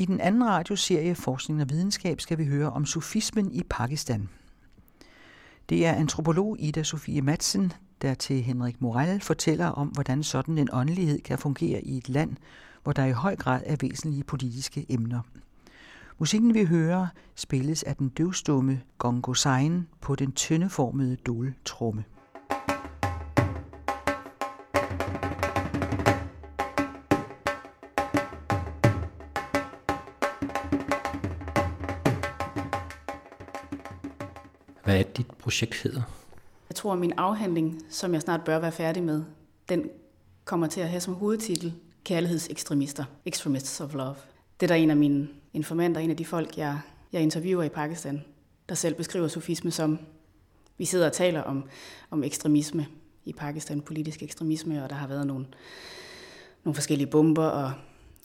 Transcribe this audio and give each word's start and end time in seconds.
I 0.00 0.04
den 0.04 0.20
anden 0.20 0.44
radioserie 0.44 1.14
Forskning 1.14 1.62
og 1.62 1.70
Videnskab 1.70 2.20
skal 2.20 2.38
vi 2.38 2.46
høre 2.46 2.70
om 2.70 2.86
sufismen 2.86 3.52
i 3.52 3.62
Pakistan. 3.70 4.28
Det 5.68 5.86
er 5.86 5.92
antropolog 5.92 6.56
Ida 6.58 6.82
Sofie 6.82 7.22
Madsen, 7.22 7.72
der 8.02 8.14
til 8.14 8.42
Henrik 8.42 8.80
Morel 8.80 9.20
fortæller 9.20 9.66
om, 9.66 9.88
hvordan 9.88 10.22
sådan 10.22 10.58
en 10.58 10.68
åndelighed 10.72 11.20
kan 11.20 11.38
fungere 11.38 11.82
i 11.82 11.96
et 11.96 12.08
land, 12.08 12.36
hvor 12.82 12.92
der 12.92 13.04
i 13.04 13.12
høj 13.12 13.36
grad 13.36 13.62
er 13.66 13.76
væsentlige 13.80 14.24
politiske 14.24 14.86
emner. 14.88 15.20
Musikken 16.18 16.54
vi 16.54 16.64
hører 16.64 17.06
spilles 17.34 17.82
af 17.82 17.96
den 17.96 18.08
døvstumme 18.08 18.80
Gongo 18.98 19.34
Sein 19.34 19.88
på 20.00 20.14
den 20.14 20.32
tyndeformede 20.32 21.16
dole 21.16 21.54
tromme. 21.64 22.04
Hvad 34.90 34.98
er 34.98 35.02
dit 35.02 35.26
projekt 35.26 35.74
hedder? 35.74 36.02
Jeg 36.68 36.76
tror, 36.76 36.92
at 36.92 36.98
min 36.98 37.12
afhandling, 37.16 37.82
som 37.90 38.14
jeg 38.14 38.20
snart 38.20 38.44
bør 38.44 38.58
være 38.58 38.72
færdig 38.72 39.02
med, 39.02 39.22
den 39.68 39.90
kommer 40.44 40.66
til 40.66 40.80
at 40.80 40.88
have 40.88 41.00
som 41.00 41.14
hovedtitel 41.14 41.74
Kærlighedsekstremister, 42.04 43.04
Extremists 43.24 43.80
of 43.80 43.94
Love. 43.94 44.14
Det 44.60 44.66
er 44.66 44.68
der 44.68 44.74
en 44.74 44.90
af 44.90 44.96
mine 44.96 45.28
informanter, 45.52 46.00
en 46.00 46.10
af 46.10 46.16
de 46.16 46.24
folk, 46.24 46.58
jeg, 46.58 46.80
jeg 47.12 47.22
interviewer 47.22 47.62
i 47.62 47.68
Pakistan, 47.68 48.24
der 48.68 48.74
selv 48.74 48.94
beskriver 48.94 49.28
sufisme 49.28 49.70
som, 49.70 49.98
vi 50.78 50.84
sidder 50.84 51.06
og 51.06 51.12
taler 51.12 51.42
om, 51.42 51.64
om 52.10 52.24
ekstremisme 52.24 52.86
i 53.24 53.32
Pakistan, 53.32 53.80
politisk 53.80 54.22
ekstremisme, 54.22 54.84
og 54.84 54.90
der 54.90 54.96
har 54.96 55.06
været 55.06 55.26
nogle, 55.26 55.46
nogle 56.64 56.74
forskellige 56.74 57.10
bomber 57.10 57.46
og, 57.46 57.72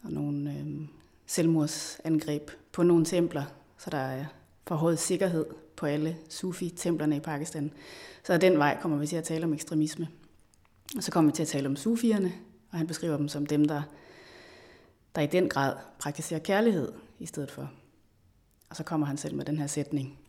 og 0.03 0.11
nogle 0.11 0.52
øh, 0.52 0.88
selvmordsangreb 1.25 2.52
på 2.71 2.83
nogle 2.83 3.05
templer, 3.05 3.43
så 3.77 3.89
der 3.89 3.97
er 3.97 4.25
forhøjet 4.67 5.00
sikkerhed 5.00 5.45
på 5.78 5.86
alle 5.86 6.18
sufi-templerne 6.30 7.16
i 7.16 7.20
Pakistan. 7.20 7.72
Så 8.23 8.34
af 8.34 8.40
den 8.40 8.58
vej 8.58 8.78
kommer 8.81 8.98
vi 8.98 9.08
til 9.08 9.16
at 9.16 9.23
tale 9.23 9.44
om 9.44 9.54
ekstremisme. 9.54 10.08
Og 10.98 11.04
så 11.04 11.12
kommer 11.12 11.31
vi 11.31 11.36
til 11.36 11.44
at 11.44 11.48
tale 11.48 11.68
om 11.68 11.76
sufierne, 11.76 12.34
og 12.72 12.78
han 12.78 12.88
beskriver 12.88 13.18
dem 13.18 13.28
som 13.28 13.45
dem, 13.45 13.66
der, 13.66 13.81
der 15.16 15.22
i 15.22 15.28
den 15.28 15.50
grad 15.50 15.76
praktiserer 16.00 16.40
kærlighed 16.40 16.92
i 17.20 17.26
stedet 17.26 17.52
for. 17.52 17.72
Og 18.70 18.76
så 18.76 18.84
kommer 18.84 19.08
han 19.08 19.18
selv 19.18 19.36
med 19.36 19.46
den 19.46 19.59
her 19.59 19.68
sætning. 19.68 20.20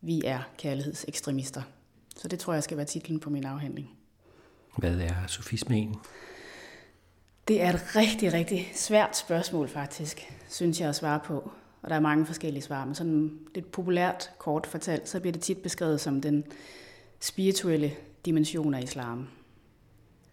Vi 0.00 0.22
er 0.24 0.40
kærlighedsekstremister. 0.58 1.62
Så 2.16 2.28
det 2.28 2.38
tror 2.38 2.52
jeg 2.52 2.62
skal 2.62 2.76
være 2.76 2.86
titlen 2.86 3.20
på 3.20 3.30
min 3.30 3.44
afhandling. 3.44 3.90
Hvad 4.78 5.00
er 5.00 5.26
sufisme 5.26 5.74
egentlig? 5.74 6.00
Det 7.48 7.62
er 7.62 7.72
et 7.72 7.96
rigtig, 7.96 8.32
rigtig 8.32 8.72
svært 8.74 9.16
spørgsmål 9.16 9.68
faktisk, 9.68 10.32
synes 10.48 10.80
jeg 10.80 10.88
at 10.88 10.96
svare 10.96 11.20
på. 11.24 11.50
Og 11.88 11.90
der 11.90 11.96
er 11.96 12.00
mange 12.00 12.26
forskellige 12.26 12.62
svar, 12.62 12.84
men 12.84 12.94
sådan 12.94 13.38
lidt 13.54 13.70
populært 13.72 14.30
kort 14.38 14.66
fortalt, 14.66 15.08
så 15.08 15.20
bliver 15.20 15.32
det 15.32 15.42
tit 15.42 15.58
beskrevet 15.58 16.00
som 16.00 16.20
den 16.20 16.44
spirituelle 17.20 17.92
dimension 18.24 18.74
af 18.74 18.82
islam. 18.82 19.28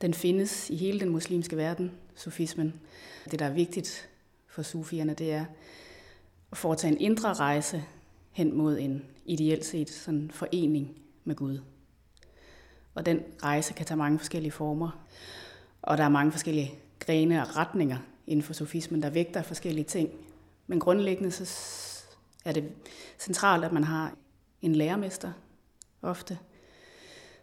Den 0.02 0.14
findes 0.14 0.70
i 0.70 0.76
hele 0.76 1.00
den 1.00 1.09
muslimske 1.09 1.58
verden, 1.58 1.92
sufismen. 2.16 2.73
Det, 3.31 3.39
der 3.39 3.45
er 3.45 3.53
vigtigt 3.53 4.09
for 4.48 4.61
sufierne, 4.61 5.14
det 5.14 5.33
er 5.33 5.45
at 6.52 6.58
foretage 6.58 6.94
en 6.94 7.02
indre 7.02 7.33
rejse 7.33 7.83
hen 8.31 8.58
mod 8.58 8.78
en 8.80 9.06
ideelt 9.26 9.66
set 9.66 9.89
sådan 9.89 10.31
forening 10.31 10.98
med 11.23 11.36
Gud. 11.36 11.59
Og 12.95 13.06
den 13.06 13.20
rejse 13.44 13.73
kan 13.73 13.86
tage 13.86 13.98
mange 13.98 14.20
forskellige 14.20 14.52
former, 14.52 15.06
og 15.81 15.98
der 15.98 16.03
er 16.03 16.09
mange 16.09 16.31
forskellige 16.31 16.73
grene 17.00 17.42
og 17.42 17.56
retninger 17.56 17.98
inden 18.28 18.44
for 18.44 18.53
sufismen, 18.53 19.02
der 19.02 19.09
vægter 19.09 19.42
forskellige 19.42 19.86
ting. 19.86 20.09
Men 20.67 20.80
grundlæggende 20.80 21.31
så 21.31 21.45
er 22.45 22.52
det 22.52 22.71
centralt, 23.19 23.66
at 23.66 23.71
man 23.71 23.83
har 23.83 24.13
en 24.61 24.75
lærermester 24.75 25.31
ofte, 26.02 26.39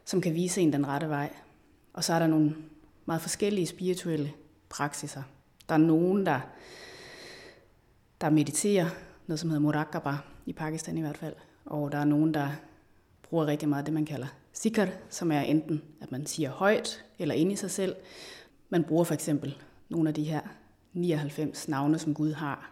som 0.05 0.21
kan 0.21 0.35
vise 0.35 0.61
en 0.61 0.73
den 0.73 0.87
rette 0.87 1.09
vej. 1.09 1.33
Og 1.93 2.05
så 2.05 2.13
er 2.13 2.19
der 2.19 2.27
nogle 2.27 2.57
meget 3.07 3.23
forskellige 3.23 3.67
spirituelle 3.67 4.33
praksiser. 4.69 5.23
Der 5.69 5.75
er 5.75 5.79
nogen, 5.79 6.27
der, 6.27 6.41
der 8.21 8.31
mediterer, 8.31 8.89
noget 9.27 9.41
som 9.41 9.51
hedder 9.51 9.63
murakaba, 9.63 10.17
i 10.47 10.53
Pakistan 10.53 10.99
i 10.99 11.01
hvert 11.01 11.17
fald. 11.17 11.35
Og 11.65 11.93
der 11.93 11.99
er 11.99 12.05
nogen, 12.05 12.35
der 12.35 12.51
bruger 13.23 13.47
rigtig 13.47 13.69
meget 13.69 13.87
det, 13.87 13.95
man 13.95 14.07
kalder 14.07 14.27
sikr, 14.53 14.87
som 15.09 15.33
er 15.33 15.41
enten, 15.41 15.83
at 16.01 16.13
man 16.13 16.27
siger 16.27 16.51
højt 16.51 17.05
eller 17.19 17.35
ind 17.35 17.53
i 17.53 17.57
sig 17.57 17.71
selv. 17.71 17.97
Man 18.69 18.85
bruger 18.85 19.05
for 19.05 19.15
eksempel 19.15 19.59
nogle 19.89 20.09
af 20.09 20.15
de 20.15 20.25
her 20.25 20.41
99 20.93 21.69
navne, 21.69 21.99
som 21.99 22.15
Gud 22.15 22.33
har. 22.33 22.72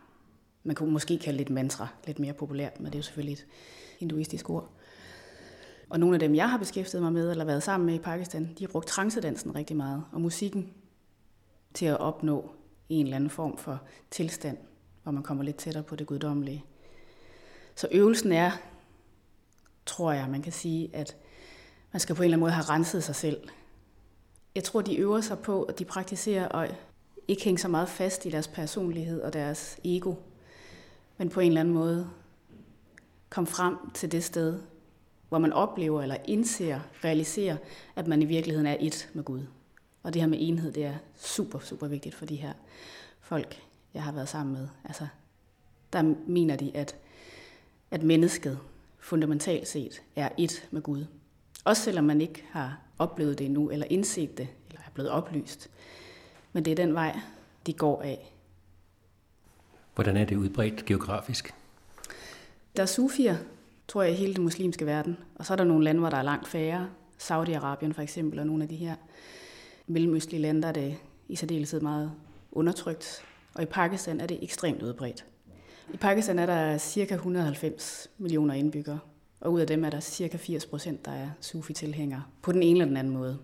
Man 0.70 0.75
kunne 0.75 0.92
måske 0.92 1.19
kalde 1.19 1.38
det 1.38 1.44
et 1.44 1.50
mantra, 1.50 1.88
lidt 2.06 2.19
mere 2.19 2.32
populært, 2.32 2.81
men 2.81 2.86
det 2.86 2.94
er 2.94 2.98
jo 2.98 3.03
selvfølgelig 3.03 3.32
et 3.32 3.47
hinduistisk 3.98 4.50
ord. 4.50 4.70
Og 5.88 6.00
nogle 6.00 6.14
af 6.14 6.20
dem, 6.20 6.34
jeg 6.34 6.50
har 6.50 6.58
beskæftiget 6.58 7.03
mig 7.03 7.12
med, 7.12 7.31
eller 7.31 7.44
været 7.44 7.62
sammen 7.62 7.86
med 7.86 7.94
i 7.94 7.98
Pakistan, 7.98 8.54
de 8.58 8.64
har 8.64 8.69
brugt 8.69 8.86
trancedansen 8.86 9.54
rigtig 9.54 9.76
meget, 9.76 10.04
og 10.12 10.20
musikken 10.20 10.72
til 11.75 11.86
at 11.86 12.00
opnå 12.00 12.50
en 12.88 13.06
eller 13.06 13.16
anden 13.16 13.31
form 13.31 13.58
for 13.58 13.82
tilstand, 14.10 14.58
hvor 15.03 15.12
man 15.12 15.22
kommer 15.22 15.44
lidt 15.44 15.56
tættere 15.56 15.82
på 15.82 15.97
det 15.97 16.06
guddommelige. 16.06 16.64
Så 17.75 17.88
øvelsen 17.92 18.32
er, 18.32 18.50
tror 19.87 20.12
jeg, 20.12 20.28
man 20.31 20.42
kan 20.42 20.52
sige, 20.52 20.91
at 20.92 21.16
man 21.92 22.00
skal 22.00 22.14
på 22.14 22.22
en 22.22 22.25
eller 22.25 22.37
anden 22.37 22.41
måde 22.41 22.52
have 22.52 22.64
renset 22.64 23.04
sig 23.04 23.14
selv. 23.14 23.48
Jeg 24.54 24.64
tror, 24.64 24.82
de 24.82 24.97
øver 24.97 25.20
sig 25.20 25.38
på, 25.38 25.62
at 25.62 25.78
de 25.78 25.84
praktiserer 25.84 26.48
at 26.48 26.75
ikke 27.28 27.44
hænge 27.44 27.58
så 27.58 27.69
meget 27.69 27.88
fast 27.88 28.26
i 28.26 28.31
deres 28.31 28.48
personlighed 28.48 29.20
og 29.20 29.32
deres 29.32 29.78
ego, 29.84 30.14
men 31.20 31.31
på 31.31 31.41
en 31.41 31.47
eller 31.47 31.60
anden 31.60 31.75
måde 31.75 32.10
komme 33.31 33.47
frem 33.47 33.76
til 33.94 34.12
det 34.12 34.25
sted, 34.25 34.60
hvor 35.28 35.38
man 35.38 35.53
oplever 35.53 36.03
eller 36.03 36.16
indser, 36.25 36.81
realiserer, 37.04 37.56
at 37.97 38.06
man 38.06 38.22
i 38.22 38.25
virkeligheden 38.25 38.66
er 38.66 38.76
et 38.81 39.10
med 39.14 39.25
Gud. 39.25 39.42
Og 40.03 40.14
det 40.14 40.22
her 40.22 40.28
med 40.28 40.38
enhed, 40.41 40.72
det 40.72 40.84
er 40.84 40.94
super, 41.16 41.58
super 41.58 41.86
vigtigt 41.86 42.14
for 42.14 42.26
de 42.26 42.36
her 42.36 42.53
folk, 43.20 43.62
jeg 43.94 44.03
har 44.03 44.12
været 44.12 44.28
sammen 44.28 44.54
med. 44.54 44.69
Altså, 44.84 45.06
der 45.92 46.14
mener 46.26 46.56
de, 46.56 46.76
at, 46.76 46.97
at 47.91 48.02
mennesket 48.02 48.58
fundamentalt 48.98 49.69
set 49.69 50.02
er 50.16 50.28
et 50.38 50.69
med 50.70 50.82
Gud. 50.82 51.04
Også 51.64 51.82
selvom 51.82 52.04
man 52.04 52.20
ikke 52.20 52.44
har 52.50 52.81
oplevet 52.98 53.38
det 53.38 53.44
endnu, 53.47 53.70
eller 53.70 53.87
indset 53.91 54.38
det, 54.38 54.48
eller 54.70 54.81
er 54.87 54.91
blevet 54.94 55.10
oplyst. 55.10 55.70
Men 56.52 56.64
det 56.64 56.70
er 56.70 56.76
den 56.76 56.94
vej, 56.94 57.20
de 57.66 57.72
går 57.72 58.02
af. 58.02 58.34
Hvordan 59.95 60.17
er 60.17 60.25
det 60.25 60.37
udbredt 60.37 60.84
geografisk? 60.84 61.55
Der 62.77 62.83
er 62.83 62.87
sufier, 62.87 63.37
tror 63.89 64.03
jeg, 64.03 64.12
i 64.12 64.15
hele 64.15 64.34
den 64.34 64.45
muslimske 64.45 64.87
verden. 64.87 65.17
Og 65.34 65.47
så 65.47 65.53
er 65.53 65.56
der 65.56 65.65
nogle 65.65 65.84
lande, 65.84 66.01
hvor 66.01 66.11
der 66.11 66.17
er 66.17 66.23
langt 66.23 66.49
færre. 66.49 66.89
Saudi-Arabien 67.19 67.93
for 67.93 68.00
eksempel, 68.00 68.39
og 68.39 68.47
nogle 68.47 68.62
af 68.62 68.69
de 68.69 68.77
her 68.77 68.95
mellemøstlige 69.87 70.43
lande, 70.43 70.62
der 70.62 70.69
er 70.69 70.73
det 70.73 70.97
i 71.29 71.37
særdeleshed 71.37 71.81
meget 71.81 72.12
undertrykt. 72.53 73.25
Og 73.55 73.62
i 73.62 73.67
Pakistan 73.67 74.21
er 74.21 74.27
det 74.27 74.39
ekstremt 74.43 74.83
udbredt. 74.83 75.25
I 75.95 75.97
Pakistan 75.97 76.39
er 76.39 76.47
der 76.47 76.79
cirka 76.79 77.15
190 77.15 78.11
millioner 78.19 78.55
indbyggere, 78.55 78.99
og 79.41 79.53
ud 79.53 79.61
af 79.61 79.67
dem 79.67 79.84
er 79.84 79.91
der 79.91 80.00
cirka 80.00 80.37
80 80.37 80.67
procent, 80.67 81.05
der 81.05 81.12
er 81.12 81.31
sufi-tilhængere, 81.41 82.23
på 82.43 82.53
den 82.53 82.62
ene 82.62 82.73
eller 82.73 82.87
den 82.87 82.97
anden 82.97 83.12
måde. 83.12 83.39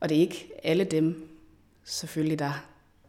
Og 0.00 0.08
det 0.08 0.16
er 0.16 0.20
ikke 0.20 0.50
alle 0.62 0.84
dem, 0.84 1.28
selvfølgelig, 1.84 2.38
der 2.38 2.66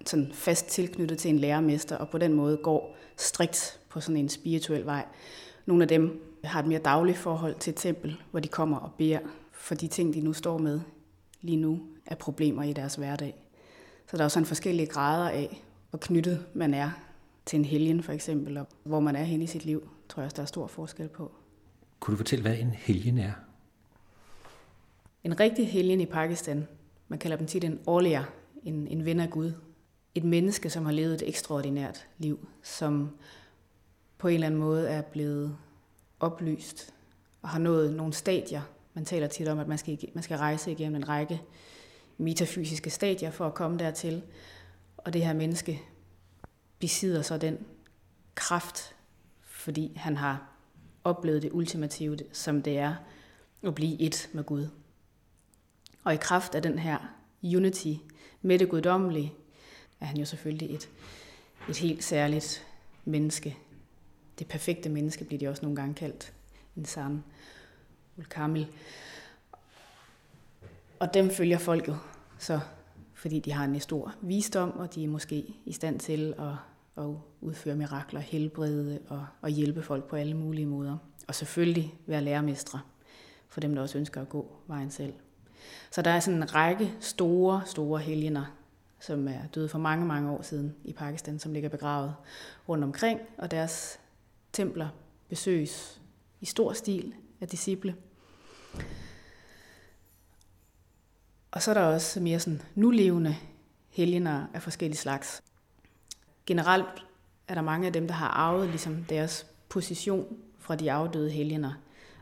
sådan 0.10 0.32
fast 0.34 0.66
tilknyttet 0.66 1.18
til 1.18 1.30
en 1.30 1.40
lærermester, 1.40 1.98
og 1.98 2.10
på 2.10 2.18
den 2.18 2.34
måde 2.34 2.58
går 2.58 2.96
strikt 3.18 3.80
på 3.90 4.00
sådan 4.00 4.18
en 4.18 4.30
spirituel 4.30 4.86
vej. 4.86 5.06
Nogle 5.66 5.84
af 5.84 5.88
dem 5.88 6.22
har 6.44 6.60
et 6.60 6.68
mere 6.68 6.80
dagligt 6.80 7.18
forhold 7.18 7.56
til 7.60 7.72
et 7.72 7.78
tempel, 7.78 8.22
hvor 8.32 8.40
de 8.40 8.48
kommer 8.48 8.78
og 8.78 8.92
beder 8.98 9.20
for 9.52 9.76
de 9.76 9.88
ting, 9.88 10.14
de 10.14 10.22
nu 10.22 10.34
står 10.34 10.58
med 10.58 10.82
lige 11.42 11.58
nu, 11.58 11.82
er 12.06 12.16
problemer 12.16 12.64
i 12.64 12.74
deres 12.74 12.96
hverdag. 12.96 13.36
Så 14.08 14.18
der 14.18 14.24
er 14.24 14.26
jo 14.26 14.30
sådan 14.30 14.46
forskellige 14.46 14.88
grader 14.88 15.30
af, 15.30 15.64
hvor 15.90 16.00
knyttet 16.00 16.46
man 16.54 16.74
er 16.74 16.92
til 17.46 17.60
en 17.60 17.66
helgen 17.66 18.04
for 18.04 18.12
eksempel, 18.12 18.58
og 18.58 18.68
hvor 18.84 19.00
man 19.00 19.16
er 19.16 19.24
henne 19.24 19.44
i 19.44 19.48
sit 19.48 19.66
liv, 19.66 19.90
tror 20.10 20.22
jeg 20.22 20.26
også, 20.26 20.36
der 20.36 20.42
er 20.42 20.46
stor 20.46 20.68
forskel 20.68 21.08
på. 21.08 21.32
Kunne 22.00 22.12
du 22.12 22.18
fortælle, 22.18 22.42
hvad 22.42 22.58
en 22.58 22.72
helgen 22.72 23.18
er? 23.18 23.32
En 25.24 25.40
rigtig 25.40 25.68
helgen 25.68 26.02
i 26.02 26.06
Pakistan, 26.06 26.68
man 27.08 27.20
kalder 27.20 27.38
dem 27.38 27.48
tit 27.48 27.64
en 27.64 27.80
årliger, 27.88 28.24
en, 28.64 28.88
en 28.88 29.06
ven 29.06 29.20
af 29.20 29.30
Gud. 29.30 29.52
Et 30.16 30.24
menneske, 30.24 30.70
som 30.70 30.86
har 30.86 30.92
levet 30.92 31.14
et 31.14 31.30
ekstraordinært 31.30 32.08
liv, 32.18 32.48
som 32.64 33.10
på 34.18 34.28
en 34.28 34.34
eller 34.34 34.48
anden 34.48 34.60
måde 34.60 34.90
er 34.90 35.02
blevet 35.02 35.58
oplyst 36.20 36.94
og 37.42 37.50
har 37.50 37.60
nået 37.60 37.94
nogle 37.94 38.14
stadier. 38.14 38.62
Man 38.94 39.06
taler 39.06 39.28
tit 39.28 39.48
om, 39.48 39.60
at 39.60 39.68
man 39.68 39.78
skal, 39.78 39.98
man 40.14 40.24
skal 40.24 40.38
rejse 40.38 40.72
igennem 40.72 40.96
en 40.96 41.10
række 41.10 41.42
metafysiske 42.18 42.90
stadier 42.90 43.32
for 43.32 43.48
at 43.48 43.54
komme 43.54 43.80
dertil. 43.80 44.24
Og 44.98 45.14
det 45.14 45.26
her 45.26 45.34
menneske 45.34 45.82
besidder 46.80 47.22
så 47.22 47.38
den 47.38 47.58
kraft, 48.36 48.96
fordi 49.42 49.94
han 49.96 50.18
har 50.18 50.50
oplevet 51.04 51.42
det 51.42 51.52
ultimative, 51.54 52.18
som 52.32 52.62
det 52.62 52.78
er 52.78 52.96
at 53.64 53.76
blive 53.76 54.02
et 54.02 54.30
med 54.34 54.44
Gud. 54.44 54.68
Og 56.04 56.14
i 56.14 56.18
kraft 56.18 56.56
af 56.56 56.62
den 56.62 56.80
her 56.80 56.98
unity 57.44 57.94
med 58.42 58.60
det 58.60 58.70
guddommelige, 58.70 59.34
er 60.04 60.08
han 60.08 60.18
jo 60.18 60.26
selvfølgelig 60.26 60.76
et, 60.76 60.90
et 61.70 61.78
helt 61.78 62.04
særligt 62.04 62.68
menneske. 63.06 63.58
Det 64.40 64.48
perfekte 64.48 64.90
menneske 64.90 65.26
bliver 65.26 65.40
de 65.40 65.48
også 65.48 65.62
nogle 65.62 65.76
gange 65.76 65.94
kaldt. 65.94 66.34
En 66.76 66.86
sand 66.86 67.22
Ulkamil. 68.18 68.68
Og 71.00 71.14
dem 71.14 71.30
følger 71.30 71.58
folket 71.58 72.00
så, 72.38 72.60
fordi 73.14 73.40
de 73.40 73.52
har 73.52 73.66
en 73.66 73.80
stor 73.80 74.16
visdom, 74.22 74.72
og 74.78 74.96
de 74.96 75.04
er 75.04 75.08
måske 75.08 75.46
i 75.66 75.72
stand 75.72 76.00
til 76.00 76.34
at, 76.40 77.04
at 77.04 77.10
udføre 77.42 77.76
mirakler, 77.76 78.20
helbrede 78.20 79.00
og, 79.10 79.26
og 79.42 79.50
hjælpe 79.50 79.82
folk 79.82 80.04
på 80.04 80.16
alle 80.16 80.34
mulige 80.34 80.66
måder. 80.66 80.98
Og 81.28 81.36
selvfølgelig 81.36 81.96
være 82.06 82.22
lærermestre 82.22 82.80
for 83.48 83.62
dem, 83.62 83.76
der 83.76 83.82
også 83.82 83.98
ønsker 83.98 84.22
at 84.22 84.30
gå 84.30 84.56
vejen 84.68 84.92
selv. 84.92 85.14
Så 85.92 86.02
der 86.02 86.12
er 86.12 86.20
sådan 86.20 86.42
en 86.42 86.56
række 86.56 86.94
store, 87.00 87.62
store 87.66 88.00
helgener, 88.00 88.46
som 89.04 89.28
er 89.28 89.48
døde 89.56 89.70
for 89.70 89.80
mange, 89.80 90.06
mange 90.06 90.32
år 90.32 90.42
siden 90.42 90.76
i 90.84 90.94
Pakistan, 90.94 91.40
som 91.40 91.54
ligger 91.54 91.70
begravet 91.70 92.16
rundt 92.70 92.84
omkring, 92.84 93.20
og 93.38 93.52
deres 93.52 94.00
templer 94.54 94.90
besøges 95.30 96.02
i 96.42 96.46
stor 96.46 96.74
stil 96.74 97.14
af 97.42 97.48
disciple. 97.48 97.96
Og 101.52 101.62
så 101.62 101.72
er 101.72 101.74
der 101.74 101.82
også 101.82 102.20
mere 102.20 102.40
sådan 102.40 102.62
nulevende 102.76 103.36
helgener 103.90 104.46
af 104.54 104.62
forskellige 104.62 104.98
slags. 104.98 105.44
Generelt 106.46 107.06
er 107.48 107.54
der 107.56 107.62
mange 107.62 107.88
af 107.88 107.94
dem, 107.94 108.08
der 108.08 108.14
har 108.14 108.28
arvet 108.28 108.70
ligesom 108.70 109.04
deres 109.04 109.48
position 109.70 110.38
fra 110.60 110.76
de 110.76 110.92
afdøde 110.92 111.32
helgener. 111.32 111.74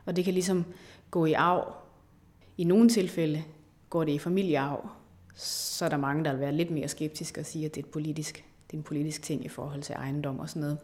Og 0.04 0.16
det 0.16 0.24
kan 0.24 0.34
ligesom 0.34 0.64
gå 1.10 1.24
i 1.26 1.32
arv. 1.32 1.74
I 2.56 2.64
nogle 2.64 2.88
tilfælde 2.88 3.44
går 3.90 4.04
det 4.04 4.12
i 4.12 4.18
familiearv. 4.18 5.01
Så 5.34 5.84
er 5.84 5.88
der 5.88 5.96
mange, 5.96 6.24
der 6.24 6.32
vil 6.32 6.40
være 6.40 6.52
lidt 6.52 6.70
mere 6.70 6.88
skeptiske 6.88 7.40
og 7.40 7.46
sige, 7.46 7.64
at 7.66 7.74
det 7.74 7.82
er, 7.82 7.86
et 7.86 7.92
politisk, 7.92 8.44
det 8.66 8.72
er 8.72 8.78
en 8.78 8.82
politisk 8.82 9.22
ting 9.22 9.44
i 9.44 9.48
forhold 9.48 9.82
til 9.82 9.94
ejendom 9.94 10.38
og 10.38 10.48
sådan 10.48 10.60
noget. 10.60 10.78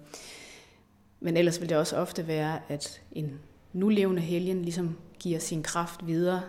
Men 1.20 1.36
ellers 1.36 1.60
vil 1.60 1.68
det 1.68 1.76
også 1.76 1.96
ofte 1.96 2.26
være, 2.26 2.60
at 2.68 3.02
en 3.12 3.40
nulevende 3.72 4.22
helgen 4.22 4.62
ligesom 4.62 4.98
giver 5.18 5.38
sin 5.38 5.62
kraft 5.62 6.06
videre 6.06 6.42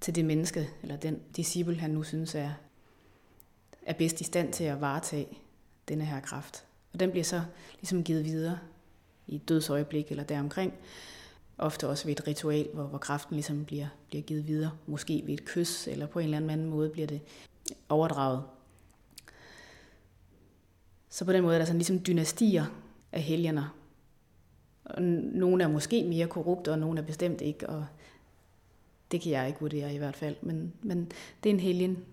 til 0.00 0.14
det 0.14 0.24
menneske, 0.24 0.70
eller 0.82 0.96
den 0.96 1.20
disciple, 1.36 1.76
han 1.80 1.90
nu 1.90 2.02
synes 2.02 2.34
er, 2.34 2.50
er 3.82 3.92
bedst 3.92 4.20
i 4.20 4.24
stand 4.24 4.52
til 4.52 4.64
at 4.64 4.80
varetage 4.80 5.38
denne 5.88 6.04
her 6.04 6.20
kraft. 6.20 6.64
Og 6.92 7.00
den 7.00 7.10
bliver 7.10 7.24
så 7.24 7.42
ligesom 7.80 8.04
givet 8.04 8.24
videre 8.24 8.58
i 9.26 9.36
et 9.36 9.48
dødsøjeblik 9.48 10.10
eller 10.10 10.24
deromkring. 10.24 10.72
Ofte 11.58 11.88
også 11.88 12.04
ved 12.04 12.12
et 12.12 12.26
ritual, 12.26 12.68
hvor, 12.74 12.84
hvor 12.84 12.98
kraften 12.98 13.34
ligesom 13.34 13.64
bliver, 13.64 13.86
bliver 14.08 14.22
givet 14.22 14.46
videre. 14.46 14.70
Måske 14.86 15.22
ved 15.26 15.34
et 15.34 15.44
kys, 15.44 15.88
eller 15.88 16.06
på 16.06 16.18
en 16.18 16.24
eller 16.24 16.52
anden 16.52 16.70
måde 16.70 16.90
bliver 16.90 17.06
det 17.06 17.20
overdraget. 17.88 18.42
Så 21.08 21.24
på 21.24 21.32
den 21.32 21.42
måde 21.42 21.54
er 21.54 21.58
der 21.58 21.66
sådan 21.66 21.78
ligesom 21.78 22.00
dynastier 22.06 22.64
af 23.12 23.22
helgener. 23.22 23.76
Og 24.84 25.02
nogle 25.02 25.64
er 25.64 25.68
måske 25.68 26.04
mere 26.04 26.26
korrupte, 26.26 26.72
og 26.72 26.78
nogle 26.78 27.00
er 27.00 27.04
bestemt 27.04 27.40
ikke, 27.40 27.68
og 27.68 27.86
det 29.10 29.20
kan 29.20 29.32
jeg 29.32 29.48
ikke 29.48 29.60
vurdere 29.60 29.94
i 29.94 29.98
hvert 29.98 30.16
fald. 30.16 30.36
Men, 30.42 30.72
men 30.82 31.12
det 31.42 31.50
er 31.50 31.54
en 31.54 31.60
helgen. 31.60 32.04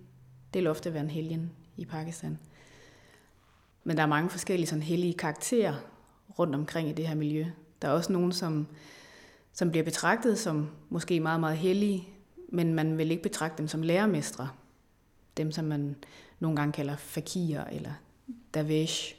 Det 0.54 0.60
vil 0.60 0.68
ofte 0.68 0.94
være 0.94 1.04
en 1.04 1.10
helgen 1.10 1.52
i 1.78 1.86
Pakistan. 1.86 2.40
Men 3.84 3.98
der 3.98 4.04
er 4.04 4.08
mange 4.08 4.30
forskellige 4.30 4.68
sådan 4.68 4.84
hellige 4.84 5.14
karakterer 5.14 5.74
rundt 6.40 6.56
omkring 6.56 6.90
i 6.90 6.94
det 6.94 7.08
her 7.08 7.16
miljø. 7.16 7.46
Der 7.82 7.88
er 7.88 7.92
også 7.92 8.14
nogen, 8.14 8.32
som, 8.32 8.68
som 9.54 9.72
bliver 9.72 9.84
betragtet 9.84 10.40
som 10.40 10.70
måske 10.90 11.20
meget, 11.20 11.40
meget 11.40 11.58
hellige, 11.58 12.08
men 12.50 12.74
man 12.74 12.98
vil 12.98 13.12
ikke 13.12 13.24
betragte 13.24 13.58
dem 13.58 13.68
som 13.68 13.82
lærermestre. 13.82 14.50
Dem, 15.38 15.52
som 15.52 15.66
man 15.66 15.96
nogle 16.40 16.56
gange 16.56 16.72
kalder 16.72 16.96
fakir 16.96 17.62
eller 17.72 17.92
davesh, 18.54 19.16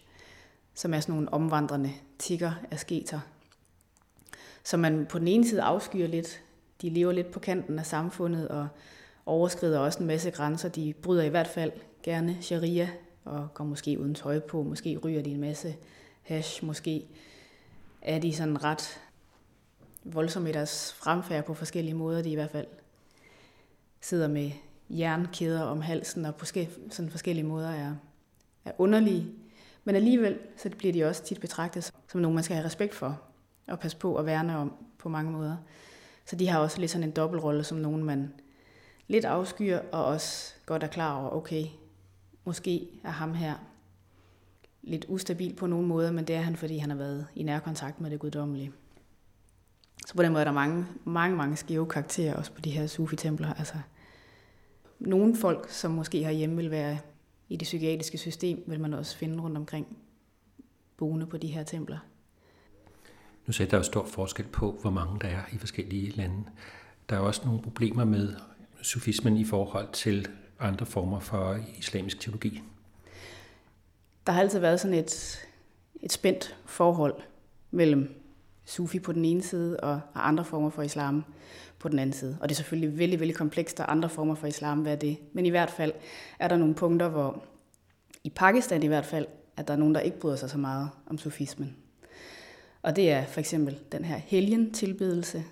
som 0.74 0.94
er 0.94 1.00
sådan 1.00 1.14
nogle 1.14 1.32
omvandrende 1.32 1.92
tigger 2.18 2.52
asketer, 2.70 3.20
som 4.64 4.80
man 4.80 5.06
på 5.08 5.18
den 5.18 5.28
ene 5.28 5.48
side 5.48 5.62
afskyer 5.62 6.06
lidt. 6.06 6.42
De 6.82 6.90
lever 6.90 7.12
lidt 7.12 7.30
på 7.30 7.40
kanten 7.40 7.78
af 7.78 7.86
samfundet 7.86 8.48
og 8.48 8.68
overskrider 9.26 9.78
også 9.78 10.00
en 10.00 10.06
masse 10.06 10.30
grænser. 10.30 10.68
De 10.68 10.94
bryder 11.02 11.22
i 11.22 11.28
hvert 11.28 11.46
fald 11.46 11.72
gerne 12.02 12.36
sharia 12.40 12.90
og 13.24 13.48
går 13.54 13.64
måske 13.64 14.00
uden 14.00 14.14
tøj 14.14 14.40
på. 14.40 14.62
Måske 14.62 14.96
ryger 14.96 15.22
de 15.22 15.30
en 15.30 15.40
masse 15.40 15.76
hash. 16.22 16.64
Måske 16.64 17.06
er 18.02 18.18
de 18.18 18.34
sådan 18.34 18.64
ret 18.64 19.00
voldsomme 20.04 20.48
i 20.48 20.52
deres 20.52 20.92
fremfærd 20.92 21.44
på 21.44 21.54
forskellige 21.54 21.94
måder. 21.94 22.22
De 22.22 22.30
i 22.30 22.34
hvert 22.34 22.50
fald 22.50 22.66
sidder 24.00 24.28
med 24.28 24.50
jernkæder 24.90 25.62
om 25.62 25.80
halsen 25.80 26.24
og 26.24 26.34
på 26.34 26.44
sådan 26.44 27.10
forskellige 27.10 27.46
måder 27.46 27.70
er, 27.70 27.94
er 28.64 28.72
underlige. 28.78 29.26
Men 29.84 29.96
alligevel 29.96 30.38
så 30.56 30.70
bliver 30.78 30.92
de 30.92 31.04
også 31.04 31.24
tit 31.24 31.40
betragtet 31.40 31.92
som 32.08 32.20
nogen, 32.20 32.34
man 32.34 32.44
skal 32.44 32.56
have 32.56 32.66
respekt 32.66 32.94
for 32.94 33.20
og 33.68 33.78
passe 33.78 33.96
på 33.96 34.16
og 34.16 34.26
værne 34.26 34.56
om 34.56 34.72
på 34.98 35.08
mange 35.08 35.32
måder. 35.32 35.56
Så 36.24 36.36
de 36.36 36.48
har 36.48 36.58
også 36.58 36.80
lidt 36.80 36.90
sådan 36.90 37.08
en 37.08 37.10
dobbeltrolle 37.10 37.64
som 37.64 37.78
nogen, 37.78 38.04
man 38.04 38.32
lidt 39.08 39.24
afskyer 39.24 39.80
og 39.92 40.04
også 40.04 40.54
godt 40.66 40.82
er 40.82 40.86
klar 40.86 41.20
over, 41.20 41.30
okay, 41.30 41.64
måske 42.44 42.88
er 43.04 43.10
ham 43.10 43.34
her 43.34 43.54
lidt 44.82 45.06
ustabil 45.08 45.54
på 45.54 45.66
nogle 45.66 45.86
måder, 45.86 46.12
men 46.12 46.24
det 46.24 46.36
er 46.36 46.40
han, 46.40 46.56
fordi 46.56 46.78
han 46.78 46.90
har 46.90 46.96
været 46.96 47.26
i 47.34 47.42
nærkontakt 47.42 48.00
med 48.00 48.10
det 48.10 48.20
guddommelige. 48.20 48.72
Så 50.06 50.14
på 50.14 50.22
den 50.22 50.32
måde 50.32 50.40
er 50.40 50.44
der 50.44 50.52
mange, 50.52 50.86
mange, 51.04 51.36
mange 51.36 51.56
skæve 51.56 51.86
karakterer 51.86 52.34
også 52.34 52.52
på 52.52 52.60
de 52.60 52.70
her 52.70 52.86
sufi-templer. 52.86 53.54
Altså, 53.54 53.74
nogle 54.98 55.36
folk, 55.36 55.70
som 55.70 55.90
måske 55.90 56.24
har 56.24 56.30
hjemme 56.30 56.56
vil 56.56 56.70
være 56.70 56.98
i 57.48 57.56
det 57.56 57.64
psykiatriske 57.64 58.18
system, 58.18 58.62
vil 58.66 58.80
man 58.80 58.94
også 58.94 59.16
finde 59.16 59.42
rundt 59.42 59.56
omkring 59.56 59.96
boende 60.96 61.26
på 61.26 61.36
de 61.36 61.46
her 61.46 61.64
templer. 61.64 61.98
Nu 63.46 63.52
sagde 63.52 63.70
der 63.70 63.76
jo 63.76 63.82
stor 63.82 64.06
forskel 64.06 64.46
på, 64.46 64.78
hvor 64.80 64.90
mange 64.90 65.20
der 65.20 65.28
er 65.28 65.42
i 65.52 65.58
forskellige 65.58 66.10
lande. 66.10 66.44
Der 67.08 67.16
er 67.16 67.20
også 67.20 67.42
nogle 67.44 67.62
problemer 67.62 68.04
med 68.04 68.34
sufismen 68.82 69.36
i 69.36 69.44
forhold 69.44 69.88
til 69.92 70.28
andre 70.60 70.86
former 70.86 71.20
for 71.20 71.58
islamisk 71.78 72.20
teologi. 72.20 72.62
Der 74.26 74.32
har 74.32 74.40
altid 74.40 74.58
været 74.58 74.80
sådan 74.80 74.96
et, 74.96 75.38
et 76.02 76.12
spændt 76.12 76.56
forhold 76.66 77.14
mellem 77.70 78.21
sufi 78.64 78.98
på 78.98 79.12
den 79.12 79.24
ene 79.24 79.42
side 79.42 79.80
og 79.80 80.00
andre 80.14 80.44
former 80.44 80.70
for 80.70 80.82
islam 80.82 81.24
på 81.78 81.88
den 81.88 81.98
anden 81.98 82.12
side. 82.12 82.38
Og 82.40 82.48
det 82.48 82.54
er 82.54 82.56
selvfølgelig 82.56 82.98
vældig, 82.98 83.20
vældig 83.20 83.36
komplekst, 83.36 83.78
der 83.78 83.86
andre 83.86 84.08
former 84.08 84.34
for 84.34 84.46
islam, 84.46 84.78
hvad 84.78 84.92
er 84.92 84.96
det? 84.96 85.16
Men 85.32 85.46
i 85.46 85.50
hvert 85.50 85.70
fald 85.70 85.92
er 86.38 86.48
der 86.48 86.56
nogle 86.56 86.74
punkter, 86.74 87.08
hvor 87.08 87.44
i 88.24 88.30
Pakistan 88.30 88.82
i 88.82 88.86
hvert 88.86 89.06
fald, 89.06 89.26
at 89.56 89.68
der 89.68 89.74
er 89.74 89.78
nogen, 89.78 89.94
der 89.94 90.00
ikke 90.00 90.20
bryder 90.20 90.36
sig 90.36 90.50
så 90.50 90.58
meget 90.58 90.90
om 91.06 91.18
sufismen. 91.18 91.76
Og 92.82 92.96
det 92.96 93.10
er 93.10 93.26
for 93.26 93.40
eksempel 93.40 93.78
den 93.92 94.04
her 94.04 94.16
helgen-tilbedelse, 94.16 95.44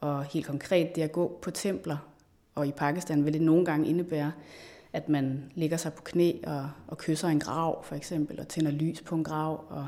og 0.00 0.24
helt 0.24 0.46
konkret 0.46 0.96
det 0.96 1.02
at 1.02 1.12
gå 1.12 1.38
på 1.42 1.50
templer. 1.50 1.96
Og 2.54 2.66
i 2.66 2.72
Pakistan 2.72 3.24
vil 3.24 3.32
det 3.32 3.42
nogle 3.42 3.64
gange 3.64 3.88
indebære, 3.88 4.32
at 4.92 5.08
man 5.08 5.52
ligger 5.54 5.76
sig 5.76 5.92
på 5.92 6.02
knæ 6.02 6.32
og, 6.46 6.70
og 6.86 6.98
kysser 6.98 7.28
en 7.28 7.40
grav, 7.40 7.84
for 7.84 7.94
eksempel, 7.94 8.40
og 8.40 8.48
tænder 8.48 8.70
lys 8.70 9.00
på 9.00 9.14
en 9.14 9.24
grav. 9.24 9.64
Og 9.68 9.86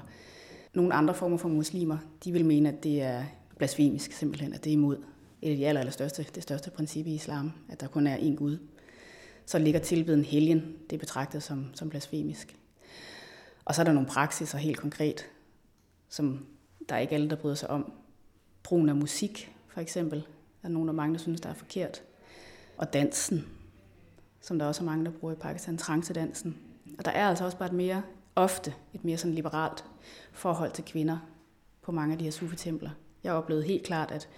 nogle 0.74 0.94
andre 0.94 1.14
former 1.14 1.36
for 1.36 1.48
muslimer, 1.48 1.98
de 2.24 2.32
vil 2.32 2.44
mene, 2.44 2.68
at 2.68 2.82
det 2.82 3.02
er 3.02 3.24
blasfemisk 3.56 4.12
simpelthen, 4.12 4.52
at 4.52 4.64
det 4.64 4.70
er 4.70 4.74
imod 4.74 4.96
et 5.42 5.50
af 5.50 5.56
de 5.56 5.66
aller, 5.66 5.80
aller 5.80 5.92
største, 5.92 6.26
det 6.34 6.42
største 6.42 6.70
princip 6.70 7.06
i 7.06 7.14
islam, 7.14 7.52
at 7.68 7.80
der 7.80 7.86
kun 7.86 8.06
er 8.06 8.16
én 8.16 8.34
Gud. 8.34 8.58
Så 9.46 9.58
ligger 9.58 9.80
tilbeden 9.80 10.24
helgen, 10.24 10.76
det 10.90 10.96
er 10.96 11.00
betragtet 11.00 11.42
som, 11.42 11.66
som 11.74 11.90
blasfemisk. 11.90 12.56
Og 13.64 13.74
så 13.74 13.82
er 13.82 13.84
der 13.84 13.92
nogle 13.92 14.08
praksiser 14.08 14.58
helt 14.58 14.78
konkret, 14.78 15.26
som 16.08 16.46
der 16.88 16.94
er 16.94 16.98
ikke 16.98 17.14
alle, 17.14 17.30
der 17.30 17.36
bryder 17.36 17.54
sig 17.54 17.70
om. 17.70 17.92
Brugen 18.62 18.88
af 18.88 18.96
musik, 18.96 19.54
for 19.68 19.80
eksempel, 19.80 20.18
er 20.62 20.68
der 20.68 20.74
nogen 20.74 20.88
af 20.88 20.94
mange, 20.94 21.14
der 21.14 21.20
synes, 21.20 21.40
der 21.40 21.48
er 21.48 21.54
forkert. 21.54 22.02
Og 22.78 22.92
dansen, 22.92 23.46
som 24.40 24.58
der 24.58 24.66
også 24.66 24.82
er 24.82 24.86
mange, 24.86 25.04
der 25.04 25.10
bruger 25.10 25.34
i 25.34 25.36
Pakistan, 25.36 25.76
trancedansen. 25.76 26.58
Og 26.98 27.04
der 27.04 27.10
er 27.10 27.28
altså 27.28 27.44
også 27.44 27.58
bare 27.58 27.68
et 27.68 27.74
mere, 27.74 28.02
ofte 28.36 28.74
et 28.94 29.04
mere 29.04 29.18
sådan 29.18 29.34
liberalt 29.34 29.84
forhold 30.32 30.72
til 30.72 30.84
kvinder 30.84 31.18
på 31.82 31.92
mange 31.92 32.12
af 32.12 32.18
de 32.18 32.24
her 32.24 32.30
sufi-templer. 32.30 32.90
Jeg 33.24 33.32
oplevede 33.32 33.66
helt 33.66 33.84
klart, 33.84 34.10
at, 34.10 34.28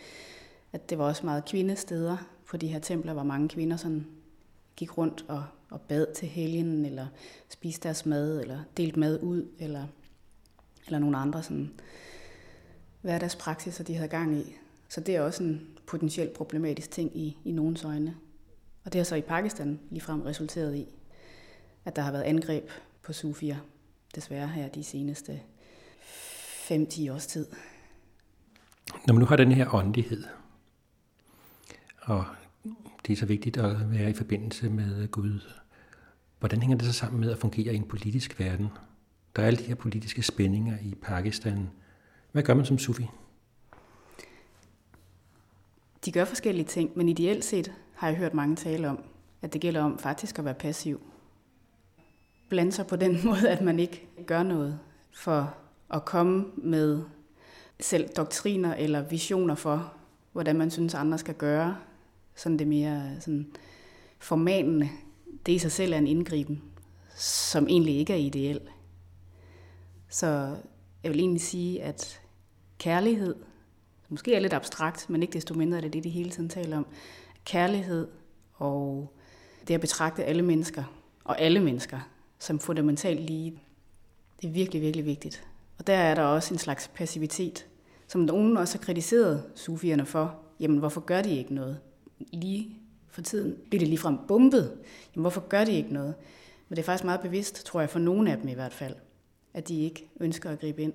at 0.72 0.90
det 0.90 0.98
var 0.98 1.04
også 1.04 1.26
meget 1.26 1.44
kvindesteder 1.44 2.16
på 2.46 2.56
de 2.56 2.66
her 2.66 2.78
templer, 2.78 3.12
hvor 3.12 3.22
mange 3.22 3.48
kvinder 3.48 3.76
sådan 3.76 4.06
gik 4.76 4.98
rundt 4.98 5.24
og, 5.28 5.44
og 5.70 5.80
bad 5.80 6.14
til 6.14 6.28
helgen, 6.28 6.84
eller 6.84 7.06
spiste 7.48 7.88
deres 7.88 8.06
mad, 8.06 8.40
eller 8.40 8.58
delte 8.76 9.00
mad 9.00 9.22
ud, 9.22 9.48
eller, 9.58 9.86
eller 10.86 10.98
nogle 10.98 11.16
andre 11.16 11.42
sådan 11.42 11.72
hverdagspraksiser, 13.00 13.84
de 13.84 13.94
havde 13.94 14.08
gang 14.08 14.36
i. 14.36 14.56
Så 14.88 15.00
det 15.00 15.16
er 15.16 15.20
også 15.20 15.42
en 15.42 15.68
potentielt 15.86 16.32
problematisk 16.32 16.90
ting 16.90 17.16
i, 17.16 17.38
i 17.44 17.52
nogens 17.52 17.84
øjne. 17.84 18.16
Og 18.84 18.92
det 18.92 18.98
har 18.98 19.04
så 19.04 19.14
i 19.14 19.20
Pakistan 19.20 19.80
ligefrem 19.90 20.22
resulteret 20.22 20.76
i, 20.76 20.88
at 21.84 21.96
der 21.96 22.02
har 22.02 22.12
været 22.12 22.22
angreb 22.22 22.70
på 23.02 23.12
sufier, 23.12 23.56
desværre 24.14 24.48
her 24.48 24.68
de 24.68 24.84
seneste 24.84 25.40
5-10 26.02 27.12
års 27.12 27.26
tid. 27.26 27.46
Når 29.06 29.14
man 29.14 29.20
nu 29.20 29.26
har 29.26 29.36
den 29.36 29.52
her 29.52 29.74
åndelighed, 29.74 30.24
og 32.00 32.24
det 33.06 33.12
er 33.12 33.16
så 33.16 33.26
vigtigt 33.26 33.56
at 33.56 33.92
være 33.92 34.10
i 34.10 34.14
forbindelse 34.14 34.68
med 34.68 35.08
Gud, 35.08 35.40
hvordan 36.38 36.62
hænger 36.62 36.76
det 36.76 36.86
så 36.86 36.92
sammen 36.92 37.20
med 37.20 37.30
at 37.30 37.38
fungere 37.38 37.74
i 37.74 37.76
en 37.76 37.88
politisk 37.88 38.40
verden? 38.40 38.68
Der 39.36 39.42
er 39.42 39.46
alle 39.46 39.58
de 39.58 39.64
her 39.64 39.74
politiske 39.74 40.22
spændinger 40.22 40.78
i 40.82 40.94
Pakistan. 41.02 41.70
Hvad 42.32 42.42
gør 42.42 42.54
man 42.54 42.66
som 42.66 42.78
sufi? 42.78 43.06
De 46.04 46.12
gør 46.12 46.24
forskellige 46.24 46.66
ting, 46.66 46.90
men 46.96 47.08
ideelt 47.08 47.44
set 47.44 47.72
har 47.94 48.08
jeg 48.08 48.16
hørt 48.16 48.34
mange 48.34 48.56
tale 48.56 48.88
om, 48.88 49.04
at 49.42 49.52
det 49.52 49.60
gælder 49.60 49.82
om 49.82 49.98
faktisk 49.98 50.38
at 50.38 50.44
være 50.44 50.54
passiv. 50.54 51.00
Blande 52.54 52.72
sig 52.72 52.86
på 52.86 52.96
den 52.96 53.20
måde, 53.26 53.48
at 53.48 53.60
man 53.60 53.78
ikke 53.78 54.08
gør 54.26 54.42
noget 54.42 54.78
for 55.12 55.54
at 55.90 56.04
komme 56.04 56.44
med 56.56 57.02
selv 57.80 58.08
doktriner 58.08 58.74
eller 58.74 59.02
visioner 59.02 59.54
for, 59.54 59.92
hvordan 60.32 60.56
man 60.56 60.70
synes, 60.70 60.94
andre 60.94 61.18
skal 61.18 61.34
gøre. 61.34 61.76
Sådan 62.34 62.58
det 62.58 62.66
mere 62.66 63.20
sådan 63.20 63.46
formanende. 64.18 64.88
Det 65.46 65.52
i 65.52 65.58
sig 65.58 65.72
selv 65.72 65.92
er 65.92 65.98
en 65.98 66.06
indgriben, 66.06 66.62
som 67.16 67.68
egentlig 67.68 67.96
ikke 67.96 68.12
er 68.12 68.16
ideel. 68.16 68.60
Så 70.08 70.56
jeg 71.02 71.10
vil 71.10 71.20
egentlig 71.20 71.42
sige, 71.42 71.82
at 71.82 72.20
kærlighed, 72.78 73.34
måske 74.08 74.34
er 74.34 74.40
lidt 74.40 74.52
abstrakt, 74.52 75.10
men 75.10 75.22
ikke 75.22 75.32
desto 75.32 75.54
mindre 75.54 75.76
er 75.76 75.82
det 75.82 75.92
det, 75.92 76.04
de 76.04 76.08
hele 76.08 76.30
tiden 76.30 76.48
taler 76.48 76.76
om. 76.76 76.86
Kærlighed 77.44 78.08
og 78.54 79.12
det 79.68 79.74
at 79.74 79.80
betragte 79.80 80.24
alle 80.24 80.42
mennesker, 80.42 80.84
og 81.24 81.40
alle 81.40 81.60
mennesker, 81.60 82.00
som 82.38 82.58
fundamentalt 82.58 83.20
lige, 83.20 83.62
det 84.42 84.48
er 84.48 84.52
virkelig, 84.52 84.82
virkelig 84.82 85.06
vigtigt. 85.06 85.46
Og 85.78 85.86
der 85.86 85.94
er 85.94 86.14
der 86.14 86.22
også 86.22 86.54
en 86.54 86.58
slags 86.58 86.90
passivitet, 86.94 87.66
som 88.08 88.20
nogen 88.20 88.56
også 88.56 88.78
har 88.78 88.84
kritiseret 88.84 89.44
sufierne 89.54 90.06
for. 90.06 90.36
Jamen, 90.60 90.78
hvorfor 90.78 91.00
gør 91.00 91.22
de 91.22 91.38
ikke 91.38 91.54
noget? 91.54 91.78
Lige 92.32 92.76
for 93.08 93.22
tiden 93.22 93.56
bliver 93.68 93.78
det 93.78 93.88
ligefrem 93.88 94.18
bombet. 94.28 94.78
Jamen, 95.14 95.22
hvorfor 95.22 95.40
gør 95.40 95.64
de 95.64 95.72
ikke 95.72 95.92
noget? 95.92 96.14
Men 96.68 96.76
det 96.76 96.82
er 96.82 96.86
faktisk 96.86 97.04
meget 97.04 97.20
bevidst, 97.20 97.66
tror 97.66 97.80
jeg, 97.80 97.90
for 97.90 97.98
nogle 97.98 98.32
af 98.32 98.38
dem 98.38 98.48
i 98.48 98.52
hvert 98.52 98.72
fald, 98.72 98.94
at 99.54 99.68
de 99.68 99.80
ikke 99.80 100.08
ønsker 100.20 100.50
at 100.50 100.60
gribe 100.60 100.82
ind. 100.82 100.92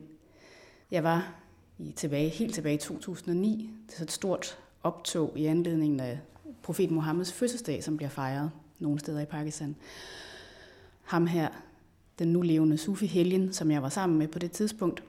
Jeg 0.91 1.03
var 1.03 1.35
i 1.79 1.91
tilbage, 1.91 2.29
helt 2.29 2.53
tilbage 2.53 2.75
i 2.75 2.77
2009 2.77 3.69
til 3.87 4.03
et 4.03 4.11
stort 4.11 4.57
optog 4.83 5.33
i 5.35 5.45
anledning 5.45 6.01
af 6.01 6.19
profet 6.63 6.91
Mohammeds 6.91 7.33
fødselsdag, 7.33 7.83
som 7.83 7.97
bliver 7.97 8.09
fejret 8.09 8.51
nogle 8.79 8.99
steder 8.99 9.21
i 9.21 9.25
Pakistan. 9.25 9.75
Ham 11.09 11.27
her, 11.27 11.49
den 12.19 12.27
nu 12.27 12.41
levende 12.41 12.77
Sufi-helgen, 12.77 13.53
som 13.53 13.71
jeg 13.71 13.81
var 13.81 13.89
sammen 13.89 14.19
med 14.19 14.27
på 14.27 14.39
det 14.39 14.51
tidspunkt, 14.51 15.03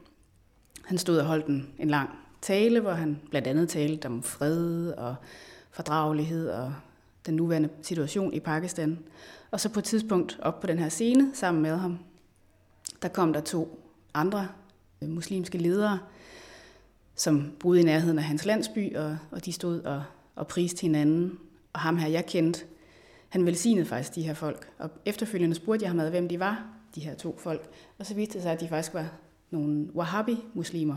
han 0.85 0.97
stod 0.97 1.17
og 1.17 1.25
holdt 1.25 1.45
en, 1.45 1.69
en 1.79 1.89
lang 1.89 2.09
tale, 2.41 2.79
hvor 2.79 2.91
han 2.91 3.19
blandt 3.29 3.47
andet 3.47 3.69
talte 3.69 4.05
om 4.05 4.23
fred 4.23 4.91
og 4.91 5.15
fordragelighed 5.71 6.49
og 6.49 6.73
den 7.25 7.35
nuværende 7.35 7.69
situation 7.81 8.33
i 8.33 8.39
Pakistan. 8.39 8.99
Og 9.51 9.59
så 9.59 9.69
på 9.69 9.79
et 9.79 9.85
tidspunkt 9.85 10.39
op 10.41 10.59
på 10.59 10.67
den 10.67 10.79
her 10.79 10.89
scene 10.89 11.31
sammen 11.33 11.63
med 11.63 11.77
ham, 11.77 11.99
der 13.01 13.07
kom 13.07 13.33
der 13.33 13.41
to 13.41 13.79
andre 14.13 14.47
øh, 15.01 15.09
muslimske 15.09 15.57
ledere, 15.57 15.99
som 17.15 17.51
boede 17.59 17.79
i 17.79 17.83
nærheden 17.83 18.17
af 18.17 18.23
hans 18.23 18.45
landsby, 18.45 18.95
og, 18.95 19.17
og 19.31 19.45
de 19.45 19.53
stod 19.53 19.81
og, 19.81 20.03
og 20.35 20.47
priste 20.47 20.81
hinanden. 20.81 21.39
Og 21.73 21.79
ham 21.79 21.97
her, 21.97 22.07
jeg 22.07 22.25
kendte, 22.25 22.65
han 23.31 23.45
velsignede 23.45 23.85
faktisk 23.85 24.15
de 24.15 24.21
her 24.21 24.33
folk. 24.33 24.69
Og 24.77 24.89
efterfølgende 25.05 25.55
spurgte 25.55 25.83
jeg 25.83 25.91
ham, 25.91 26.09
hvem 26.09 26.27
de 26.27 26.39
var, 26.39 26.65
de 26.95 27.01
her 27.01 27.15
to 27.15 27.37
folk. 27.37 27.69
Og 27.99 28.05
så 28.05 28.15
viste 28.15 28.33
det 28.33 28.41
sig, 28.41 28.51
at 28.51 28.59
de 28.59 28.67
faktisk 28.67 28.93
var 28.93 29.13
nogle 29.51 29.95
wahhabi-muslimer, 29.95 30.95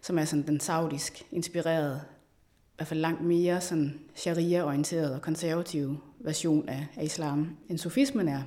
som 0.00 0.18
er 0.18 0.24
sådan 0.24 0.46
den 0.46 0.60
saudisk 0.60 1.26
inspirerede, 1.30 2.00
i 2.04 2.74
hvert 2.76 2.86
fald 2.86 3.00
langt 3.00 3.24
mere 3.24 3.60
sådan 3.60 4.00
sharia-orienteret 4.14 5.14
og 5.14 5.22
konservativ 5.22 5.96
version 6.18 6.68
af, 6.68 6.86
af 6.96 7.04
islam, 7.04 7.56
end 7.68 7.78
sufismen 7.78 8.28
er. 8.28 8.42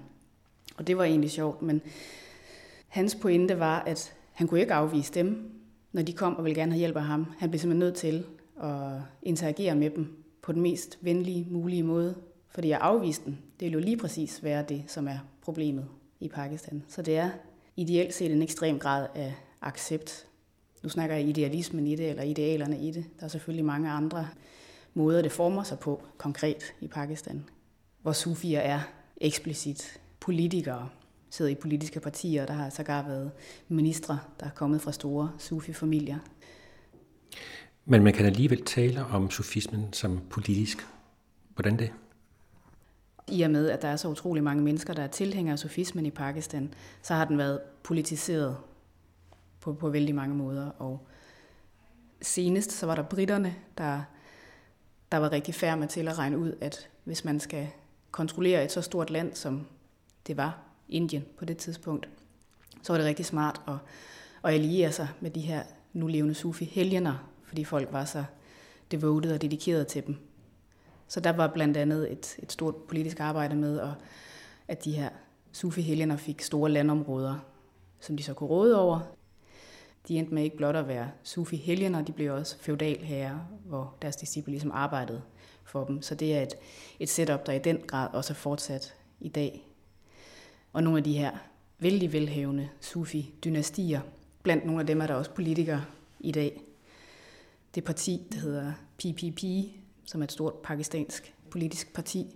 Og 0.77 0.87
det 0.87 0.97
var 0.97 1.03
egentlig 1.03 1.31
sjovt, 1.31 1.61
men 1.61 1.81
hans 2.87 3.15
pointe 3.15 3.59
var, 3.59 3.79
at 3.79 4.13
han 4.33 4.47
kunne 4.47 4.59
ikke 4.61 4.73
afvise 4.73 5.13
dem, 5.13 5.51
når 5.91 6.01
de 6.01 6.13
kom 6.13 6.35
og 6.35 6.43
ville 6.43 6.55
gerne 6.55 6.71
have 6.71 6.79
hjælp 6.79 6.95
af 6.95 7.03
ham. 7.03 7.25
Han 7.37 7.49
blev 7.49 7.59
simpelthen 7.59 7.79
nødt 7.79 7.95
til 7.95 8.25
at 8.63 8.91
interagere 9.23 9.75
med 9.75 9.89
dem 9.89 10.25
på 10.41 10.51
den 10.51 10.61
mest 10.61 10.97
venlige 11.01 11.47
mulige 11.49 11.83
måde, 11.83 12.15
fordi 12.55 12.67
jeg 12.67 12.79
afviste 12.81 13.25
den, 13.25 13.39
Det 13.59 13.65
vil 13.65 13.73
jo 13.73 13.79
lige 13.79 13.97
præcis 13.97 14.43
være 14.43 14.65
det, 14.69 14.83
som 14.87 15.07
er 15.07 15.17
problemet 15.41 15.87
i 16.19 16.27
Pakistan. 16.27 16.83
Så 16.87 17.01
det 17.01 17.17
er 17.17 17.29
ideelt 17.75 18.13
set 18.13 18.31
en 18.31 18.41
ekstrem 18.41 18.79
grad 18.79 19.07
af 19.15 19.33
accept. 19.61 20.27
Nu 20.83 20.89
snakker 20.89 21.15
jeg 21.15 21.27
idealismen 21.27 21.87
i 21.87 21.95
det, 21.95 22.09
eller 22.09 22.23
idealerne 22.23 22.79
i 22.79 22.91
det. 22.91 23.05
Der 23.19 23.25
er 23.25 23.27
selvfølgelig 23.27 23.65
mange 23.65 23.89
andre 23.89 24.27
måder, 24.93 25.21
det 25.21 25.31
former 25.31 25.63
sig 25.63 25.79
på 25.79 26.01
konkret 26.17 26.73
i 26.81 26.87
Pakistan, 26.87 27.43
hvor 28.01 28.11
sufier 28.11 28.59
er 28.59 28.79
eksplicit 29.17 29.99
politikere, 30.19 30.89
sidder 31.29 31.51
i 31.51 31.55
politiske 31.55 31.99
partier, 31.99 32.45
der 32.45 32.53
har 32.53 32.69
sågar 32.69 33.07
været 33.07 33.31
ministre, 33.67 34.19
der 34.39 34.45
er 34.45 34.51
kommet 34.55 34.81
fra 34.81 34.91
store 34.91 35.31
sufi-familier. 35.39 36.17
Men 37.85 38.03
man 38.03 38.13
kan 38.13 38.25
alligevel 38.25 38.65
tale 38.65 39.05
om 39.05 39.31
sufismen 39.31 39.93
som 39.93 40.21
politisk. 40.29 40.87
Hvordan 41.55 41.79
det? 41.79 41.91
I 43.27 43.41
og 43.41 43.51
med, 43.51 43.69
at 43.69 43.81
der 43.81 43.87
er 43.87 43.95
så 43.95 44.07
utrolig 44.07 44.43
mange 44.43 44.63
mennesker, 44.63 44.93
der 44.93 45.03
er 45.03 45.07
tilhængere 45.07 45.53
af 45.53 45.59
sufismen 45.59 46.05
i 46.05 46.11
Pakistan, 46.11 46.73
så 47.01 47.13
har 47.13 47.25
den 47.25 47.37
været 47.37 47.59
politiseret 47.83 48.57
på, 49.59 49.73
på 49.73 49.89
vældig 49.89 50.15
mange 50.15 50.35
måder. 50.35 50.69
Og 50.69 51.07
senest 52.21 52.71
så 52.71 52.85
var 52.85 52.95
der 52.95 53.03
britterne, 53.03 53.55
der, 53.77 54.01
der 55.11 55.17
var 55.17 55.31
rigtig 55.31 55.55
færme 55.55 55.87
til 55.87 56.07
at 56.07 56.17
regne 56.17 56.37
ud, 56.37 56.53
at 56.61 56.89
hvis 57.03 57.25
man 57.25 57.39
skal 57.39 57.67
kontrollere 58.11 58.63
et 58.63 58.71
så 58.71 58.81
stort 58.81 59.09
land, 59.09 59.35
som 59.35 59.67
det 60.27 60.37
var 60.37 60.57
Indien 60.89 61.25
på 61.37 61.45
det 61.45 61.57
tidspunkt, 61.57 62.09
så 62.81 62.93
var 62.93 62.97
det 62.97 63.07
rigtig 63.07 63.25
smart 63.25 63.61
at, 63.67 63.73
at 64.43 64.53
alliere 64.53 64.91
sig 64.91 65.07
med 65.19 65.31
de 65.31 65.41
her 65.41 65.63
nu 65.93 66.07
levende 66.07 66.35
sufi-helgener, 66.35 67.29
fordi 67.43 67.63
folk 67.63 67.91
var 67.91 68.05
så 68.05 68.23
devoted 68.91 69.33
og 69.33 69.41
dedikeret 69.41 69.87
til 69.87 70.07
dem. 70.07 70.17
Så 71.07 71.19
der 71.19 71.31
var 71.31 71.47
blandt 71.47 71.77
andet 71.77 72.11
et, 72.11 72.35
et 72.39 72.51
stort 72.51 72.75
politisk 72.75 73.19
arbejde 73.19 73.55
med, 73.55 73.79
at, 73.79 73.89
at 74.67 74.85
de 74.85 74.91
her 74.91 75.09
sufi-helgener 75.51 76.17
fik 76.17 76.41
store 76.41 76.71
landområder, 76.71 77.35
som 77.99 78.17
de 78.17 78.23
så 78.23 78.33
kunne 78.33 78.49
råde 78.49 78.79
over. 78.79 78.99
De 80.07 80.17
endte 80.17 80.33
med 80.33 80.43
ikke 80.43 80.57
blot 80.57 80.75
at 80.75 80.87
være 80.87 81.11
sufi-helgener, 81.23 82.01
de 82.01 82.11
blev 82.11 82.33
også 82.33 82.57
feudalherrer, 82.59 83.39
hvor 83.65 83.95
deres 84.01 84.15
disciple 84.15 84.51
ligesom 84.51 84.71
arbejdede 84.71 85.21
for 85.63 85.83
dem. 85.83 86.01
Så 86.01 86.15
det 86.15 86.35
er 86.35 86.41
et, 86.41 86.53
et 86.99 87.09
setup, 87.09 87.45
der 87.45 87.53
i 87.53 87.59
den 87.59 87.77
grad 87.87 88.09
også 88.13 88.33
er 88.33 88.35
fortsat 88.35 88.95
i 89.19 89.29
dag. 89.29 89.67
Og 90.73 90.83
nogle 90.83 90.97
af 90.97 91.03
de 91.03 91.17
her 91.17 91.31
vældig 91.79 92.13
velhævende 92.13 92.69
sufi-dynastier, 92.81 94.01
blandt 94.43 94.65
nogle 94.65 94.81
af 94.81 94.87
dem 94.87 95.01
er 95.01 95.07
der 95.07 95.13
også 95.13 95.31
politikere 95.31 95.85
i 96.19 96.31
dag. 96.31 96.61
Det 97.75 97.83
parti, 97.83 98.27
der 98.31 98.39
hedder 98.39 98.73
PPP, 98.97 99.43
som 100.05 100.21
er 100.21 100.23
et 100.23 100.31
stort 100.31 100.53
pakistansk 100.53 101.35
politisk 101.51 101.93
parti, 101.93 102.35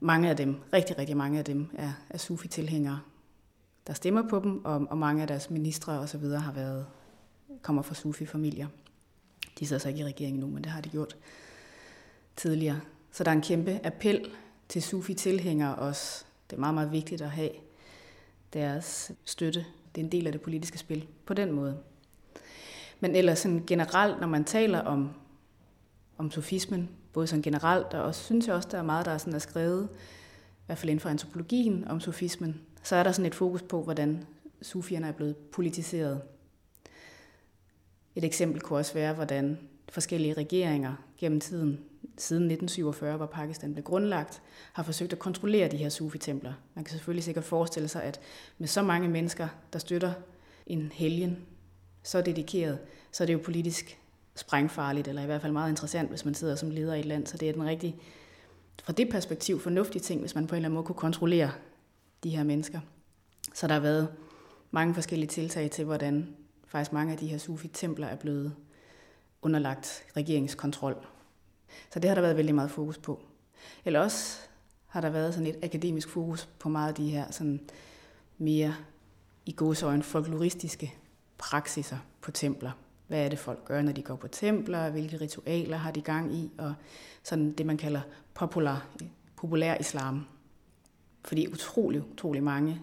mange 0.00 0.30
af 0.30 0.36
dem, 0.36 0.56
rigtig, 0.72 0.98
rigtig 0.98 1.16
mange 1.16 1.38
af 1.38 1.44
dem, 1.44 1.68
er, 1.74 1.92
er 2.10 2.18
sufi-tilhængere, 2.18 3.00
der 3.86 3.92
stemmer 3.92 4.28
på 4.28 4.38
dem, 4.38 4.64
og, 4.64 4.86
og 4.90 4.98
mange 4.98 5.22
af 5.22 5.28
deres 5.28 5.50
ministre 5.50 5.98
og 5.98 6.08
så 6.08 6.18
videre 6.18 6.40
har 6.40 6.52
været, 6.52 6.86
kommer 7.62 7.82
fra 7.82 7.94
sufi-familier. 7.94 8.66
De 9.58 9.66
sidder 9.66 9.80
så 9.80 9.88
ikke 9.88 10.00
i 10.00 10.04
regeringen 10.04 10.40
nu, 10.40 10.46
men 10.46 10.64
det 10.64 10.72
har 10.72 10.80
de 10.80 10.88
gjort 10.88 11.16
tidligere. 12.36 12.80
Så 13.10 13.24
der 13.24 13.30
er 13.30 13.34
en 13.34 13.42
kæmpe 13.42 13.80
appel 13.84 14.30
til 14.68 14.82
sufi-tilhængere 14.82 15.74
også. 15.74 16.24
Det 16.50 16.56
er 16.56 16.60
meget, 16.60 16.74
meget 16.74 16.92
vigtigt 16.92 17.22
at 17.22 17.30
have 17.30 17.50
deres 18.52 19.12
støtte. 19.24 19.66
Det 19.94 20.00
er 20.00 20.04
en 20.04 20.12
del 20.12 20.26
af 20.26 20.32
det 20.32 20.40
politiske 20.40 20.78
spil 20.78 21.06
på 21.26 21.34
den 21.34 21.52
måde. 21.52 21.78
Men 23.00 23.16
ellers 23.16 23.38
sådan 23.38 23.64
generelt, 23.66 24.20
når 24.20 24.26
man 24.26 24.44
taler 24.44 24.80
om, 24.80 25.10
om 26.18 26.30
sofismen, 26.30 26.90
både 27.12 27.26
sådan 27.26 27.42
generelt, 27.42 27.86
og 27.86 28.02
også 28.02 28.24
synes 28.24 28.46
jeg 28.46 28.54
også, 28.54 28.68
der 28.72 28.78
er 28.78 28.82
meget, 28.82 29.06
der 29.06 29.12
er, 29.12 29.18
sådan, 29.18 29.34
er 29.34 29.38
skrevet, 29.38 29.88
i 30.62 30.66
hvert 30.66 30.78
fald 30.78 30.90
inden 30.90 31.00
for 31.00 31.08
antropologien 31.08 31.88
om 31.88 32.00
sofismen, 32.00 32.60
så 32.82 32.96
er 32.96 33.02
der 33.02 33.12
sådan 33.12 33.26
et 33.26 33.34
fokus 33.34 33.62
på, 33.62 33.82
hvordan 33.82 34.26
sufierne 34.62 35.06
er 35.06 35.12
blevet 35.12 35.36
politiseret. 35.36 36.22
Et 38.14 38.24
eksempel 38.24 38.60
kunne 38.60 38.78
også 38.78 38.94
være, 38.94 39.14
hvordan 39.14 39.58
forskellige 39.88 40.34
regeringer 40.34 40.94
gennem 41.18 41.40
tiden, 41.40 41.80
siden 42.18 42.42
1947, 42.42 43.16
hvor 43.16 43.26
Pakistan 43.26 43.72
blev 43.72 43.84
grundlagt, 43.84 44.42
har 44.72 44.82
forsøgt 44.82 45.12
at 45.12 45.18
kontrollere 45.18 45.68
de 45.68 45.76
her 45.76 45.88
sufitempler. 45.88 46.52
Man 46.74 46.84
kan 46.84 46.92
selvfølgelig 46.92 47.24
sikkert 47.24 47.44
forestille 47.44 47.88
sig, 47.88 48.02
at 48.02 48.20
med 48.58 48.68
så 48.68 48.82
mange 48.82 49.08
mennesker, 49.08 49.48
der 49.72 49.78
støtter 49.78 50.12
en 50.66 50.92
helgen, 50.94 51.38
så 52.02 52.22
dedikeret, 52.22 52.78
så 53.12 53.24
er 53.24 53.26
det 53.26 53.32
jo 53.32 53.40
politisk 53.44 53.98
sprængfarligt, 54.34 55.08
eller 55.08 55.22
i 55.22 55.26
hvert 55.26 55.40
fald 55.40 55.52
meget 55.52 55.70
interessant, 55.70 56.08
hvis 56.08 56.24
man 56.24 56.34
sidder 56.34 56.56
som 56.56 56.70
leder 56.70 56.94
i 56.94 57.00
et 57.00 57.06
land. 57.06 57.26
Så 57.26 57.36
det 57.36 57.48
er 57.48 57.52
den 57.52 57.64
rigtig, 57.64 57.96
fra 58.82 58.92
det 58.92 59.08
perspektiv, 59.08 59.60
fornuftige 59.60 60.02
ting, 60.02 60.20
hvis 60.20 60.34
man 60.34 60.46
på 60.46 60.54
en 60.54 60.56
eller 60.56 60.68
anden 60.68 60.74
måde 60.74 60.86
kunne 60.86 60.96
kontrollere 60.96 61.50
de 62.22 62.30
her 62.30 62.44
mennesker. 62.44 62.80
Så 63.54 63.66
der 63.66 63.72
har 63.74 63.80
været 63.80 64.08
mange 64.70 64.94
forskellige 64.94 65.28
tiltag 65.28 65.70
til, 65.70 65.84
hvordan 65.84 66.36
faktisk 66.66 66.92
mange 66.92 67.12
af 67.12 67.18
de 67.18 67.26
her 67.26 67.38
sufi-templer 67.38 68.06
er 68.06 68.16
blevet 68.16 68.54
underlagt 69.42 70.04
regeringskontrol. 70.16 70.96
Så 71.92 71.98
det 71.98 72.10
har 72.10 72.14
der 72.14 72.22
været 72.22 72.36
vældig 72.36 72.54
meget 72.54 72.70
fokus 72.70 72.98
på. 72.98 73.20
Eller 73.84 74.00
også 74.00 74.38
har 74.86 75.00
der 75.00 75.10
været 75.10 75.34
sådan 75.34 75.46
et 75.46 75.58
akademisk 75.62 76.08
fokus 76.08 76.48
på 76.58 76.68
meget 76.68 76.88
af 76.88 76.94
de 76.94 77.10
her 77.10 77.30
sådan 77.30 77.60
mere 78.38 78.74
i 79.46 79.52
godsøjne 79.56 80.02
folkloristiske 80.02 80.94
praksiser 81.38 81.98
på 82.20 82.30
templer. 82.30 82.70
Hvad 83.12 83.24
er 83.24 83.28
det, 83.28 83.38
folk 83.38 83.64
gør, 83.64 83.82
når 83.82 83.92
de 83.92 84.02
går 84.02 84.16
på 84.16 84.28
templer? 84.28 84.90
Hvilke 84.90 85.16
ritualer 85.16 85.76
har 85.76 85.90
de 85.90 86.02
gang 86.02 86.34
i? 86.34 86.50
Og 86.58 86.74
sådan 87.22 87.52
det, 87.52 87.66
man 87.66 87.76
kalder 87.76 88.00
popular, 88.34 88.88
populær 89.36 89.76
islam. 89.80 90.26
Fordi 91.24 91.52
utrolig, 91.52 92.02
utrolig 92.12 92.42
mange 92.42 92.80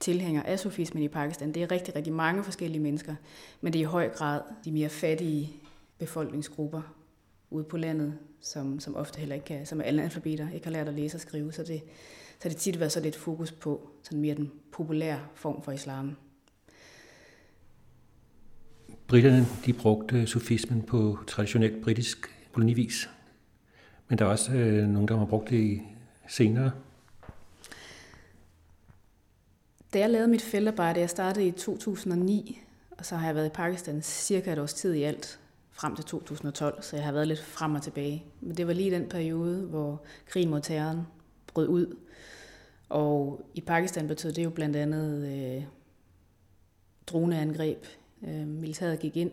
tilhængere 0.00 0.46
af 0.46 0.58
sofismen 0.58 1.02
i 1.02 1.08
Pakistan, 1.08 1.52
det 1.52 1.62
er 1.62 1.70
rigtig, 1.70 1.96
rigtig 1.96 2.12
mange 2.12 2.44
forskellige 2.44 2.82
mennesker, 2.82 3.14
men 3.60 3.72
det 3.72 3.78
er 3.78 3.82
i 3.82 3.84
høj 3.84 4.08
grad 4.08 4.40
de 4.64 4.72
mere 4.72 4.88
fattige 4.88 5.52
befolkningsgrupper 5.98 6.82
ude 7.50 7.64
på 7.64 7.76
landet, 7.76 8.18
som, 8.40 8.80
som 8.80 8.96
ofte 8.96 9.18
heller 9.18 9.34
ikke 9.34 9.46
kan, 9.46 9.66
som 9.66 9.80
er 9.80 9.84
analfabeter, 9.84 10.50
ikke 10.50 10.66
har 10.66 10.72
lært 10.72 10.88
at 10.88 10.94
læse 10.94 11.16
og 11.16 11.20
skrive, 11.20 11.52
så 11.52 11.62
det, 11.62 11.82
så 12.42 12.48
det 12.48 12.56
tit 12.56 12.80
været 12.80 12.92
så 12.92 13.00
lidt 13.00 13.16
fokus 13.16 13.52
på 13.52 13.88
sådan 14.02 14.20
mere 14.20 14.34
den 14.34 14.52
populære 14.72 15.20
form 15.34 15.62
for 15.62 15.72
islam. 15.72 16.16
Britterne 19.08 19.46
de 19.66 19.72
brugte 19.72 20.26
sufismen 20.26 20.82
på 20.82 21.18
traditionelt 21.26 21.82
britisk 21.82 22.30
kolonivis, 22.52 23.10
men 24.08 24.18
der 24.18 24.24
er 24.24 24.28
også 24.28 24.52
øh, 24.52 24.88
nogen, 24.88 25.08
der 25.08 25.16
har 25.16 25.24
brugt 25.24 25.50
det 25.50 25.80
senere. 26.28 26.70
Da 29.92 29.98
jeg 29.98 30.10
lavede 30.10 30.28
mit 30.28 30.42
feltarbejde, 30.42 31.00
jeg 31.00 31.10
startede 31.10 31.46
i 31.46 31.50
2009, 31.50 32.60
og 32.98 33.06
så 33.06 33.16
har 33.16 33.26
jeg 33.26 33.34
været 33.34 33.46
i 33.46 33.54
Pakistan 33.54 34.02
cirka 34.02 34.52
et 34.52 34.58
års 34.58 34.74
tid 34.74 34.94
i 34.94 35.02
alt, 35.02 35.40
frem 35.70 35.96
til 35.96 36.04
2012, 36.04 36.82
så 36.82 36.96
jeg 36.96 37.04
har 37.04 37.12
været 37.12 37.28
lidt 37.28 37.42
frem 37.42 37.74
og 37.74 37.82
tilbage. 37.82 38.24
Men 38.40 38.56
det 38.56 38.66
var 38.66 38.72
lige 38.72 38.90
den 38.90 39.08
periode, 39.08 39.62
hvor 39.62 40.02
krigen 40.26 40.50
mod 40.50 40.60
terroren 40.60 41.06
brød 41.46 41.68
ud. 41.68 41.96
Og 42.88 43.46
i 43.54 43.60
Pakistan 43.60 44.08
betød 44.08 44.32
det 44.32 44.44
jo 44.44 44.50
blandt 44.50 44.76
andet 44.76 45.26
øh, 45.26 45.64
droneangreb. 47.06 47.84
Øh, 48.22 48.48
militæret 48.48 48.98
gik 48.98 49.16
ind 49.16 49.30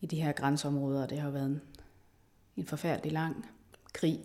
i 0.00 0.06
de 0.06 0.22
her 0.22 0.32
grænseområder, 0.32 1.02
og 1.02 1.10
det 1.10 1.18
har 1.18 1.30
været 1.30 1.46
en, 1.46 1.60
en 2.56 2.66
forfærdelig 2.66 3.12
lang 3.12 3.46
krig. 3.92 4.20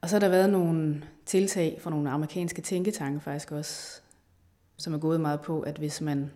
Og 0.00 0.08
så 0.08 0.14
har 0.14 0.20
der 0.20 0.28
været 0.28 0.50
nogle 0.50 1.04
tiltag 1.26 1.78
fra 1.80 1.90
nogle 1.90 2.10
amerikanske 2.10 2.62
tænketanke 2.62 3.20
faktisk 3.20 3.52
også, 3.52 4.00
som 4.76 4.94
er 4.94 4.98
gået 4.98 5.20
meget 5.20 5.40
på, 5.40 5.60
at 5.60 5.78
hvis 5.78 6.00
man 6.00 6.30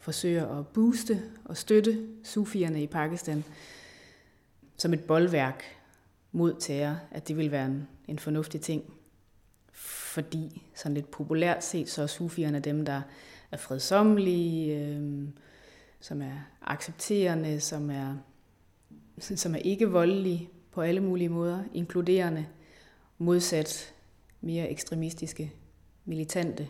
forsøger 0.00 0.58
at 0.58 0.66
booste 0.66 1.22
og 1.44 1.56
støtte 1.56 2.06
sufierne 2.24 2.82
i 2.82 2.86
Pakistan 2.86 3.44
som 4.76 4.92
et 4.92 5.04
boldværk 5.04 5.64
mod 6.32 6.54
terror, 6.60 6.96
at 7.10 7.28
det 7.28 7.36
vil 7.36 7.50
være 7.50 7.66
en, 7.66 7.88
en 8.08 8.18
fornuftig 8.18 8.60
ting. 8.60 8.92
Fordi 9.72 10.62
sådan 10.74 10.94
lidt 10.94 11.10
populært 11.10 11.64
set, 11.64 11.88
så 11.88 12.02
er 12.02 12.06
sufierne 12.06 12.60
dem, 12.60 12.84
der 12.84 13.02
er 13.50 13.56
fredsommelige, 13.56 14.78
øh, 14.78 15.28
som 16.00 16.22
er 16.22 16.38
accepterende, 16.62 17.60
som 17.60 17.90
er, 17.90 18.16
som 19.36 19.54
er 19.54 19.58
ikke 19.58 19.90
voldelig 19.90 20.50
på 20.72 20.80
alle 20.80 21.00
mulige 21.00 21.28
måder, 21.28 21.64
inkluderende, 21.74 22.46
modsat 23.18 23.94
mere 24.40 24.70
ekstremistiske, 24.70 25.52
militante 26.04 26.68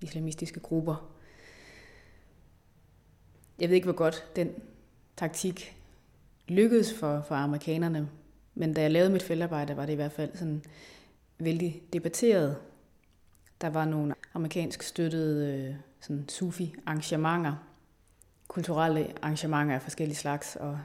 islamistiske 0.00 0.60
grupper. 0.60 1.12
Jeg 3.60 3.68
ved 3.68 3.76
ikke, 3.76 3.86
hvor 3.86 3.96
godt 3.96 4.26
den 4.36 4.50
taktik 5.16 5.76
lykkedes 6.48 6.94
for, 6.94 7.20
for 7.28 7.34
amerikanerne, 7.34 8.08
men 8.54 8.74
da 8.74 8.82
jeg 8.82 8.90
lavede 8.90 9.10
mit 9.10 9.22
feltarbejde, 9.22 9.76
var 9.76 9.86
det 9.86 9.92
i 9.92 9.96
hvert 9.96 10.12
fald 10.12 10.36
sådan 10.36 10.62
vældig 11.38 11.82
debatteret. 11.92 12.56
Der 13.60 13.70
var 13.70 13.84
nogle 13.84 14.14
amerikansk 14.34 14.82
støttede 14.82 15.54
øh, 15.54 15.74
sådan 16.00 16.28
sufi-arrangementer, 16.28 17.65
kulturelle 18.48 19.12
arrangementer 19.22 19.74
af 19.74 19.82
forskellige 19.82 20.16
slags, 20.16 20.56
og 20.56 20.78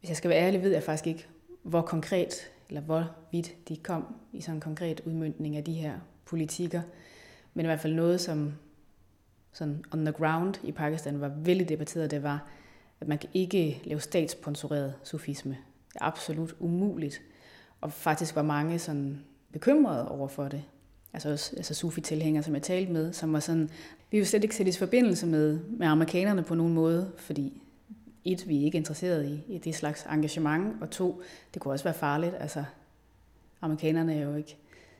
hvis 0.00 0.08
jeg 0.08 0.16
skal 0.16 0.30
være 0.30 0.38
ærlig, 0.38 0.62
ved 0.62 0.72
jeg 0.72 0.82
faktisk 0.82 1.06
ikke, 1.06 1.26
hvor 1.62 1.82
konkret 1.82 2.50
eller 2.68 2.80
hvor 2.80 3.10
vidt 3.32 3.68
de 3.68 3.76
kom 3.76 4.14
i 4.32 4.40
sådan 4.40 4.54
en 4.54 4.60
konkret 4.60 5.00
udmyndning 5.00 5.56
af 5.56 5.64
de 5.64 5.72
her 5.72 5.98
politikker. 6.24 6.82
Men 7.54 7.64
i 7.64 7.66
hvert 7.66 7.80
fald 7.80 7.94
noget, 7.94 8.20
som 8.20 8.54
sådan 9.52 9.84
on 9.92 10.04
the 10.04 10.12
ground 10.12 10.54
i 10.62 10.72
Pakistan 10.72 11.20
var 11.20 11.28
vældig 11.28 11.68
debatteret, 11.68 12.10
det 12.10 12.22
var, 12.22 12.48
at 13.00 13.08
man 13.08 13.18
kan 13.18 13.30
ikke 13.34 13.82
lave 13.84 14.00
statssponsoreret 14.00 14.94
sufisme. 15.02 15.56
Det 15.92 16.00
er 16.00 16.04
absolut 16.04 16.54
umuligt. 16.58 17.22
Og 17.80 17.92
faktisk 17.92 18.36
var 18.36 18.42
mange 18.42 18.78
sådan 18.78 19.24
bekymrede 19.52 20.08
over 20.08 20.28
for 20.28 20.48
det. 20.48 20.64
Altså 21.14 21.30
også 21.30 21.56
altså 21.56 21.74
sufi-tilhængere, 21.74 22.42
som 22.42 22.54
jeg 22.54 22.62
talte 22.62 22.92
med, 22.92 23.12
som 23.12 23.32
var 23.32 23.40
sådan, 23.40 23.70
vi 24.10 24.18
vil 24.18 24.26
slet 24.26 24.42
ikke 24.42 24.56
sætte 24.56 24.70
i 24.70 24.74
forbindelse 24.74 25.26
med, 25.26 25.58
med 25.58 25.86
amerikanerne 25.86 26.42
på 26.42 26.54
nogen 26.54 26.74
måde, 26.74 27.12
fordi 27.16 27.62
et, 28.24 28.48
vi 28.48 28.60
er 28.60 28.64
ikke 28.64 28.78
interesseret 28.78 29.26
i, 29.26 29.54
i 29.54 29.58
det 29.58 29.74
slags 29.74 30.06
engagement, 30.10 30.82
og 30.82 30.90
to, 30.90 31.22
det 31.54 31.62
kunne 31.62 31.74
også 31.74 31.84
være 31.84 31.94
farligt. 31.94 32.34
Altså, 32.40 32.64
amerikanerne 33.60 34.14
er 34.14 34.22
jo 34.22 34.34
ikke 34.34 34.56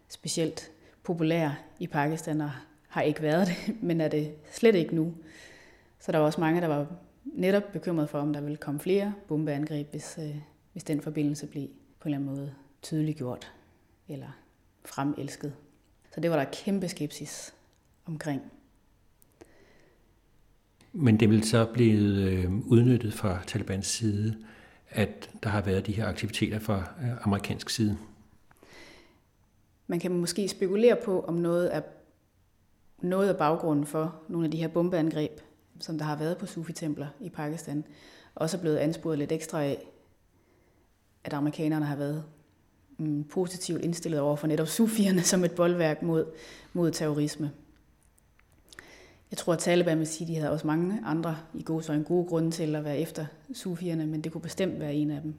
specielt 0.08 0.70
populære 1.02 1.54
i 1.78 1.86
Pakistan, 1.86 2.40
og 2.40 2.50
har 2.88 3.02
ikke 3.02 3.22
været 3.22 3.46
det, 3.46 3.74
men 3.82 4.00
er 4.00 4.08
det 4.08 4.34
slet 4.52 4.74
ikke 4.74 4.94
nu. 4.94 5.14
Så 6.00 6.12
der 6.12 6.18
var 6.18 6.26
også 6.26 6.40
mange, 6.40 6.60
der 6.60 6.66
var 6.66 6.86
netop 7.24 7.72
bekymret 7.72 8.08
for, 8.10 8.18
om 8.18 8.32
der 8.32 8.40
ville 8.40 8.56
komme 8.56 8.80
flere 8.80 9.14
bombeangreb, 9.28 9.90
hvis, 9.90 10.18
øh, 10.18 10.36
hvis 10.72 10.84
den 10.84 11.00
forbindelse 11.00 11.46
blev 11.46 11.68
på 12.00 12.08
en 12.08 12.14
eller 12.14 12.18
anden 12.18 12.36
måde 12.36 12.54
tydeliggjort 12.82 13.52
eller 14.08 14.38
fremelsket. 14.84 15.52
Så 16.14 16.20
det 16.20 16.30
var 16.30 16.36
der 16.36 16.44
kæmpe 16.44 16.88
skepsis 16.88 17.54
omkring. 18.06 18.42
Men 20.92 21.20
det 21.20 21.30
vil 21.30 21.44
så 21.44 21.66
blive 21.72 22.30
øh, 22.30 22.58
udnyttet 22.66 23.14
fra 23.14 23.38
Talibans 23.46 23.86
side, 23.86 24.36
at 24.90 25.30
der 25.42 25.48
har 25.48 25.60
været 25.60 25.86
de 25.86 25.92
her 25.92 26.06
aktiviteter 26.06 26.58
fra 26.58 26.76
øh, 26.76 27.26
amerikansk 27.26 27.70
side. 27.70 27.98
Man 29.86 30.00
kan 30.00 30.12
måske 30.12 30.48
spekulere 30.48 30.96
på, 31.04 31.20
om 31.20 31.34
noget 31.34 31.66
af, 31.66 31.82
noget 33.02 33.28
af 33.28 33.36
baggrunden 33.36 33.86
for 33.86 34.20
nogle 34.28 34.44
af 34.44 34.50
de 34.50 34.58
her 34.58 34.68
bombeangreb, 34.68 35.40
som 35.80 35.98
der 35.98 36.04
har 36.04 36.16
været 36.16 36.38
på 36.38 36.46
Sufi-templer 36.46 37.08
i 37.20 37.28
Pakistan, 37.28 37.84
også 38.34 38.56
er 38.56 38.60
blevet 38.60 38.76
ansporet 38.76 39.18
lidt 39.18 39.32
ekstra 39.32 39.62
af, 39.62 39.86
at 41.24 41.32
amerikanerne 41.32 41.84
har 41.84 41.96
været 41.96 42.24
mm, 42.98 43.24
positivt 43.24 43.84
indstillet 43.84 44.20
over 44.20 44.36
for 44.36 44.46
netop 44.46 44.68
sufierne 44.68 45.22
som 45.22 45.44
et 45.44 45.52
boldværk 45.52 46.02
mod, 46.02 46.24
mod 46.72 46.90
terrorisme. 46.90 47.50
Jeg 49.30 49.38
tror, 49.38 49.52
at 49.52 49.58
Taliban 49.58 49.98
vil 49.98 50.06
sige, 50.06 50.24
at 50.24 50.28
de 50.28 50.36
havde 50.36 50.52
også 50.52 50.66
mange 50.66 51.00
andre 51.04 51.36
i 51.54 51.62
gode, 51.62 51.82
så 51.82 51.92
en 51.92 52.04
gode 52.04 52.26
grunde 52.26 52.50
til 52.50 52.76
at 52.76 52.84
være 52.84 52.98
efter 52.98 53.26
sufierne, 53.54 54.06
men 54.06 54.20
det 54.20 54.32
kunne 54.32 54.40
bestemt 54.40 54.80
være 54.80 54.94
en 54.94 55.10
af 55.10 55.22
dem. 55.22 55.34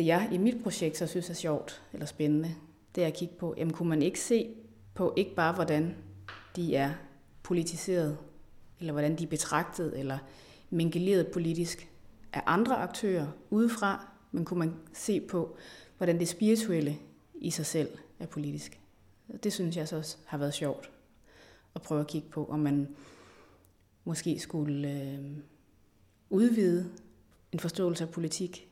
Det 0.00 0.06
jeg 0.06 0.28
i 0.32 0.38
mit 0.38 0.62
projekt 0.62 0.96
så 0.96 1.06
synes 1.06 1.30
er 1.30 1.34
sjovt 1.34 1.82
eller 1.92 2.06
spændende, 2.06 2.54
det 2.94 3.02
er 3.02 3.06
at 3.06 3.14
kigge 3.14 3.34
på, 3.34 3.54
jamen 3.56 3.74
kunne 3.74 3.88
man 3.88 4.02
ikke 4.02 4.20
se 4.20 4.48
på 4.94 5.14
ikke 5.16 5.34
bare 5.34 5.54
hvordan 5.54 5.96
de 6.56 6.76
er 6.76 6.92
politiseret, 7.42 8.18
eller 8.78 8.92
hvordan 8.92 9.18
de 9.18 9.24
er 9.24 9.28
betragtet, 9.28 9.98
eller 9.98 10.18
mingeleret 10.70 11.28
politisk 11.28 11.88
af 12.32 12.42
andre 12.46 12.76
aktører 12.76 13.26
udefra, 13.50 14.08
men 14.32 14.44
kunne 14.44 14.58
man 14.58 14.74
se 14.92 15.20
på, 15.20 15.56
hvordan 15.96 16.18
det 16.18 16.28
spirituelle 16.28 16.96
i 17.34 17.50
sig 17.50 17.66
selv 17.66 17.88
er 18.18 18.26
politisk. 18.26 18.80
Det 19.42 19.52
synes 19.52 19.76
jeg 19.76 19.88
så 19.88 19.96
også 19.96 20.16
har 20.26 20.38
været 20.38 20.54
sjovt 20.54 20.90
at 21.74 21.82
prøve 21.82 22.00
at 22.00 22.06
kigge 22.06 22.28
på, 22.28 22.44
om 22.44 22.60
man 22.60 22.88
måske 24.04 24.38
skulle 24.38 24.90
øh, 24.92 25.36
udvide 26.30 26.90
en 27.52 27.58
forståelse 27.58 28.04
af 28.04 28.10
politik 28.10 28.69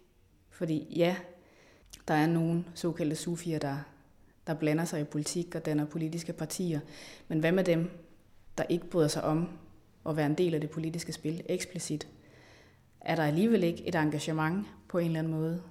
fordi 0.59 0.87
ja, 0.97 1.16
der 2.09 2.14
er 2.14 2.27
nogle 2.27 2.64
såkaldte 2.75 3.16
sufier, 3.16 3.59
der, 3.59 3.77
der 4.47 4.55
blander 4.55 4.85
sig 4.85 5.01
i 5.01 5.05
politik 5.05 5.55
og 5.55 5.66
danner 5.66 5.85
politiske 5.85 6.33
partier. 6.33 6.81
Men 7.29 7.38
hvad 7.40 7.53
med 7.53 7.64
dem, 7.64 7.90
der 8.59 8.64
ikke 8.68 8.87
bryder 8.87 9.09
sig 9.09 9.25
om 9.25 9.49
at 10.09 10.16
være 10.16 10.27
en 10.27 10.35
del 10.35 10.55
af 10.55 10.61
det 10.61 10.71
politiske 10.71 11.12
spil 11.12 11.42
eksplicit? 11.49 12.09
Er 13.01 13.16
der 13.16 13.25
alligevel 13.25 13.62
ikke 13.62 13.88
et 13.88 13.94
engagement 13.94 14.66
på 14.88 14.99
en 14.99 15.07
eller 15.07 15.18
anden 15.18 15.33
måde 15.33 15.62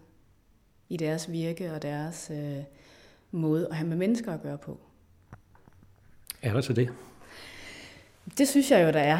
i 0.90 0.98
deres 0.98 1.32
virke 1.32 1.74
og 1.74 1.82
deres 1.82 2.32
øh, 2.34 2.64
måde 3.32 3.68
at 3.70 3.76
have 3.76 3.88
med 3.88 3.98
mennesker 3.98 4.34
at 4.34 4.42
gøre 4.42 4.58
på? 4.58 4.80
Er 6.42 6.54
der 6.54 6.62
så 6.62 6.74
det? 6.74 6.90
Det 8.38 8.48
synes 8.48 8.72
jeg 8.72 8.84
jo, 8.84 8.92
der 8.92 9.00
er. 9.00 9.18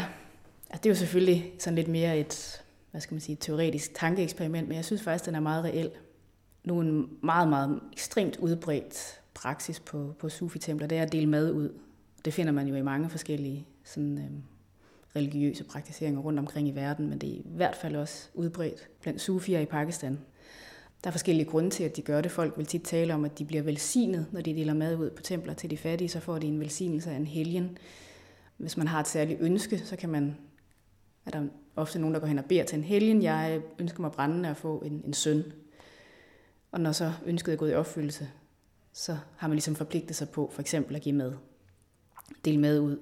Altså, 0.70 0.84
det 0.84 0.86
er 0.86 0.90
jo 0.90 0.96
selvfølgelig 0.96 1.54
sådan 1.60 1.76
lidt 1.76 1.88
mere 1.88 2.20
et 2.20 2.62
hvad 2.92 3.02
skal 3.02 3.16
man 3.16 3.22
sige, 3.22 3.36
teoretisk 3.36 3.94
tankeeksperiment, 3.94 4.68
men 4.68 4.76
jeg 4.76 4.86
synes 4.86 5.02
faktisk, 5.02 5.26
den 5.26 5.36
er 5.36 5.40
meget 5.40 5.64
reel. 5.64 5.92
Nu 6.64 6.82
en 6.82 7.10
meget, 7.24 7.50
meget 7.50 7.80
ekstremt 7.94 8.38
udbredt 8.38 9.22
praksis 9.34 9.80
på, 9.80 10.16
på 10.20 10.30
sufi-templer, 10.30 10.88
det 10.88 10.98
er 10.98 11.04
at 11.04 11.12
dele 11.12 11.26
mad 11.26 11.52
ud. 11.52 11.70
Det 12.26 12.34
finder 12.34 12.52
man 12.52 12.68
jo 12.68 12.76
i 12.76 12.82
mange 12.82 13.10
forskellige 13.10 13.68
sådan, 13.84 14.18
øh, 14.18 14.30
religiøse 15.16 15.64
praktiseringer 15.64 16.22
rundt 16.22 16.40
omkring 16.40 16.68
i 16.68 16.72
verden, 16.72 17.10
men 17.10 17.18
det 17.18 17.30
er 17.30 17.34
i 17.34 17.46
hvert 17.46 17.76
fald 17.76 17.96
også 17.96 18.30
udbredt 18.34 18.90
blandt 19.02 19.22
sufier 19.22 19.60
i 19.60 19.66
Pakistan. 19.66 20.20
Der 21.04 21.10
er 21.10 21.12
forskellige 21.12 21.46
grunde 21.46 21.70
til, 21.70 21.84
at 21.84 21.96
de 21.96 22.02
gør 22.02 22.22
det. 22.22 22.32
Folk 22.32 22.58
vil 22.58 22.66
tit 22.66 22.82
tale 22.82 23.14
om, 23.14 23.26
at 23.26 23.40
de 23.40 23.46
bliver 23.46 23.64
velsignet, 23.64 24.26
når 24.32 24.42
de 24.42 24.56
deler 24.56 24.74
mad 24.74 24.96
ud 24.96 25.10
på 25.10 25.22
templer 25.22 25.54
til 25.54 25.70
de 25.70 25.78
fattige, 25.78 26.10
så 26.10 26.20
får 26.20 26.40
de 26.40 26.48
en 26.48 26.60
velsignelse 26.60 27.12
af 27.12 27.16
en 27.16 27.28
helgen. 27.28 27.78
Hvis 28.58 28.78
man 28.78 28.88
har 28.88 29.00
et 29.00 29.08
særligt 29.08 29.42
ønske, 29.42 29.78
så 29.78 29.96
kan 29.96 30.10
man, 30.10 30.38
er 31.28 31.32
der 31.32 31.48
ofte 31.76 32.00
nogen, 32.00 32.14
der 32.14 32.20
går 32.20 32.28
hen 32.28 32.40
og 32.40 32.46
beder 32.46 32.64
til 32.64 32.78
en 32.78 32.84
helgen, 32.84 33.24
jeg 33.24 33.62
ønsker 33.80 34.02
mig 34.02 34.12
brændende 34.12 34.50
at 34.50 34.58
få 34.58 34.80
en, 34.80 35.02
en 35.06 35.14
søn. 35.14 35.44
Og 36.72 36.82
når 36.82 36.92
så 36.92 37.14
ønsket 37.26 37.54
er 37.54 37.58
gået 37.58 37.72
i 37.72 37.76
opfyldelse, 37.76 38.30
så 38.94 39.18
har 39.38 39.48
man 39.48 39.56
ligesom 39.56 39.76
forpligtet 39.76 40.16
sig 40.16 40.30
på 40.30 40.50
for 40.54 40.62
eksempel 40.62 40.96
at 40.96 41.02
give 41.02 41.16
mad. 41.16 41.34
Dele 42.46 42.60
mad 42.60 42.80
ud. 42.80 42.98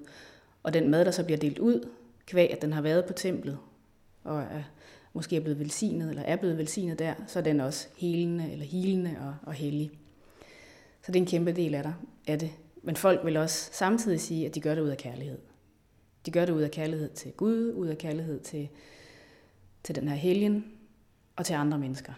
Og 0.62 0.72
den 0.72 0.90
mad, 0.90 1.04
der 1.04 1.10
så 1.10 1.24
bliver 1.24 1.38
delt 1.38 1.58
ud, 1.58 1.88
kvæg 2.26 2.52
at 2.52 2.62
den 2.62 2.72
har 2.72 2.80
været 2.80 3.04
på 3.04 3.12
templet, 3.12 3.58
og 4.24 4.40
er, 4.40 4.62
måske 5.12 5.36
er 5.36 5.40
blevet 5.40 5.58
velsignet, 5.58 6.08
eller 6.08 6.22
er 6.22 6.36
blevet 6.36 6.58
velsignet 6.58 6.98
der, 6.98 7.14
så 7.26 7.38
er 7.38 7.42
den 7.42 7.60
også 7.60 7.88
helende, 7.96 8.52
eller 8.52 8.64
hilende 8.64 9.16
og, 9.20 9.34
og 9.42 9.52
hellig. 9.52 9.90
Så 11.02 11.12
det 11.12 11.16
er 11.16 11.22
en 11.22 11.28
kæmpe 11.28 11.52
del 11.52 11.74
af, 11.74 11.82
der, 11.82 11.92
af 12.26 12.38
det. 12.38 12.50
Men 12.82 12.96
folk 12.96 13.24
vil 13.24 13.36
også 13.36 13.68
samtidig 13.72 14.20
sige, 14.20 14.46
at 14.46 14.54
de 14.54 14.60
gør 14.60 14.74
det 14.74 14.82
ud 14.82 14.88
af 14.88 14.96
kærlighed. 14.96 15.38
De 16.26 16.30
gør 16.30 16.44
det 16.44 16.52
ud 16.52 16.62
af 16.62 16.70
kærlighed 16.70 17.10
til 17.10 17.32
Gud, 17.32 17.72
ud 17.72 17.86
af 17.86 17.98
kærlighed 17.98 18.40
til, 18.40 18.68
til 19.82 19.94
den 19.94 20.08
her 20.08 20.16
helgen, 20.16 20.64
og 21.36 21.46
til 21.46 21.54
andre 21.54 21.78
mennesker. 21.78 22.12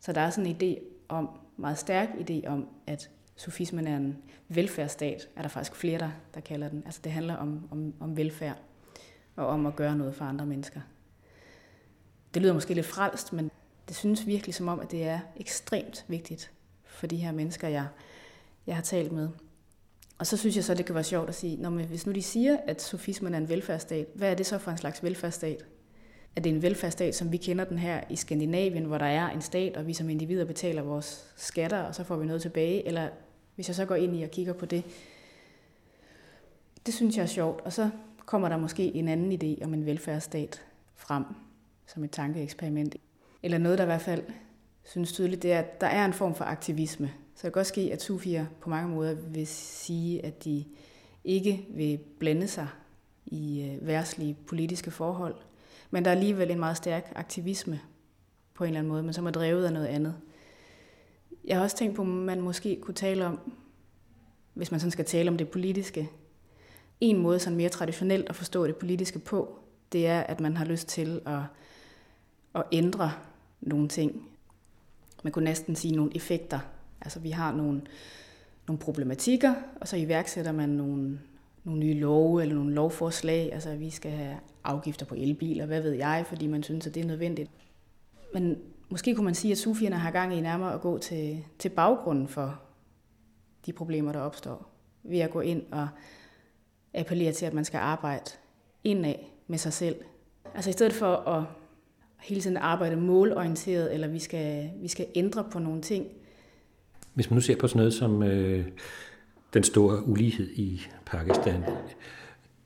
Så 0.00 0.12
der 0.12 0.20
er 0.20 0.30
sådan 0.30 0.46
en 0.46 0.56
idé 0.62 0.82
om, 1.08 1.30
meget 1.56 1.78
stærk 1.78 2.08
idé 2.08 2.46
om, 2.46 2.68
at 2.86 3.10
sofismen 3.36 3.86
er 3.86 3.96
en 3.96 4.18
velfærdsstat, 4.48 5.28
er 5.36 5.42
der 5.42 5.48
faktisk 5.48 5.76
flere, 5.76 5.98
der, 5.98 6.10
der 6.34 6.40
kalder 6.40 6.68
den. 6.68 6.82
Altså 6.84 7.00
det 7.04 7.12
handler 7.12 7.36
om, 7.36 7.68
om, 7.70 7.94
om 8.00 8.16
velfærd 8.16 8.58
og 9.36 9.46
om 9.46 9.66
at 9.66 9.76
gøre 9.76 9.96
noget 9.96 10.14
for 10.14 10.24
andre 10.24 10.46
mennesker. 10.46 10.80
Det 12.34 12.42
lyder 12.42 12.54
måske 12.54 12.74
lidt 12.74 12.86
frelst, 12.86 13.32
men 13.32 13.50
det 13.88 13.96
synes 13.96 14.26
virkelig 14.26 14.54
som 14.54 14.68
om, 14.68 14.80
at 14.80 14.90
det 14.90 15.04
er 15.04 15.20
ekstremt 15.36 16.04
vigtigt 16.08 16.52
for 16.84 17.06
de 17.06 17.16
her 17.16 17.32
mennesker, 17.32 17.68
jeg, 17.68 17.86
jeg 18.66 18.74
har 18.74 18.82
talt 18.82 19.12
med. 19.12 19.28
Og 20.22 20.26
så 20.26 20.36
synes 20.36 20.56
jeg 20.56 20.64
så, 20.64 20.74
det 20.74 20.86
kan 20.86 20.94
være 20.94 21.04
sjovt 21.04 21.28
at 21.28 21.34
sige, 21.34 21.56
når 21.56 21.70
men 21.70 21.86
hvis 21.86 22.06
nu 22.06 22.12
de 22.12 22.22
siger, 22.22 22.56
at 22.66 22.82
sofismen 22.82 23.34
er 23.34 23.38
en 23.38 23.48
velfærdsstat, 23.48 24.06
hvad 24.14 24.30
er 24.30 24.34
det 24.34 24.46
så 24.46 24.58
for 24.58 24.70
en 24.70 24.76
slags 24.76 25.02
velfærdsstat? 25.02 25.64
Er 26.36 26.40
det 26.40 26.52
en 26.52 26.62
velfærdsstat, 26.62 27.14
som 27.14 27.32
vi 27.32 27.36
kender 27.36 27.64
den 27.64 27.78
her 27.78 28.00
i 28.10 28.16
Skandinavien, 28.16 28.84
hvor 28.84 28.98
der 28.98 29.06
er 29.06 29.30
en 29.30 29.42
stat, 29.42 29.76
og 29.76 29.86
vi 29.86 29.94
som 29.94 30.10
individer 30.10 30.44
betaler 30.44 30.82
vores 30.82 31.32
skatter, 31.36 31.78
og 31.78 31.94
så 31.94 32.04
får 32.04 32.16
vi 32.16 32.26
noget 32.26 32.42
tilbage? 32.42 32.86
Eller 32.86 33.08
hvis 33.54 33.68
jeg 33.68 33.76
så 33.76 33.84
går 33.84 33.94
ind 33.94 34.16
i 34.16 34.22
og 34.22 34.30
kigger 34.30 34.52
på 34.52 34.66
det, 34.66 34.84
det 36.86 36.94
synes 36.94 37.16
jeg 37.16 37.22
er 37.22 37.26
sjovt. 37.26 37.60
Og 37.60 37.72
så 37.72 37.90
kommer 38.26 38.48
der 38.48 38.56
måske 38.56 38.94
en 38.94 39.08
anden 39.08 39.32
idé 39.32 39.64
om 39.64 39.74
en 39.74 39.86
velfærdsstat 39.86 40.62
frem 40.94 41.24
som 41.86 42.04
et 42.04 42.10
tankeeksperiment. 42.10 42.96
Eller 43.42 43.58
noget, 43.58 43.78
der 43.78 43.84
i 43.84 43.86
hvert 43.86 44.02
fald 44.02 44.22
synes 44.84 45.12
tydeligt, 45.12 45.42
det 45.42 45.52
er, 45.52 45.58
at 45.58 45.80
der 45.80 45.86
er 45.86 46.04
en 46.04 46.12
form 46.12 46.34
for 46.34 46.44
aktivisme. 46.44 47.12
Så 47.34 47.46
det 47.46 47.52
kan 47.52 47.52
godt 47.52 47.66
ske, 47.66 47.90
at 47.92 48.02
sufier 48.02 48.46
på 48.60 48.70
mange 48.70 48.88
måder 48.88 49.14
vil 49.14 49.46
sige, 49.46 50.24
at 50.26 50.44
de 50.44 50.64
ikke 51.24 51.66
vil 51.70 51.98
blande 52.18 52.48
sig 52.48 52.68
i 53.26 53.62
øh, 53.62 53.86
værslige 53.86 54.36
politiske 54.46 54.90
forhold, 54.90 55.34
men 55.90 56.04
der 56.04 56.10
er 56.10 56.14
alligevel 56.14 56.50
en 56.50 56.58
meget 56.58 56.76
stærk 56.76 57.12
aktivisme 57.14 57.80
på 58.54 58.64
en 58.64 58.68
eller 58.68 58.78
anden 58.78 58.92
måde, 58.92 59.02
men 59.02 59.12
som 59.12 59.26
er 59.26 59.30
drevet 59.30 59.64
af 59.66 59.72
noget 59.72 59.86
andet. 59.86 60.14
Jeg 61.44 61.56
har 61.56 61.62
også 61.62 61.76
tænkt 61.76 61.96
på, 61.96 62.02
at 62.02 62.08
man 62.08 62.40
måske 62.40 62.78
kunne 62.80 62.94
tale 62.94 63.26
om, 63.26 63.52
hvis 64.54 64.70
man 64.70 64.80
sådan 64.80 64.90
skal 64.90 65.04
tale 65.04 65.30
om 65.30 65.38
det 65.38 65.48
politiske, 65.48 66.10
en 67.00 67.18
måde 67.18 67.38
sådan 67.38 67.56
mere 67.56 67.68
traditionelt 67.68 68.28
at 68.28 68.36
forstå 68.36 68.66
det 68.66 68.76
politiske 68.76 69.18
på, 69.18 69.58
det 69.92 70.06
er, 70.06 70.20
at 70.20 70.40
man 70.40 70.56
har 70.56 70.64
lyst 70.64 70.88
til 70.88 71.20
at, 71.26 71.40
at 72.54 72.64
ændre 72.72 73.12
nogle 73.60 73.88
ting. 73.88 74.28
Man 75.22 75.32
kunne 75.32 75.44
næsten 75.44 75.76
sige 75.76 75.96
nogle 75.96 76.16
effekter. 76.16 76.58
Altså 77.04 77.20
vi 77.20 77.30
har 77.30 77.52
nogle, 77.52 77.82
nogle 78.68 78.78
problematikker, 78.78 79.54
og 79.80 79.88
så 79.88 79.96
iværksætter 79.96 80.52
man 80.52 80.68
nogle, 80.68 81.20
nogle 81.64 81.80
nye 81.80 81.94
love 81.94 82.42
eller 82.42 82.54
nogle 82.54 82.74
lovforslag. 82.74 83.52
Altså 83.52 83.76
vi 83.76 83.90
skal 83.90 84.10
have 84.10 84.36
afgifter 84.64 85.06
på 85.06 85.14
elbiler, 85.14 85.66
hvad 85.66 85.80
ved 85.80 85.92
jeg, 85.92 86.24
fordi 86.28 86.46
man 86.46 86.62
synes, 86.62 86.86
at 86.86 86.94
det 86.94 87.02
er 87.02 87.06
nødvendigt. 87.06 87.50
Men 88.34 88.58
måske 88.88 89.14
kunne 89.14 89.24
man 89.24 89.34
sige, 89.34 89.52
at 89.52 89.58
sufierne 89.58 89.96
har 89.96 90.10
gang 90.10 90.34
i 90.36 90.40
nærmere 90.40 90.74
at 90.74 90.80
gå 90.80 90.98
til, 90.98 91.44
til 91.58 91.68
baggrunden 91.68 92.28
for 92.28 92.60
de 93.66 93.72
problemer, 93.72 94.12
der 94.12 94.20
opstår. 94.20 94.70
Ved 95.02 95.18
at 95.18 95.30
gå 95.30 95.40
ind 95.40 95.62
og 95.70 95.88
appellere 96.94 97.32
til, 97.32 97.46
at 97.46 97.54
man 97.54 97.64
skal 97.64 97.78
arbejde 97.78 98.30
indad 98.84 99.14
med 99.46 99.58
sig 99.58 99.72
selv. 99.72 99.96
Altså 100.54 100.70
i 100.70 100.72
stedet 100.72 100.92
for 100.92 101.16
at 101.16 101.44
hele 102.20 102.40
tiden 102.40 102.56
arbejde 102.56 102.96
målorienteret, 102.96 103.94
eller 103.94 104.08
vi 104.08 104.18
skal, 104.18 104.70
vi 104.76 104.88
skal 104.88 105.06
ændre 105.14 105.44
på 105.44 105.58
nogle 105.58 105.82
ting. 105.82 106.06
Hvis 107.14 107.30
man 107.30 107.34
nu 107.34 107.40
ser 107.40 107.56
på 107.56 107.68
sådan 107.68 107.78
noget 107.78 107.94
som 107.94 108.22
øh, 108.22 108.66
den 109.54 109.64
store 109.64 110.06
ulighed 110.06 110.50
i 110.50 110.82
Pakistan, 111.06 111.64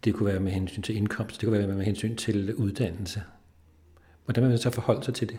det 0.04 0.14
kunne 0.14 0.26
være 0.26 0.40
med 0.40 0.52
hensyn 0.52 0.82
til 0.82 0.96
indkomst, 0.96 1.40
det 1.40 1.46
kunne 1.46 1.58
være 1.58 1.68
med 1.68 1.84
hensyn 1.84 2.16
til 2.16 2.54
uddannelse. 2.54 3.22
Hvordan 4.24 4.42
vil 4.42 4.50
man 4.50 4.58
så 4.58 4.70
forholde 4.70 5.04
sig 5.04 5.14
til 5.14 5.28
det? 5.28 5.38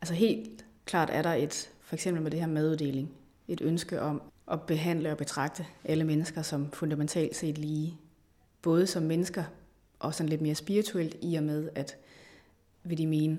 Altså 0.00 0.14
helt 0.14 0.64
klart 0.84 1.10
er 1.12 1.22
der 1.22 1.32
et, 1.32 1.70
for 1.80 1.94
eksempel 1.96 2.22
med 2.22 2.30
det 2.30 2.40
her 2.40 2.46
maduddeling, 2.46 3.10
et 3.48 3.60
ønske 3.60 4.00
om 4.00 4.22
at 4.50 4.62
behandle 4.62 5.10
og 5.10 5.16
betragte 5.16 5.66
alle 5.84 6.04
mennesker 6.04 6.42
som 6.42 6.70
fundamentalt 6.72 7.36
set 7.36 7.58
lige. 7.58 7.98
Både 8.62 8.86
som 8.86 9.02
mennesker 9.02 9.44
og 9.98 10.14
sådan 10.14 10.28
lidt 10.28 10.40
mere 10.40 10.54
spirituelt 10.54 11.16
i 11.22 11.34
og 11.34 11.42
med, 11.42 11.68
at 11.74 11.96
vil 12.82 12.98
de 12.98 13.06
mene, 13.06 13.38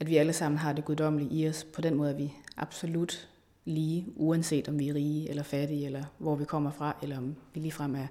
at 0.00 0.08
vi 0.08 0.16
alle 0.16 0.32
sammen 0.32 0.58
har 0.58 0.72
det 0.72 0.84
guddommelige 0.84 1.30
i 1.30 1.48
os. 1.48 1.64
På 1.64 1.80
den 1.80 1.94
måde 1.94 2.10
er 2.10 2.16
vi 2.16 2.32
absolut 2.56 3.28
lige, 3.64 4.06
uanset 4.16 4.68
om 4.68 4.78
vi 4.78 4.88
er 4.88 4.94
rige 4.94 5.30
eller 5.30 5.42
fattige, 5.42 5.86
eller 5.86 6.04
hvor 6.18 6.36
vi 6.36 6.44
kommer 6.44 6.70
fra, 6.70 6.96
eller 7.02 7.18
om 7.18 7.36
vi 7.54 7.60
ligefrem 7.60 7.94
er 7.94 8.06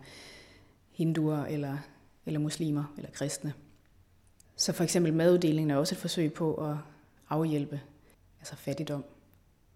hinduer, 0.92 1.46
eller, 1.46 1.78
eller 2.26 2.40
muslimer, 2.40 2.94
eller 2.98 3.12
kristne. 3.12 3.54
Så 4.56 4.74
for 4.74 4.84
eksempel 4.84 5.14
maduddelingen 5.14 5.72
er 5.72 5.76
også 5.76 5.96
et 5.96 6.00
forsøg 6.00 6.34
på 6.34 6.54
at 6.54 6.78
afhjælpe 7.30 7.82
altså 8.40 8.56
fattigdom 8.56 9.06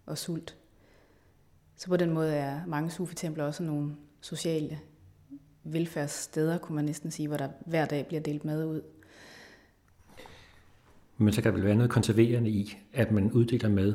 og 0.06 0.17
sult. 0.17 0.58
Så 1.76 1.88
på 1.88 1.98
den 1.98 2.12
måde 2.12 2.36
er 2.36 2.65
mange 2.65 2.91
sufitempler 2.91 3.43
også 3.43 3.63
nogle 3.63 3.96
sociale 4.22 4.80
velfærdssteder, 5.63 6.58
kunne 6.58 6.76
man 6.76 6.86
næsten 6.86 7.12
sige, 7.12 7.28
hvor 7.28 7.38
der 7.38 7.50
hver 7.65 7.86
dag 7.86 8.08
bliver 8.08 8.22
delt 8.22 8.46
mad 8.46 8.65
ud. 8.65 8.82
Men 11.17 11.34
så 11.34 11.41
kan 11.41 11.51
der 11.51 11.58
vel 11.58 11.65
være 11.65 11.75
noget 11.75 11.91
konserverende 11.91 12.49
i, 12.49 12.77
at 12.93 13.12
man 13.12 13.32
uddeler 13.32 13.69
mad, 13.69 13.93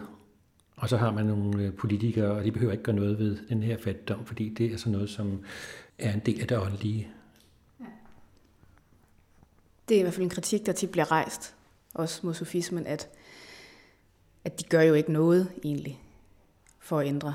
og 0.77 0.89
så 0.89 0.97
har 0.97 1.13
man 1.13 1.27
nogle 1.27 1.63
øh, 1.63 1.75
politikere, 1.75 2.31
og 2.31 2.45
de 2.45 2.53
behøver 2.53 2.73
ikke 2.73 2.85
gøre 2.85 2.97
noget 2.97 3.19
ved 3.19 3.39
den 3.49 3.63
her 3.63 3.79
fattigdom, 3.79 4.27
fordi 4.27 4.49
det 4.49 4.73
er 4.73 4.77
sådan 4.77 4.93
noget, 4.93 5.11
som 5.11 5.45
er 5.99 6.13
en 6.13 6.21
del 6.21 6.41
af 6.41 6.49
det 6.49 6.59
åndelige. 6.59 7.09
Det 9.89 9.95
er 9.95 9.99
i 9.99 10.03
hvert 10.03 10.15
fald 10.15 10.25
en 10.25 10.31
kritik, 10.31 10.67
der 10.67 10.73
tit 10.73 10.91
bliver 10.91 11.13
rejst, 11.13 11.55
også 11.95 12.21
mod 12.27 12.35
sofismen, 12.35 12.87
at, 12.87 13.09
at 14.45 14.61
de 14.61 14.65
gør 14.65 14.83
jo 14.83 14.95
ikke 14.95 15.13
noget 15.13 15.53
egentlig 15.65 16.01
for 16.79 16.99
at 16.99 17.07
ændre. 17.07 17.35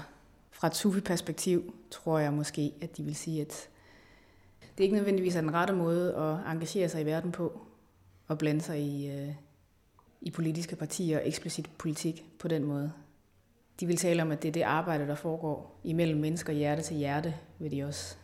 Fra 0.51 0.67
et 0.67 0.75
sufi-perspektiv 0.75 1.73
tror 1.91 2.19
jeg 2.19 2.33
måske, 2.33 2.73
at 2.81 2.97
de 2.97 3.03
vil 3.03 3.15
sige, 3.15 3.41
at 3.41 3.69
det 4.61 4.83
er 4.83 4.83
ikke 4.83 4.95
nødvendigvis 4.95 5.35
er 5.35 5.41
den 5.41 5.53
rette 5.53 5.73
måde 5.73 6.15
at 6.15 6.51
engagere 6.51 6.89
sig 6.89 7.01
i 7.01 7.05
verden 7.05 7.31
på, 7.31 7.61
og 8.27 8.37
blande 8.37 8.61
sig 8.61 8.79
i, 8.79 9.09
øh, 9.11 9.33
i 10.21 10.31
politiske 10.31 10.75
partier 10.75 11.19
eksplicit 11.23 11.69
politik 11.77 12.25
på 12.39 12.47
den 12.47 12.63
måde. 12.63 12.91
De 13.79 13.87
vil 13.87 13.97
tale 13.97 14.21
om, 14.21 14.31
at 14.31 14.41
det 14.41 14.47
er 14.47 14.51
det 14.51 14.61
arbejde, 14.61 15.07
der 15.07 15.15
foregår 15.15 15.79
imellem 15.83 16.19
mennesker 16.19 16.53
hjerte 16.53 16.81
til 16.81 16.97
hjerte, 16.97 17.35
vil 17.59 17.71
de 17.71 17.83
også 17.83 18.15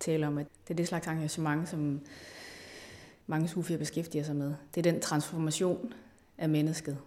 tale 0.00 0.26
om, 0.26 0.38
at 0.38 0.46
det 0.68 0.74
er 0.74 0.76
det 0.76 0.88
slags 0.88 1.06
engagement, 1.06 1.68
som 1.68 2.00
mange 3.26 3.48
sufier 3.48 3.78
beskæftiger 3.78 4.24
sig 4.24 4.36
med. 4.36 4.54
Det 4.74 4.86
er 4.86 4.92
den 4.92 5.00
transformation 5.00 5.92
af 6.38 6.48
mennesket. 6.48 6.98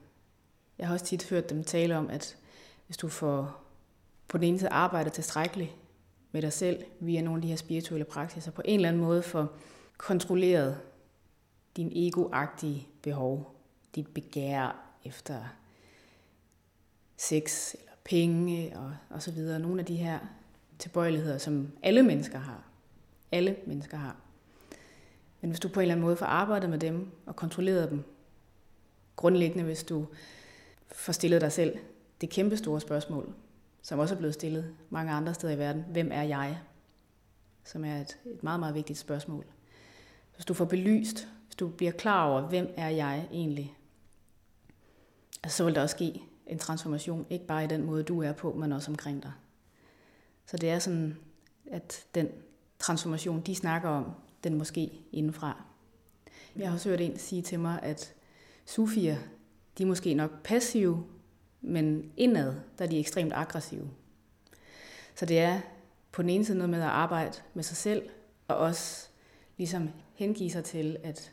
Jeg 0.79 0.87
har 0.87 0.93
også 0.93 1.05
tit 1.05 1.29
hørt 1.29 1.49
dem 1.49 1.63
tale 1.63 1.97
om, 1.97 2.09
at 2.09 2.37
hvis 2.85 2.97
du 2.97 3.07
får 3.07 3.63
på 4.27 4.37
den 4.37 4.47
ene 4.47 4.59
side 4.59 4.69
arbejdet 4.69 5.13
tilstrækkeligt 5.13 5.75
med 6.31 6.41
dig 6.41 6.53
selv 6.53 6.83
via 6.99 7.21
nogle 7.21 7.37
af 7.37 7.41
de 7.41 7.47
her 7.47 7.55
spirituelle 7.55 8.05
praksiser, 8.05 8.51
på 8.51 8.61
en 8.65 8.75
eller 8.75 8.89
anden 8.89 9.01
måde 9.01 9.23
får 9.23 9.57
kontrolleret 9.97 10.77
din 11.77 11.91
egoagtige 11.95 12.87
behov, 13.01 13.50
dit 13.95 14.07
begær 14.07 14.95
efter 15.05 15.43
sex 17.17 17.73
eller 17.73 17.91
penge 18.03 18.79
og, 18.79 18.95
og 19.09 19.21
så 19.21 19.31
videre. 19.31 19.59
Nogle 19.59 19.79
af 19.79 19.85
de 19.85 19.95
her 19.95 20.19
tilbøjeligheder, 20.79 21.37
som 21.37 21.71
alle 21.83 22.03
mennesker 22.03 22.39
har. 22.39 22.63
Alle 23.31 23.55
mennesker 23.65 23.97
har. 23.97 24.15
Men 25.41 25.49
hvis 25.49 25.59
du 25.59 25.67
på 25.67 25.79
en 25.79 25.81
eller 25.81 25.93
anden 25.93 26.05
måde 26.05 26.15
får 26.15 26.25
arbejdet 26.25 26.69
med 26.69 26.79
dem 26.79 27.11
og 27.25 27.35
kontrolleret 27.35 27.89
dem, 27.89 28.03
grundlæggende 29.15 29.63
hvis 29.63 29.83
du 29.83 30.07
får 30.91 31.13
stillet 31.13 31.41
dig 31.41 31.51
selv 31.51 31.77
det 32.21 32.29
kæmpe 32.29 32.57
store 32.57 32.81
spørgsmål, 32.81 33.33
som 33.81 33.99
også 33.99 34.15
er 34.15 34.17
blevet 34.17 34.33
stillet 34.33 34.75
mange 34.89 35.11
andre 35.11 35.33
steder 35.33 35.53
i 35.53 35.57
verden. 35.57 35.85
Hvem 35.91 36.09
er 36.11 36.23
jeg? 36.23 36.59
Som 37.63 37.85
er 37.85 37.97
et, 37.97 38.17
et 38.25 38.43
meget, 38.43 38.59
meget 38.59 38.75
vigtigt 38.75 38.99
spørgsmål. 38.99 39.45
Hvis 40.35 40.45
du 40.45 40.53
får 40.53 40.65
belyst, 40.65 41.27
hvis 41.45 41.55
du 41.55 41.67
bliver 41.67 41.91
klar 41.91 42.27
over, 42.27 42.41
hvem 42.41 42.73
er 42.75 42.89
jeg 42.89 43.27
egentlig, 43.31 43.77
Altså, 45.43 45.57
så 45.57 45.65
vil 45.65 45.75
der 45.75 45.81
også 45.81 45.95
ske 45.95 46.21
en 46.47 46.59
transformation, 46.59 47.25
ikke 47.29 47.45
bare 47.45 47.63
i 47.63 47.67
den 47.67 47.83
måde, 47.83 48.03
du 48.03 48.21
er 48.21 48.31
på, 48.31 48.53
men 48.53 48.71
også 48.71 48.91
omkring 48.91 49.23
dig. 49.23 49.31
Så 50.45 50.57
det 50.57 50.69
er 50.69 50.79
sådan, 50.79 51.17
at 51.71 52.05
den 52.15 52.29
transformation, 52.79 53.41
de 53.41 53.55
snakker 53.55 53.89
om, 53.89 54.11
den 54.43 54.57
måske 54.57 54.91
indenfra. 55.11 55.63
Jeg 56.55 56.67
har 56.67 56.73
også 56.73 56.89
hørt 56.89 57.01
en 57.01 57.17
sige 57.17 57.41
til 57.41 57.59
mig, 57.59 57.79
at 57.83 58.13
sufier, 58.65 59.17
de 59.77 59.83
er 59.83 59.87
måske 59.87 60.13
nok 60.13 60.43
passive, 60.43 61.05
men 61.61 62.11
indad, 62.17 62.55
der 62.77 62.85
er 62.85 62.89
de 62.89 62.99
ekstremt 62.99 63.33
aggressive. 63.33 63.89
Så 65.15 65.25
det 65.25 65.39
er 65.39 65.61
på 66.11 66.21
den 66.21 66.29
ene 66.29 66.45
side 66.45 66.57
noget 66.57 66.69
med 66.69 66.81
at 66.81 66.87
arbejde 66.87 67.37
med 67.53 67.63
sig 67.63 67.77
selv, 67.77 68.09
og 68.47 68.55
også 68.55 69.07
ligesom 69.57 69.89
hengive 70.13 70.51
sig 70.51 70.63
til, 70.63 70.97
at, 71.03 71.31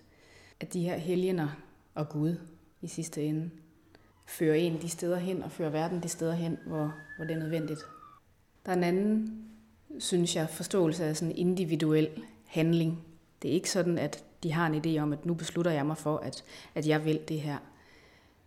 at 0.60 0.72
de 0.72 0.82
her 0.82 0.96
helgener 0.96 1.48
og 1.94 2.08
Gud 2.08 2.36
i 2.80 2.86
sidste 2.86 3.22
ende 3.22 3.50
føre 4.28 4.58
en 4.58 4.82
de 4.82 4.88
steder 4.88 5.16
hen, 5.16 5.42
og 5.42 5.52
føre 5.52 5.72
verden 5.72 6.02
de 6.02 6.08
steder 6.08 6.34
hen, 6.34 6.58
hvor, 6.66 6.94
hvor 7.16 7.24
det 7.24 7.34
er 7.34 7.38
nødvendigt. 7.38 7.80
Der 8.66 8.72
er 8.72 8.76
en 8.76 8.84
anden, 8.84 9.44
synes 9.98 10.36
jeg, 10.36 10.48
forståelse 10.48 11.04
af 11.04 11.16
sådan 11.16 11.36
individuel 11.36 12.08
handling. 12.46 13.04
Det 13.42 13.50
er 13.50 13.54
ikke 13.54 13.70
sådan, 13.70 13.98
at 13.98 14.24
de 14.42 14.52
har 14.52 14.66
en 14.66 14.84
idé 14.84 15.00
om, 15.02 15.12
at 15.12 15.26
nu 15.26 15.34
beslutter 15.34 15.70
jeg 15.70 15.86
mig 15.86 15.98
for, 15.98 16.16
at, 16.16 16.44
at 16.74 16.86
jeg 16.86 17.04
vil 17.04 17.20
det 17.28 17.40
her. 17.40 17.58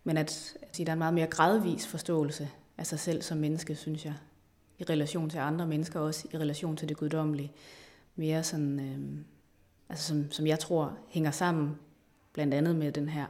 Men 0.03 0.17
at, 0.17 0.53
at 0.61 0.77
der 0.77 0.85
er 0.87 0.93
en 0.93 0.99
meget 0.99 1.13
mere 1.13 1.27
gradvis 1.27 1.87
forståelse 1.87 2.49
af 2.77 2.87
sig 2.87 2.99
selv 2.99 3.21
som 3.21 3.37
menneske, 3.37 3.75
synes 3.75 4.05
jeg, 4.05 4.13
i 4.79 4.83
relation 4.83 5.29
til 5.29 5.37
andre 5.37 5.67
mennesker, 5.67 5.99
også 5.99 6.27
i 6.33 6.37
relation 6.37 6.77
til 6.77 6.89
det 6.89 6.97
guddommelige. 6.97 7.51
Mere 8.15 8.43
sådan, 8.43 8.79
øh, 8.79 9.25
altså 9.89 10.07
som, 10.07 10.31
som 10.31 10.47
jeg 10.47 10.59
tror 10.59 10.97
hænger 11.09 11.31
sammen, 11.31 11.75
blandt 12.33 12.53
andet 12.53 12.75
med 12.75 12.91
den 12.91 13.09
her 13.09 13.25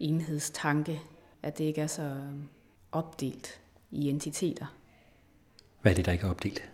enhedstanke, 0.00 1.00
at 1.46 1.58
det 1.58 1.64
ikke 1.64 1.80
er 1.80 1.86
så 1.86 2.02
øhm, 2.02 2.48
opdelt 2.92 3.60
i 3.90 4.08
entiteter. 4.08 4.66
Hvad 5.82 5.92
er 5.92 5.96
det, 5.96 6.06
der 6.06 6.12
ikke 6.12 6.26
er 6.26 6.30
opdelt? 6.30 6.70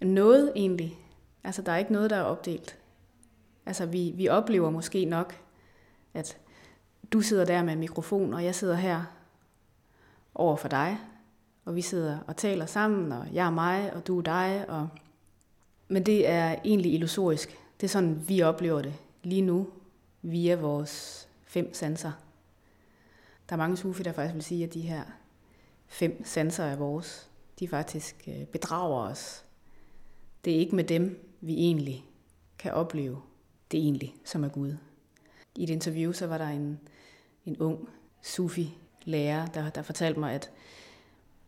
Noget 0.00 0.52
egentlig. 0.56 0.98
Altså, 1.44 1.62
der 1.62 1.72
er 1.72 1.76
ikke 1.76 1.92
noget, 1.92 2.10
der 2.10 2.16
er 2.16 2.22
opdelt. 2.22 2.78
Altså, 3.66 3.86
vi, 3.86 4.12
vi 4.16 4.28
oplever 4.28 4.70
måske 4.70 5.04
nok, 5.04 5.34
at 6.14 6.38
du 7.12 7.20
sidder 7.20 7.44
der 7.44 7.62
med 7.62 7.72
en 7.72 7.78
mikrofon, 7.78 8.34
og 8.34 8.44
jeg 8.44 8.54
sidder 8.54 8.74
her 8.74 9.04
over 10.34 10.56
for 10.56 10.68
dig, 10.68 10.98
og 11.64 11.76
vi 11.76 11.82
sidder 11.82 12.18
og 12.26 12.36
taler 12.36 12.66
sammen, 12.66 13.12
og 13.12 13.26
jeg 13.32 13.46
er 13.46 13.50
mig, 13.50 13.92
og 13.94 14.06
du 14.06 14.18
er 14.18 14.22
dig. 14.22 14.64
Og... 14.68 14.88
Men 15.88 16.06
det 16.06 16.28
er 16.28 16.56
egentlig 16.64 16.94
illusorisk. 16.94 17.58
Det 17.80 17.86
er 17.86 17.90
sådan, 17.90 18.28
vi 18.28 18.42
oplever 18.42 18.82
det 18.82 18.94
lige 19.22 19.42
nu, 19.42 19.68
via 20.22 20.54
vores 20.54 21.28
fem 21.44 21.74
sanser. 21.74 22.12
Der 23.48 23.52
er 23.52 23.58
mange 23.58 23.76
sufi, 23.76 24.02
der 24.02 24.12
faktisk 24.12 24.34
vil 24.34 24.42
sige, 24.42 24.64
at 24.64 24.74
de 24.74 24.80
her 24.80 25.04
fem 25.86 26.24
sanser 26.24 26.64
er 26.64 26.76
vores. 26.76 27.30
De 27.58 27.68
faktisk 27.68 28.28
øh, 28.28 28.44
bedrager 28.44 29.10
os. 29.10 29.44
Det 30.44 30.54
er 30.54 30.58
ikke 30.58 30.76
med 30.76 30.84
dem, 30.84 31.34
vi 31.40 31.54
egentlig 31.54 32.04
kan 32.58 32.72
opleve 32.72 33.22
det 33.70 33.80
egentlig, 33.80 34.14
som 34.24 34.44
er 34.44 34.48
Gud. 34.48 34.76
I 35.56 35.62
et 35.62 35.70
interview, 35.70 36.12
så 36.12 36.26
var 36.26 36.38
der 36.38 36.48
en, 36.48 36.80
en 37.44 37.56
ung 37.58 37.88
sufi-lærer, 38.22 39.46
der, 39.46 39.70
der 39.70 39.82
fortalte 39.82 40.20
mig, 40.20 40.32
at 40.32 40.50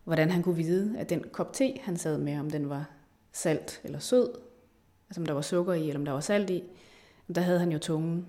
hvordan 0.03 0.31
han 0.31 0.43
kunne 0.43 0.55
vide, 0.55 0.99
at 0.99 1.09
den 1.09 1.23
kop 1.31 1.53
te, 1.53 1.77
han 1.81 1.97
sad 1.97 2.17
med, 2.17 2.39
om 2.39 2.51
den 2.51 2.69
var 2.69 2.89
salt 3.31 3.81
eller 3.83 3.99
sød, 3.99 4.33
altså 5.09 5.21
om 5.21 5.25
der 5.25 5.33
var 5.33 5.41
sukker 5.41 5.73
i, 5.73 5.81
eller 5.81 5.99
om 5.99 6.05
der 6.05 6.11
var 6.11 6.19
salt 6.19 6.49
i, 6.49 6.63
der 7.35 7.41
havde 7.41 7.59
han 7.59 7.71
jo 7.71 7.79
tungen. 7.79 8.27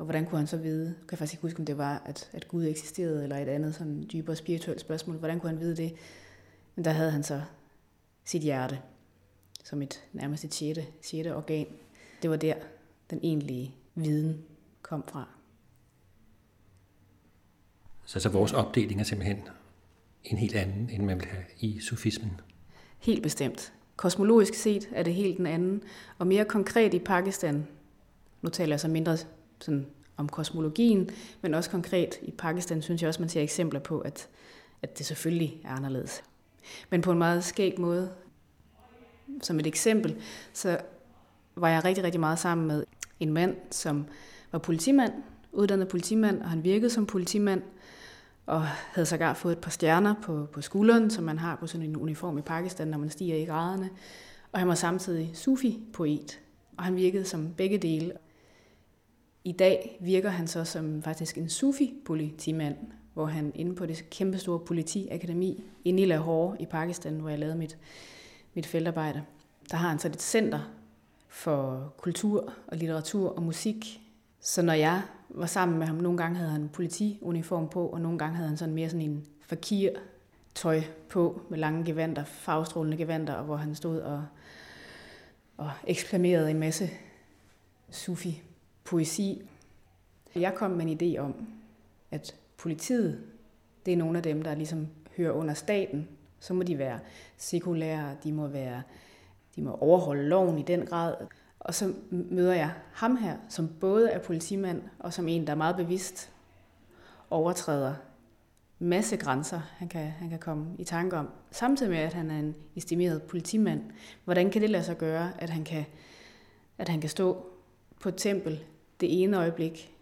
Og 0.00 0.04
hvordan 0.04 0.26
kunne 0.26 0.38
han 0.38 0.46
så 0.46 0.56
vide, 0.56 0.94
jeg 0.98 1.06
kan 1.08 1.18
faktisk 1.18 1.34
ikke 1.34 1.42
huske, 1.42 1.58
om 1.58 1.66
det 1.66 1.78
var, 1.78 2.02
at, 2.06 2.30
at 2.32 2.48
Gud 2.48 2.66
eksisterede, 2.66 3.22
eller 3.22 3.36
et 3.36 3.48
andet 3.48 3.74
sådan 3.74 4.08
dybere 4.12 4.36
spirituelt 4.36 4.80
spørgsmål, 4.80 5.16
hvordan 5.16 5.40
kunne 5.40 5.50
han 5.50 5.60
vide 5.60 5.76
det? 5.76 5.94
Men 6.74 6.84
der 6.84 6.90
havde 6.90 7.10
han 7.10 7.22
så 7.22 7.42
sit 8.24 8.42
hjerte, 8.42 8.78
som 9.64 9.82
et 9.82 10.04
nærmest 10.12 10.44
et 10.44 10.54
sjette, 10.54 10.86
sjette 11.02 11.36
organ. 11.36 11.66
Det 12.22 12.30
var 12.30 12.36
der, 12.36 12.54
den 13.10 13.20
egentlige 13.22 13.74
viden 13.94 14.42
kom 14.82 15.04
fra. 15.08 15.28
Så, 18.04 18.20
så 18.20 18.28
vores 18.28 18.52
opdeling 18.52 19.00
er 19.00 19.04
simpelthen 19.04 19.42
en 20.24 20.36
helt 20.36 20.54
anden, 20.54 20.90
end 20.90 21.04
man 21.04 21.20
vil 21.20 21.26
have 21.26 21.44
i 21.58 21.80
sufismen? 21.80 22.40
Helt 22.98 23.22
bestemt. 23.22 23.72
Kosmologisk 23.96 24.54
set 24.54 24.88
er 24.92 25.02
det 25.02 25.14
helt 25.14 25.38
den 25.38 25.46
anden. 25.46 25.82
Og 26.18 26.26
mere 26.26 26.44
konkret 26.44 26.94
i 26.94 26.98
Pakistan, 26.98 27.66
nu 28.42 28.48
taler 28.48 28.72
jeg 28.72 28.80
så 28.80 28.88
mindre 28.88 29.16
sådan 29.60 29.86
om 30.16 30.28
kosmologien, 30.28 31.10
men 31.40 31.54
også 31.54 31.70
konkret 31.70 32.18
i 32.22 32.30
Pakistan 32.30 32.82
synes 32.82 33.02
jeg 33.02 33.08
også, 33.08 33.22
man 33.22 33.28
ser 33.28 33.42
eksempler 33.42 33.80
på, 33.80 33.98
at, 33.98 34.28
at 34.82 34.98
det 34.98 35.06
selvfølgelig 35.06 35.60
er 35.64 35.68
anderledes. 35.68 36.22
Men 36.90 37.00
på 37.00 37.12
en 37.12 37.18
meget 37.18 37.44
skæg 37.44 37.80
måde. 37.80 38.10
Som 39.42 39.60
et 39.60 39.66
eksempel, 39.66 40.16
så 40.52 40.78
var 41.56 41.68
jeg 41.68 41.84
rigtig, 41.84 42.04
rigtig 42.04 42.20
meget 42.20 42.38
sammen 42.38 42.66
med 42.66 42.84
en 43.20 43.32
mand, 43.32 43.56
som 43.70 44.06
var 44.52 44.58
politimand, 44.58 45.12
uddannet 45.52 45.88
politimand, 45.88 46.42
og 46.42 46.50
han 46.50 46.64
virkede 46.64 46.90
som 46.90 47.06
politimand, 47.06 47.62
og 48.46 48.62
havde 48.66 49.06
sågar 49.06 49.34
fået 49.34 49.52
et 49.52 49.58
par 49.58 49.70
stjerner 49.70 50.14
på, 50.22 50.48
på 50.52 50.60
skulderen, 50.60 51.10
som 51.10 51.24
man 51.24 51.38
har 51.38 51.56
på 51.56 51.66
sådan 51.66 51.86
en 51.86 51.96
uniform 51.96 52.38
i 52.38 52.42
Pakistan, 52.42 52.88
når 52.88 52.98
man 52.98 53.10
stiger 53.10 53.36
i 53.36 53.44
graderne. 53.44 53.90
Og 54.52 54.58
han 54.58 54.68
var 54.68 54.74
samtidig 54.74 55.30
sufi-poet, 55.34 56.40
og 56.76 56.84
han 56.84 56.96
virkede 56.96 57.24
som 57.24 57.54
begge 57.56 57.78
dele. 57.78 58.12
I 59.44 59.52
dag 59.52 59.98
virker 60.00 60.30
han 60.30 60.46
så 60.46 60.64
som 60.64 61.02
faktisk 61.02 61.38
en 61.38 61.48
sufi-politimand, 61.48 62.76
hvor 63.14 63.26
han 63.26 63.52
inde 63.54 63.74
på 63.74 63.86
det 63.86 64.10
kæmpestore 64.10 64.60
politiakademi 64.60 65.64
inde 65.84 66.02
i 66.02 66.06
Lahore 66.06 66.62
i 66.62 66.66
Pakistan, 66.66 67.20
hvor 67.20 67.28
jeg 67.28 67.38
lavede 67.38 67.56
mit, 67.56 67.78
mit 68.54 68.66
feltarbejde. 68.66 69.22
Der 69.70 69.76
har 69.76 69.88
han 69.88 69.98
så 69.98 70.08
et 70.08 70.22
center 70.22 70.72
for 71.28 71.92
kultur 71.96 72.52
og 72.66 72.76
litteratur 72.76 73.28
og 73.28 73.42
musik. 73.42 74.00
Så 74.40 74.62
når 74.62 74.72
jeg 74.72 75.02
var 75.28 75.46
sammen 75.46 75.78
med 75.78 75.86
ham, 75.86 75.96
nogle 75.96 76.18
gange 76.18 76.36
havde 76.36 76.50
han 76.50 76.68
politiuniform 76.68 77.68
på, 77.68 77.86
og 77.86 78.00
nogle 78.00 78.18
gange 78.18 78.36
havde 78.36 78.48
han 78.48 78.58
sådan 78.58 78.74
mere 78.74 78.88
sådan 78.88 79.02
en 79.10 79.26
fakir 79.40 79.90
tøj 80.54 80.82
på 81.08 81.42
med 81.48 81.58
lange 81.58 81.84
gevanter, 81.84 82.24
farvestrålende 82.24 82.96
gevanter, 82.96 83.34
og 83.34 83.44
hvor 83.44 83.56
han 83.56 83.74
stod 83.74 84.00
og, 84.00 84.24
og 85.56 85.70
eksklamerede 85.86 86.50
en 86.50 86.58
masse 86.58 86.90
sufi 87.90 88.42
poesi. 88.90 89.42
Jeg 90.34 90.54
kom 90.54 90.70
med 90.70 90.86
en 90.86 91.00
idé 91.02 91.18
om, 91.18 91.34
at 92.10 92.36
politiet, 92.56 93.20
det 93.86 93.92
er 93.92 93.96
nogle 93.96 94.16
af 94.16 94.22
dem, 94.22 94.42
der 94.42 94.54
ligesom 94.54 94.88
hører 95.16 95.32
under 95.32 95.54
staten. 95.54 96.08
Så 96.40 96.54
må 96.54 96.62
de 96.62 96.78
være 96.78 96.98
sekulære, 97.36 98.16
de 98.24 98.32
må, 98.32 98.46
være, 98.46 98.82
de 99.56 99.62
må 99.62 99.74
overholde 99.74 100.28
loven 100.28 100.58
i 100.58 100.62
den 100.62 100.86
grad. 100.86 101.14
Og 101.60 101.74
så 101.74 101.92
møder 102.10 102.54
jeg 102.54 102.72
ham 102.92 103.16
her, 103.16 103.36
som 103.48 103.68
både 103.80 104.10
er 104.10 104.18
politimand, 104.18 104.82
og 104.98 105.12
som 105.12 105.28
en, 105.28 105.46
der 105.46 105.52
er 105.52 105.56
meget 105.56 105.76
bevidst 105.76 106.32
overtræder 107.30 107.94
masse 108.82 109.16
grænser, 109.16 109.60
han 109.76 109.88
kan, 109.88 110.10
han 110.10 110.30
kan 110.30 110.38
komme 110.38 110.66
i 110.78 110.84
tanke 110.84 111.16
om. 111.16 111.28
Samtidig 111.50 111.90
med, 111.90 111.98
at 111.98 112.14
han 112.14 112.30
er 112.30 112.38
en 112.38 112.54
estimeret 112.76 113.22
politimand. 113.22 113.82
Hvordan 114.24 114.50
kan 114.50 114.62
det 114.62 114.70
lade 114.70 114.84
sig 114.84 114.98
gøre, 114.98 115.32
at 115.38 115.50
han 115.50 115.64
kan, 115.64 115.84
at 116.78 116.88
han 116.88 117.00
kan 117.00 117.10
stå 117.10 117.46
på 118.00 118.08
et 118.08 118.14
tempel 118.16 118.64
det 119.00 119.22
ene 119.22 119.36
øjeblik, 119.36 119.94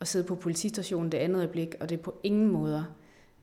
og 0.00 0.06
sidde 0.06 0.26
på 0.26 0.34
politistationen 0.34 1.12
det 1.12 1.18
andet 1.18 1.38
øjeblik, 1.38 1.74
og 1.80 1.88
det 1.88 1.98
er 1.98 2.02
på 2.02 2.20
ingen 2.22 2.50
måder 2.50 2.84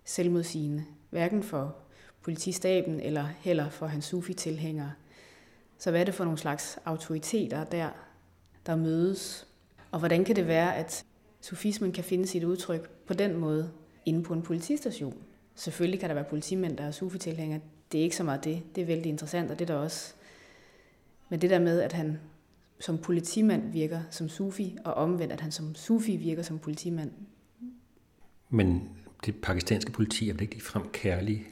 selvmodsigende, 0.03 0.85
hverken 1.09 1.43
for 1.43 1.75
politistaben 2.21 2.99
eller 2.99 3.25
heller 3.25 3.69
for 3.69 3.87
hans 3.87 4.05
sufi-tilhængere. 4.05 4.91
Så 5.77 5.91
hvad 5.91 6.01
er 6.01 6.05
det 6.05 6.13
for 6.13 6.23
nogle 6.23 6.39
slags 6.39 6.79
autoriteter 6.85 7.63
der, 7.63 7.89
der 8.65 8.75
mødes? 8.75 9.47
Og 9.91 9.99
hvordan 9.99 10.25
kan 10.25 10.35
det 10.35 10.47
være, 10.47 10.75
at 10.75 11.05
sufismen 11.41 11.91
kan 11.91 12.03
finde 12.03 12.27
sit 12.27 12.43
udtryk 12.43 12.89
på 12.89 13.13
den 13.13 13.37
måde 13.37 13.71
inde 14.05 14.23
på 14.23 14.33
en 14.33 14.41
politistation? 14.41 15.17
Selvfølgelig 15.55 15.99
kan 15.99 16.09
der 16.09 16.15
være 16.15 16.23
politimænd, 16.23 16.77
der 16.77 16.83
er 16.83 16.91
sufi-tilhængere. 16.91 17.61
Det 17.91 17.99
er 17.99 18.03
ikke 18.03 18.15
så 18.15 18.23
meget 18.23 18.43
det. 18.43 18.63
Det 18.75 18.81
er 18.81 18.85
vældig 18.85 19.09
interessant, 19.09 19.51
og 19.51 19.59
det 19.59 19.69
er 19.69 19.73
der 19.73 19.81
også. 19.81 20.13
Men 21.29 21.41
det 21.41 21.49
der 21.49 21.59
med, 21.59 21.81
at 21.81 21.93
han 21.93 22.19
som 22.79 22.97
politimand 22.97 23.71
virker 23.71 24.01
som 24.09 24.29
sufi, 24.29 24.77
og 24.85 24.93
omvendt, 24.93 25.33
at 25.33 25.41
han 25.41 25.51
som 25.51 25.75
sufi 25.75 26.15
virker 26.15 26.43
som 26.43 26.59
politimand. 26.59 27.11
Men 28.49 28.89
det 29.25 29.35
pakistanske 29.35 29.91
politi 29.91 30.29
er 30.29 30.33
vel 30.33 30.41
ikke 30.41 30.63
frem 30.63 30.89
kærlige, 30.93 31.43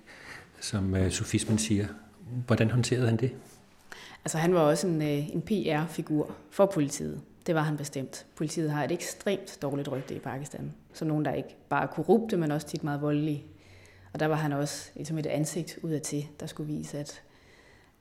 som 0.59 0.93
uh, 0.93 1.09
sufismen 1.09 1.57
siger. 1.57 1.87
Hvordan 2.45 2.71
håndterede 2.71 3.05
han 3.05 3.17
det? 3.17 3.31
Altså 4.25 4.37
han 4.37 4.53
var 4.53 4.59
også 4.59 4.87
en, 4.87 5.01
øh, 5.01 5.29
en 5.29 5.41
PR-figur 5.41 6.35
for 6.49 6.65
politiet. 6.65 7.21
Det 7.45 7.55
var 7.55 7.61
han 7.61 7.77
bestemt. 7.77 8.25
Politiet 8.35 8.71
har 8.71 8.83
et 8.83 8.91
ekstremt 8.91 9.57
dårligt 9.61 9.91
rygte 9.91 10.15
i 10.15 10.19
Pakistan. 10.19 10.73
Så 10.93 11.05
nogen, 11.05 11.25
der 11.25 11.33
ikke 11.33 11.55
bare 11.69 11.83
er 11.83 11.87
korrupte, 11.87 12.37
men 12.37 12.51
også 12.51 12.67
tit 12.67 12.83
meget 12.83 13.01
voldelige. 13.01 13.45
Og 14.13 14.19
der 14.19 14.25
var 14.25 14.35
han 14.35 14.53
også 14.53 14.91
ligesom 14.95 15.17
et 15.17 15.25
ansigt 15.25 15.79
ud 15.81 15.91
af 15.91 16.01
til, 16.01 16.27
der 16.39 16.45
skulle 16.45 16.73
vise, 16.73 16.99
at, 16.99 17.21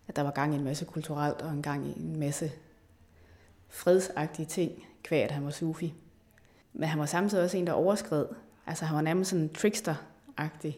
at 0.09 0.17
der 0.17 0.23
var 0.23 0.31
gang 0.31 0.55
i 0.55 0.57
en 0.57 0.65
masse 0.65 0.85
kulturelt 0.85 1.43
og 1.43 1.53
en 1.53 1.63
gang 1.63 1.87
i 1.87 2.01
en 2.01 2.19
masse 2.19 2.53
fredsagtige 3.69 4.47
ting, 4.47 4.87
kvæg 5.03 5.23
at 5.23 5.31
han 5.31 5.45
var 5.45 5.51
sufi. 5.51 5.95
Men 6.73 6.89
han 6.89 6.99
var 6.99 7.07
samtidig 7.07 7.45
også 7.45 7.57
en, 7.57 7.67
der 7.67 7.73
overskred. 7.73 8.27
Altså 8.67 8.85
han 8.85 8.97
var 8.97 9.03
nærmest 9.03 9.31
sådan 9.31 9.45
en 9.45 9.51
trickster-agtig, 9.59 10.73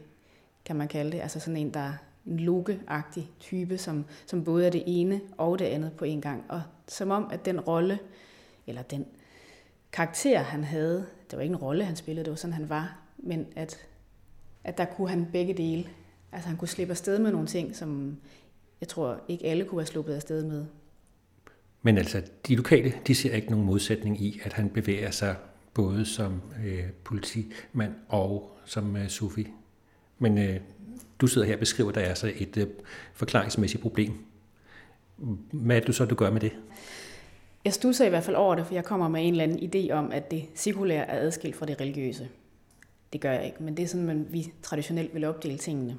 kan 0.65 0.77
man 0.77 0.89
kalde 0.89 1.13
det. 1.13 1.21
Altså 1.21 1.41
sådan 1.41 1.57
en, 1.57 1.75
der 1.75 1.93
en 2.27 2.41
loge-agtig 2.41 3.23
type, 3.41 3.79
som, 3.79 4.05
som 4.27 4.45
både 4.45 4.67
er 4.67 4.71
det 4.71 4.83
ene 4.87 5.21
og 5.39 5.59
det 5.59 5.65
andet 5.65 5.93
på 5.93 6.05
en 6.05 6.21
gang. 6.21 6.45
Og 6.49 6.63
som 6.89 7.11
om, 7.11 7.29
at 7.33 7.45
den 7.45 7.61
rolle, 7.61 7.99
eller 8.67 8.83
den 8.83 9.07
karakter, 9.93 10.39
han 10.39 10.65
havde, 10.65 11.07
det 11.31 11.37
var 11.37 11.43
ikke 11.43 11.53
en 11.53 11.61
rolle, 11.61 11.85
han 11.85 11.97
spillede, 11.97 12.25
det 12.25 12.31
var 12.31 12.37
sådan, 12.37 12.55
han 12.55 12.69
var, 12.69 12.99
men 13.19 13.47
at, 13.57 13.87
at 14.65 14.79
der 14.79 14.85
kunne 14.85 15.09
han 15.09 15.29
begge 15.33 15.55
dele. 15.55 15.89
Altså 16.33 16.49
han 16.49 16.59
kunne 16.59 16.69
slippe 16.69 16.91
afsted 16.91 17.19
med 17.19 17.31
nogle 17.31 17.47
ting, 17.47 17.77
som 17.77 18.17
jeg 18.81 18.89
tror 18.89 19.21
ikke 19.29 19.47
alle 19.47 19.65
kunne 19.65 19.81
have 19.81 19.87
sluppet 19.87 20.15
afsted 20.15 20.45
med. 20.45 20.67
Men 21.83 21.99
altså, 21.99 22.23
de 22.49 22.57
lokale, 22.57 22.95
de 23.07 23.15
ser 23.15 23.35
ikke 23.35 23.51
nogen 23.51 23.67
modsætning 23.67 24.23
i, 24.23 24.41
at 24.45 24.53
han 24.53 24.71
bevæger 24.71 25.11
sig 25.11 25.37
både 25.75 26.07
som 26.07 26.43
øh, 26.67 26.85
politimand 27.05 27.95
og 28.09 28.59
som 28.65 28.97
øh, 28.97 29.09
sufi. 29.09 29.49
Men 30.19 30.39
øh, 30.39 30.61
du 31.21 31.27
sidder 31.27 31.47
her 31.47 31.55
og 31.55 31.61
beskriver, 31.61 31.89
at 31.89 31.95
der 31.95 32.01
er 32.01 32.15
så 32.15 32.33
et 32.37 32.57
øh, 32.57 32.67
forklaringsmæssigt 33.15 33.83
problem. 33.83 34.13
Hvad 35.53 35.77
er 35.77 35.81
det 35.81 35.95
så, 35.95 36.05
du 36.05 36.15
gør 36.15 36.31
med 36.31 36.41
det? 36.41 36.53
Jeg 37.65 37.73
stusser 37.73 38.07
i 38.07 38.09
hvert 38.09 38.25
fald 38.25 38.37
over 38.37 38.55
det, 38.55 38.67
for 38.67 38.75
jeg 38.75 38.85
kommer 38.85 39.09
med 39.09 39.27
en 39.27 39.31
eller 39.33 39.45
anden 39.45 39.59
idé 39.75 39.93
om, 39.93 40.13
at 40.13 40.31
det 40.31 40.45
sekulære 40.55 41.07
er 41.07 41.21
adskilt 41.21 41.57
fra 41.57 41.67
det 41.67 41.81
religiøse. 41.81 42.29
Det 43.13 43.21
gør 43.21 43.33
jeg 43.33 43.47
ikke, 43.47 43.63
men 43.63 43.77
det 43.77 43.83
er 43.83 43.87
sådan, 43.87 44.07
man, 44.07 44.27
vi 44.31 44.53
traditionelt 44.63 45.15
vil 45.15 45.25
opdele 45.25 45.59
tingene. 45.59 45.99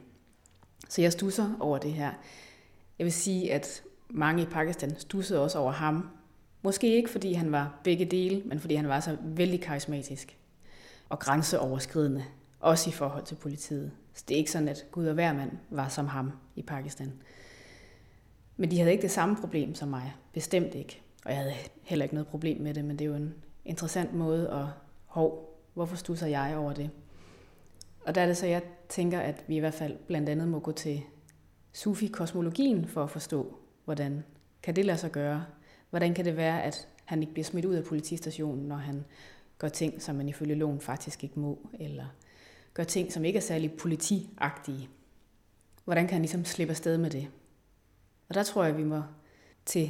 Så 0.89 1.01
jeg 1.01 1.11
stusser 1.11 1.57
over 1.59 1.77
det 1.77 1.93
her. 1.93 2.11
Jeg 2.99 3.05
vil 3.05 3.13
sige, 3.13 3.53
at 3.53 3.83
mange 4.09 4.43
i 4.43 4.45
Pakistan 4.45 4.99
stussede 4.99 5.43
også 5.43 5.59
over 5.59 5.71
ham. 5.71 6.09
Måske 6.61 6.95
ikke, 6.95 7.09
fordi 7.09 7.33
han 7.33 7.51
var 7.51 7.79
begge 7.83 8.05
dele, 8.05 8.41
men 8.45 8.59
fordi 8.59 8.75
han 8.75 8.87
var 8.87 8.99
så 8.99 9.17
vældig 9.23 9.61
karismatisk 9.61 10.37
og 11.09 11.19
grænseoverskridende, 11.19 12.23
også 12.59 12.89
i 12.89 12.93
forhold 12.93 13.23
til 13.23 13.35
politiet. 13.35 13.91
Så 14.13 14.23
det 14.27 14.33
er 14.33 14.37
ikke 14.37 14.51
sådan, 14.51 14.67
at 14.67 14.85
Gud 14.91 15.05
og 15.05 15.13
hver 15.13 15.33
mand 15.33 15.51
var 15.69 15.87
som 15.87 16.07
ham 16.07 16.31
i 16.55 16.61
Pakistan. 16.61 17.13
Men 18.57 18.71
de 18.71 18.77
havde 18.77 18.91
ikke 18.91 19.01
det 19.01 19.11
samme 19.11 19.35
problem 19.35 19.75
som 19.75 19.89
mig. 19.89 20.13
Bestemt 20.33 20.75
ikke. 20.75 21.01
Og 21.25 21.31
jeg 21.31 21.37
havde 21.37 21.53
heller 21.83 22.03
ikke 22.03 22.15
noget 22.15 22.27
problem 22.27 22.61
med 22.61 22.73
det, 22.73 22.85
men 22.85 22.99
det 22.99 23.05
er 23.05 23.09
jo 23.09 23.15
en 23.15 23.33
interessant 23.65 24.13
måde 24.13 24.49
at, 24.49 24.65
hov, 25.05 25.59
hvorfor 25.73 25.95
stusser 25.95 26.27
jeg 26.27 26.57
over 26.57 26.73
det? 26.73 26.89
Og 28.05 28.15
der 28.15 28.21
er 28.21 28.25
det 28.25 28.37
så, 28.37 28.45
jeg 28.45 28.61
tænker, 28.89 29.19
at 29.19 29.43
vi 29.47 29.55
i 29.55 29.59
hvert 29.59 29.73
fald 29.73 29.97
blandt 30.07 30.29
andet 30.29 30.47
må 30.47 30.59
gå 30.59 30.71
til 30.71 31.01
Sufi-kosmologien 31.73 32.87
for 32.87 33.03
at 33.03 33.09
forstå, 33.09 33.59
hvordan 33.89 34.23
kan 34.63 34.75
det 34.75 34.85
lade 34.85 34.97
sig 34.97 35.11
gøre? 35.11 35.45
Hvordan 35.89 36.13
kan 36.13 36.25
det 36.25 36.37
være, 36.37 36.63
at 36.63 36.87
han 37.05 37.21
ikke 37.21 37.33
bliver 37.33 37.45
smidt 37.45 37.65
ud 37.65 37.73
af 37.73 37.83
politistationen, 37.83 38.67
når 38.67 38.75
han 38.75 39.05
gør 39.57 39.69
ting, 39.69 40.01
som 40.01 40.15
man 40.15 40.29
ifølge 40.29 40.55
loven 40.55 40.81
faktisk 40.81 41.23
ikke 41.23 41.39
må, 41.39 41.69
eller 41.79 42.05
gør 42.73 42.83
ting, 42.83 43.11
som 43.11 43.25
ikke 43.25 43.37
er 43.37 43.41
særlig 43.41 43.71
politiagtige? 43.73 44.89
Hvordan 45.83 46.07
kan 46.07 46.13
han 46.13 46.21
ligesom 46.21 46.45
slippe 46.45 46.71
afsted 46.71 46.97
med 46.97 47.09
det? 47.09 47.27
Og 48.29 48.35
der 48.35 48.43
tror 48.43 48.63
jeg, 48.63 48.77
vi 48.77 48.83
må 48.83 49.03
til 49.65 49.89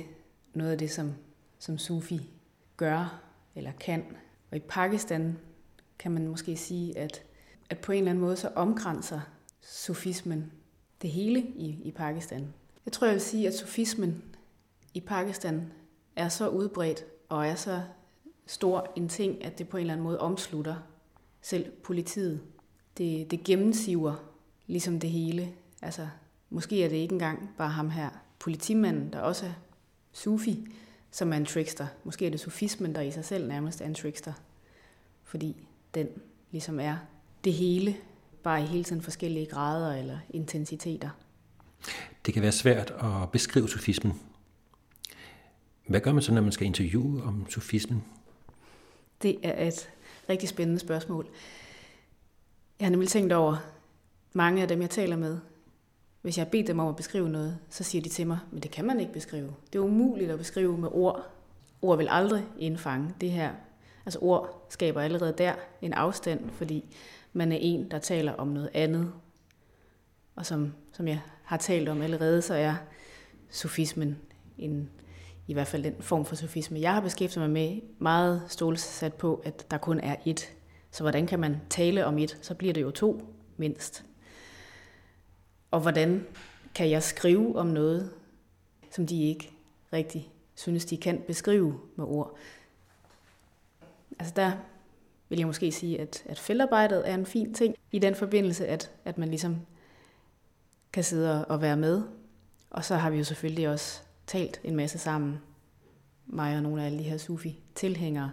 noget 0.54 0.72
af 0.72 0.78
det, 0.78 0.92
som, 0.92 1.14
som 1.60 1.78
Sufi 1.78 2.30
gør 2.78 3.22
eller 3.56 3.72
kan. 3.80 4.04
Og 4.52 4.58
i 4.58 4.62
Pakistan 4.70 5.38
kan 6.00 6.12
man 6.12 6.28
måske 6.28 6.58
sige, 6.58 6.98
at, 6.98 7.24
at 7.70 7.78
på 7.80 7.92
en 7.92 7.98
eller 7.98 8.12
anden 8.12 8.22
måde 8.22 8.36
så 8.36 8.52
omgrænser 8.56 9.20
sufismen 9.62 10.52
det 11.02 11.10
hele 11.10 11.40
i, 11.40 11.82
i 11.84 11.92
Pakistan. 11.92 12.54
Jeg 12.89 12.93
tror, 12.93 13.08
jeg 13.08 13.13
vil 13.13 13.21
sige, 13.21 13.47
at 13.47 13.58
sufismen 13.58 14.23
i 14.93 14.99
Pakistan 14.99 15.71
er 16.15 16.30
så 16.30 16.47
udbredt 16.47 17.06
og 17.30 17.47
er 17.47 17.56
så 17.56 17.82
stor 18.45 18.91
en 18.95 19.10
ting, 19.10 19.43
at 19.45 19.58
det 19.58 19.69
på 19.69 19.78
en 19.78 19.82
eller 19.82 19.93
anden 19.93 20.04
måde 20.04 20.19
omslutter 20.19 20.75
selv 21.41 21.71
politiet. 21.71 22.41
Det, 22.97 23.32
det 23.32 23.43
gennemsiver 23.43 24.15
ligesom 24.67 24.99
det 24.99 25.10
hele. 25.10 25.54
Altså, 25.82 26.08
måske 26.49 26.84
er 26.84 26.89
det 26.89 26.95
ikke 26.95 27.13
engang 27.13 27.49
bare 27.58 27.69
ham 27.69 27.89
her, 27.89 28.10
politimanden, 28.39 29.13
der 29.13 29.19
også 29.19 29.45
er 29.45 29.54
sufi, 30.13 30.67
som 31.12 31.34
er 31.34 31.38
en 31.38 31.45
trickster. 31.45 31.88
Måske 32.04 32.25
er 32.25 32.30
det 32.30 32.39
sufismen, 32.39 32.95
der 32.95 33.02
i 33.02 33.12
sig 33.12 33.25
selv 33.25 33.47
nærmest 33.47 33.82
er 33.82 33.86
en 33.86 33.95
trickster. 33.95 34.34
Fordi 35.23 35.67
den 35.93 36.08
ligesom 36.52 36.80
er 36.80 36.97
det 37.43 37.54
hele, 37.54 37.95
bare 38.43 38.62
i 38.62 38.65
hele 38.65 38.84
tiden 38.84 39.02
forskellige 39.02 39.45
grader 39.45 39.95
eller 39.95 40.19
intensiteter. 40.30 41.10
Det 42.26 42.34
kan 42.34 42.44
være 42.44 42.52
svært 42.52 42.92
at 42.92 43.32
beskrive 43.32 43.70
sufismen. 43.70 44.22
Hvad 45.88 46.02
gør 46.02 46.13
man 46.13 46.24
så, 46.24 46.34
når 46.34 46.42
man 46.42 46.52
skal 46.52 46.68
interviewe 46.68 47.24
om 47.24 47.50
sufismen? 47.50 48.04
Det 49.22 49.38
er 49.44 49.68
et 49.68 49.89
rigtig 50.30 50.50
spændende 50.50 50.80
spørgsmål. 50.80 51.28
Jeg 52.80 52.86
har 52.86 52.89
nemlig 52.89 53.10
tænkt 53.10 53.34
over, 53.34 53.58
mange 54.34 54.62
af 54.62 54.68
dem, 54.68 54.82
jeg 54.82 54.89
taler 54.89 55.15
med, 55.15 55.39
hvis 56.22 56.38
jeg 56.38 56.46
har 56.46 56.50
bedt 56.50 56.68
dem 56.68 56.80
om 56.80 56.88
at 56.88 56.96
beskrive 56.96 57.30
noget, 57.30 57.58
så 57.70 57.84
siger 57.84 58.02
de 58.02 58.10
til 58.10 58.28
mig, 58.28 58.39
men 58.52 58.63
det 58.63 58.72
kan 58.72 58.86
man 58.86 59.00
ikke 59.00 59.13
beskrive. 59.13 59.54
Det 59.74 59.80
er 59.80 59.84
umuligt 59.84 60.32
at 60.32 60.38
beskrive 60.38 60.78
med 60.78 60.89
ord. 60.92 61.26
Ord 61.82 61.98
vil 61.98 62.08
aldrig 62.10 62.46
indfange 62.58 63.13
det 63.22 63.32
her. 63.32 63.52
Altså 64.06 64.20
ord 64.22 64.65
skaber 64.70 65.02
allerede 65.02 65.34
der 65.38 65.54
en 65.82 65.94
afstand, 65.94 66.50
fordi 66.50 66.96
man 67.34 67.52
er 67.52 67.58
en, 67.62 67.92
der 67.92 68.00
taler 68.00 68.34
om 68.34 68.48
noget 68.48 68.70
andet. 68.74 69.12
Og 70.39 70.45
som, 70.45 70.73
som 70.91 71.08
jeg 71.08 71.21
har 71.43 71.58
talt 71.58 71.89
om 71.89 72.02
allerede, 72.02 72.41
så 72.41 72.54
er 72.54 72.75
sofismen 73.49 74.17
en, 74.58 74.89
i 75.47 75.54
hvert 75.54 75.67
fald 75.67 75.84
den 75.84 75.95
form 75.99 76.25
for 76.25 76.36
sofisme, 76.36 76.80
jeg 76.80 76.93
har 76.93 77.02
beskæftiget 77.02 77.49
mig 77.49 77.49
med, 77.49 77.82
meget 77.97 78.43
stålsat 78.47 79.13
på, 79.13 79.41
at 79.45 79.71
der 79.71 79.78
kun 79.78 79.99
er 79.99 80.15
ét. 80.15 80.45
Så 80.91 81.04
hvordan 81.04 81.28
kan 81.28 81.39
man 81.39 81.58
tale 81.69 82.06
om 82.06 82.17
et? 82.17 82.38
Så 82.41 82.56
bliver 82.56 82.73
det 82.73 82.82
jo 82.82 82.91
to, 82.91 83.34
mindst. 83.58 84.06
Og 85.71 85.80
hvordan 85.80 86.25
kan 86.75 86.89
jeg 86.89 87.04
skrive 87.04 87.56
om 87.56 87.67
noget, 87.67 88.12
som 88.91 89.08
de 89.08 89.23
ikke 89.23 89.52
rigtig 89.93 90.30
synes, 90.56 90.86
de 90.86 90.97
kan 90.97 91.23
beskrive 91.28 91.80
med 91.95 92.06
ord? 92.06 92.38
Altså 94.19 94.34
der 94.36 94.52
vil 95.30 95.38
jeg 95.38 95.47
måske 95.47 95.71
sige, 95.71 96.02
at, 96.02 96.23
at 96.25 96.39
feltarbejdet 96.39 97.10
er 97.10 97.13
en 97.13 97.25
fin 97.25 97.54
ting 97.54 97.75
i 97.91 97.99
den 97.99 98.15
forbindelse, 98.15 98.67
at, 98.67 98.91
at 99.06 99.17
man 99.17 99.30
ligesom 99.30 99.58
kan 100.93 101.04
sidde 101.04 101.45
og 101.45 101.62
være 101.62 101.78
med. 101.78 102.04
Og 102.69 102.86
så 102.86 102.95
har 102.95 103.10
vi 103.10 103.17
jo 103.17 103.23
selvfølgelig 103.23 103.69
også 103.69 104.02
talt 104.28 104.62
en 104.63 104.75
masse 104.75 104.97
sammen, 104.97 105.38
mig 106.28 106.56
og 106.56 106.63
nogle 106.63 106.82
af 106.82 106.86
alle 106.86 106.99
de 106.99 107.04
her 107.04 107.17
sufi-tilhængere. 107.17 108.32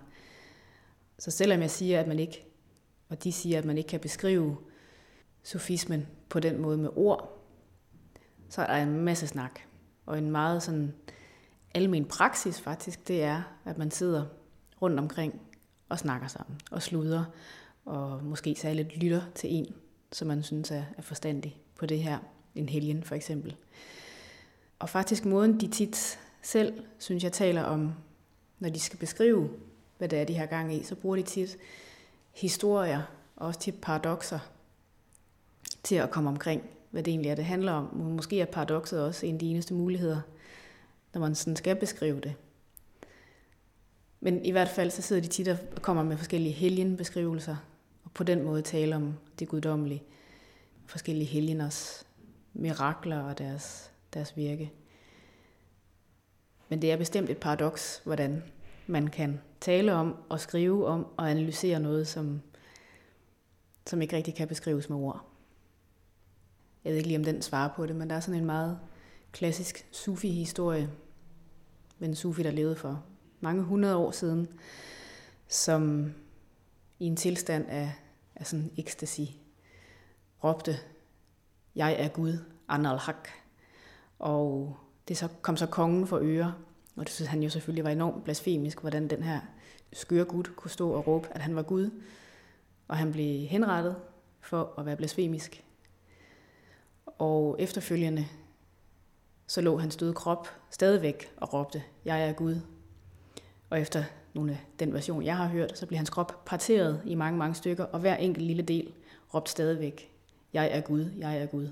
Så 1.18 1.30
selvom 1.30 1.60
jeg 1.60 1.70
siger, 1.70 2.00
at 2.00 2.06
man 2.08 2.18
ikke, 2.18 2.46
og 3.08 3.24
de 3.24 3.32
siger, 3.32 3.58
at 3.58 3.64
man 3.64 3.78
ikke 3.78 3.88
kan 3.88 4.00
beskrive 4.00 4.56
sufismen 5.42 6.06
på 6.28 6.40
den 6.40 6.60
måde 6.60 6.78
med 6.78 6.90
ord, 6.96 7.46
så 8.48 8.62
er 8.62 8.66
der 8.66 8.82
en 8.82 9.00
masse 9.00 9.26
snak. 9.26 9.60
Og 10.06 10.18
en 10.18 10.30
meget 10.30 10.62
sådan 10.62 10.94
almen 11.74 12.04
praksis 12.04 12.60
faktisk, 12.60 13.08
det 13.08 13.22
er, 13.22 13.42
at 13.64 13.78
man 13.78 13.90
sidder 13.90 14.24
rundt 14.82 15.00
omkring 15.00 15.40
og 15.88 15.98
snakker 15.98 16.28
sammen 16.28 16.60
og 16.70 16.82
sluder, 16.82 17.24
og 17.84 18.24
måske 18.24 18.54
særligt 18.58 18.96
lytter 18.96 19.22
til 19.34 19.54
en, 19.54 19.74
som 20.12 20.28
man 20.28 20.42
synes 20.42 20.70
er, 20.70 20.84
er 20.96 21.02
forstandig 21.02 21.60
på 21.78 21.86
det 21.86 22.02
her, 22.02 22.18
en 22.56 22.68
helgen 22.68 23.02
for 23.02 23.14
eksempel. 23.14 23.56
Og 24.78 24.88
faktisk 24.88 25.24
måden, 25.24 25.60
de 25.60 25.68
tit 25.68 26.18
selv, 26.42 26.82
synes 26.98 27.24
jeg, 27.24 27.32
taler 27.32 27.62
om, 27.62 27.92
når 28.58 28.68
de 28.68 28.80
skal 28.80 28.98
beskrive, 28.98 29.50
hvad 29.98 30.08
det 30.08 30.18
er, 30.18 30.24
de 30.24 30.34
har 30.34 30.46
gang 30.46 30.74
i, 30.74 30.82
så 30.82 30.94
bruger 30.94 31.16
de 31.16 31.22
tit 31.22 31.56
historier 32.32 33.02
og 33.36 33.46
også 33.46 33.60
tit 33.60 33.80
paradoxer 33.82 34.38
til 35.82 35.94
at 35.94 36.10
komme 36.10 36.30
omkring, 36.30 36.62
hvad 36.90 37.02
det 37.02 37.10
egentlig 37.10 37.30
er, 37.30 37.34
det 37.34 37.44
handler 37.44 37.72
om. 37.72 37.96
Måske 37.96 38.40
er 38.40 38.44
paradoxet 38.44 39.02
også 39.02 39.26
en 39.26 39.34
af 39.34 39.38
de 39.38 39.50
eneste 39.50 39.74
muligheder, 39.74 40.20
når 41.14 41.20
man 41.20 41.34
sådan 41.34 41.56
skal 41.56 41.76
beskrive 41.76 42.20
det. 42.20 42.34
Men 44.20 44.44
i 44.44 44.50
hvert 44.50 44.68
fald 44.68 44.90
så 44.90 45.02
sidder 45.02 45.22
de 45.22 45.28
tit 45.28 45.48
og 45.48 45.58
kommer 45.82 46.02
med 46.02 46.16
forskellige 46.16 46.52
helgenbeskrivelser, 46.52 47.56
og 48.04 48.10
på 48.10 48.24
den 48.24 48.42
måde 48.42 48.62
taler 48.62 48.96
om 48.96 49.14
det 49.38 49.48
guddommelige, 49.48 50.02
forskellige 50.86 51.26
helgeners 51.26 52.05
mirakler 52.58 53.20
og 53.20 53.38
deres, 53.38 53.92
deres 54.14 54.36
virke. 54.36 54.72
Men 56.68 56.82
det 56.82 56.92
er 56.92 56.96
bestemt 56.96 57.30
et 57.30 57.38
paradoks, 57.38 58.00
hvordan 58.04 58.42
man 58.86 59.08
kan 59.08 59.40
tale 59.60 59.92
om 59.94 60.16
og 60.28 60.40
skrive 60.40 60.86
om 60.86 61.06
og 61.16 61.30
analysere 61.30 61.80
noget, 61.80 62.08
som, 62.08 62.42
som 63.86 64.02
ikke 64.02 64.16
rigtig 64.16 64.34
kan 64.34 64.48
beskrives 64.48 64.88
med 64.88 64.96
ord. 64.96 65.24
Jeg 66.84 66.90
ved 66.90 66.96
ikke 66.96 67.08
lige, 67.08 67.18
om 67.18 67.24
den 67.24 67.42
svarer 67.42 67.74
på 67.76 67.86
det, 67.86 67.96
men 67.96 68.10
der 68.10 68.16
er 68.16 68.20
sådan 68.20 68.40
en 68.40 68.46
meget 68.46 68.78
klassisk 69.32 69.86
sufi-historie 69.92 70.90
med 71.98 72.08
en 72.08 72.14
sufi, 72.14 72.42
der 72.42 72.50
levede 72.50 72.76
for 72.76 73.04
mange 73.40 73.62
hundrede 73.62 73.96
år 73.96 74.10
siden, 74.10 74.48
som 75.48 76.14
i 76.98 77.06
en 77.06 77.16
tilstand 77.16 77.66
af, 77.68 77.92
af 78.36 78.46
sådan 78.46 78.70
ekstasi 78.76 79.40
råbte 80.44 80.78
jeg 81.76 81.96
er 81.98 82.08
Gud, 82.08 82.38
Anal 82.68 82.98
Hak. 82.98 83.28
Og 84.18 84.76
det 85.08 85.16
så, 85.16 85.28
kom 85.42 85.56
så 85.56 85.66
kongen 85.66 86.06
for 86.06 86.18
øre, 86.22 86.54
og 86.96 87.04
det 87.04 87.12
synes 87.12 87.28
han 87.28 87.42
jo 87.42 87.50
selvfølgelig 87.50 87.84
var 87.84 87.90
enormt 87.90 88.24
blasfemisk, 88.24 88.80
hvordan 88.80 89.08
den 89.08 89.22
her 89.22 89.40
skøre 89.92 90.24
Gud 90.24 90.44
kunne 90.44 90.70
stå 90.70 90.90
og 90.90 91.06
råbe, 91.06 91.28
at 91.30 91.40
han 91.40 91.56
var 91.56 91.62
Gud. 91.62 91.90
Og 92.88 92.96
han 92.96 93.12
blev 93.12 93.46
henrettet 93.46 93.96
for 94.40 94.74
at 94.78 94.86
være 94.86 94.96
blasfemisk. 94.96 95.64
Og 97.06 97.56
efterfølgende 97.58 98.26
så 99.46 99.60
lå 99.60 99.78
hans 99.78 99.96
døde 99.96 100.14
krop 100.14 100.48
stadigvæk 100.70 101.32
og 101.36 101.54
råbte, 101.54 101.82
jeg 102.04 102.28
er 102.28 102.32
Gud. 102.32 102.60
Og 103.70 103.80
efter 103.80 104.04
nogle 104.34 104.52
af 104.52 104.58
den 104.78 104.92
version, 104.92 105.24
jeg 105.24 105.36
har 105.36 105.46
hørt, 105.46 105.78
så 105.78 105.86
blev 105.86 105.96
hans 105.96 106.10
krop 106.10 106.44
parteret 106.44 107.02
i 107.04 107.14
mange, 107.14 107.38
mange 107.38 107.54
stykker, 107.54 107.84
og 107.84 108.00
hver 108.00 108.16
enkelt 108.16 108.46
lille 108.46 108.62
del 108.62 108.92
råbte 109.34 109.50
stadigvæk, 109.50 110.15
jeg 110.56 110.70
er 110.72 110.80
Gud, 110.80 111.10
jeg 111.18 111.38
er 111.38 111.46
Gud. 111.46 111.68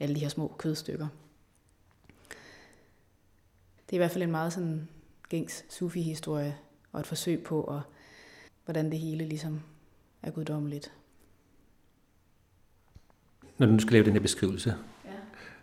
Alle 0.00 0.14
de 0.14 0.20
her 0.20 0.28
små 0.28 0.54
kødstykker. 0.58 1.08
Det 3.86 3.92
er 3.92 3.94
i 3.94 3.96
hvert 3.96 4.10
fald 4.10 4.22
en 4.22 4.30
meget 4.30 4.52
sådan 4.52 4.88
gængs 5.28 5.64
sufi-historie, 5.68 6.56
og 6.92 7.00
et 7.00 7.06
forsøg 7.06 7.42
på, 7.44 7.62
at, 7.62 7.80
hvordan 8.64 8.90
det 8.90 8.98
hele 8.98 9.24
ligesom 9.24 9.62
er 10.22 10.30
guddommeligt. 10.30 10.92
Når 13.58 13.66
du 13.66 13.72
nu 13.72 13.78
skal 13.78 13.92
lave 13.92 14.04
den 14.04 14.12
her 14.12 14.20
beskrivelse, 14.20 14.74
ja. 15.04 15.10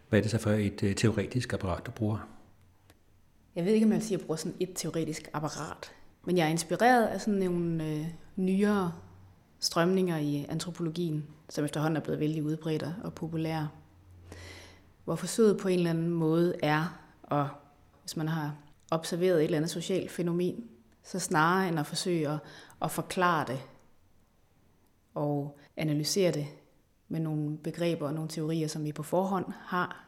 hvad 0.10 0.20
er 0.20 0.22
det 0.24 0.32
så 0.32 0.38
for 0.38 0.52
et 0.52 0.84
uh, 0.84 0.94
teoretisk 0.94 1.54
apparat, 1.54 1.86
du 1.86 1.92
bruger? 1.92 2.30
Jeg 3.56 3.66
ved 3.66 3.74
ikke, 3.74 3.86
om 3.86 3.92
jeg 3.92 4.00
vil 4.00 4.06
sige, 4.06 4.16
at 4.16 4.20
jeg 4.20 4.26
bruger 4.26 4.38
sådan 4.38 4.58
et 4.60 4.72
teoretisk 4.76 5.30
apparat. 5.34 5.92
Men 6.26 6.38
jeg 6.38 6.46
er 6.46 6.50
inspireret 6.50 7.08
af 7.08 7.22
sådan 7.22 7.40
nogle 7.40 7.86
øh, 7.86 8.06
nyere 8.36 8.94
strømninger 9.66 10.18
i 10.18 10.46
antropologien, 10.50 11.28
som 11.50 11.66
efterhånden 11.66 11.98
er 11.98 12.02
blevet 12.02 12.20
vældig 12.20 12.44
udbredt 12.44 12.84
og 13.04 13.14
populære. 13.14 13.70
Hvor 15.04 15.16
forsøget 15.16 15.58
på 15.58 15.68
en 15.68 15.78
eller 15.78 15.90
anden 15.90 16.10
måde 16.10 16.56
er, 16.64 17.00
og 17.24 17.50
hvis 18.02 18.18
man 18.18 18.28
har 18.28 18.56
observeret 18.92 19.38
et 19.38 19.44
eller 19.44 19.58
andet 19.58 19.72
socialt 19.72 20.12
fænomen, 20.12 20.70
så 21.04 21.20
snarere 21.20 21.68
end 21.68 21.80
at 21.80 21.88
forsøge 21.88 22.30
at, 22.30 22.40
at 22.82 22.92
forklare 22.92 23.46
det 23.48 23.60
og 25.14 25.60
analysere 25.78 26.32
det 26.32 26.48
med 27.08 27.20
nogle 27.20 27.58
begreber 27.58 28.08
og 28.08 28.14
nogle 28.14 28.30
teorier, 28.30 28.68
som 28.68 28.84
vi 28.84 28.92
på 28.92 29.04
forhånd 29.04 29.46
har 29.62 30.06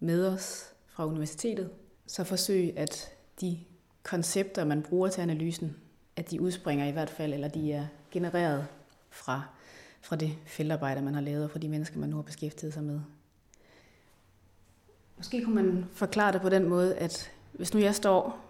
med 0.00 0.26
os 0.26 0.72
fra 0.86 1.06
universitetet, 1.06 1.70
så 2.06 2.24
forsøg 2.24 2.78
at 2.78 3.10
de 3.40 3.58
koncepter, 4.02 4.64
man 4.64 4.82
bruger 4.82 5.08
til 5.08 5.20
analysen, 5.20 5.76
at 6.16 6.30
de 6.30 6.40
udspringer 6.40 6.86
i 6.86 6.92
hvert 6.92 7.10
fald, 7.10 7.34
eller 7.34 7.48
de 7.48 7.72
er 7.72 7.86
genereret 8.10 8.66
fra, 9.10 9.42
fra 10.00 10.16
det 10.16 10.38
feltarbejde, 10.46 11.02
man 11.02 11.14
har 11.14 11.20
lavet, 11.20 11.44
og 11.44 11.50
fra 11.50 11.58
de 11.58 11.68
mennesker, 11.68 11.98
man 11.98 12.08
nu 12.08 12.16
har 12.16 12.22
beskæftiget 12.22 12.74
sig 12.74 12.82
med. 12.82 13.00
Måske 15.16 15.44
kunne 15.44 15.54
man 15.54 15.84
forklare 15.92 16.32
det 16.32 16.40
på 16.40 16.48
den 16.48 16.68
måde, 16.68 16.96
at 16.96 17.32
hvis 17.52 17.74
nu 17.74 17.80
jeg 17.80 17.94
står 17.94 18.40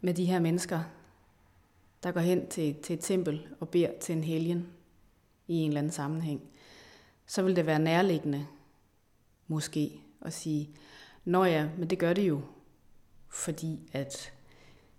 med 0.00 0.14
de 0.14 0.24
her 0.24 0.40
mennesker, 0.40 0.80
der 2.02 2.12
går 2.12 2.20
hen 2.20 2.48
til, 2.48 2.74
til 2.82 2.94
et 2.94 3.00
tempel 3.00 3.46
og 3.60 3.68
beder 3.68 3.90
til 4.00 4.16
en 4.16 4.24
helgen 4.24 4.66
i 5.48 5.54
en 5.54 5.70
eller 5.70 5.80
anden 5.80 5.92
sammenhæng, 5.92 6.42
så 7.26 7.42
vil 7.42 7.56
det 7.56 7.66
være 7.66 7.78
nærliggende 7.78 8.46
måske 9.48 10.00
at 10.20 10.32
sige, 10.32 10.70
Nå 11.28 11.44
ja, 11.44 11.68
men 11.78 11.90
det 11.90 11.98
gør 11.98 12.12
det 12.12 12.28
jo, 12.28 12.40
fordi 13.28 13.90
at 13.92 14.32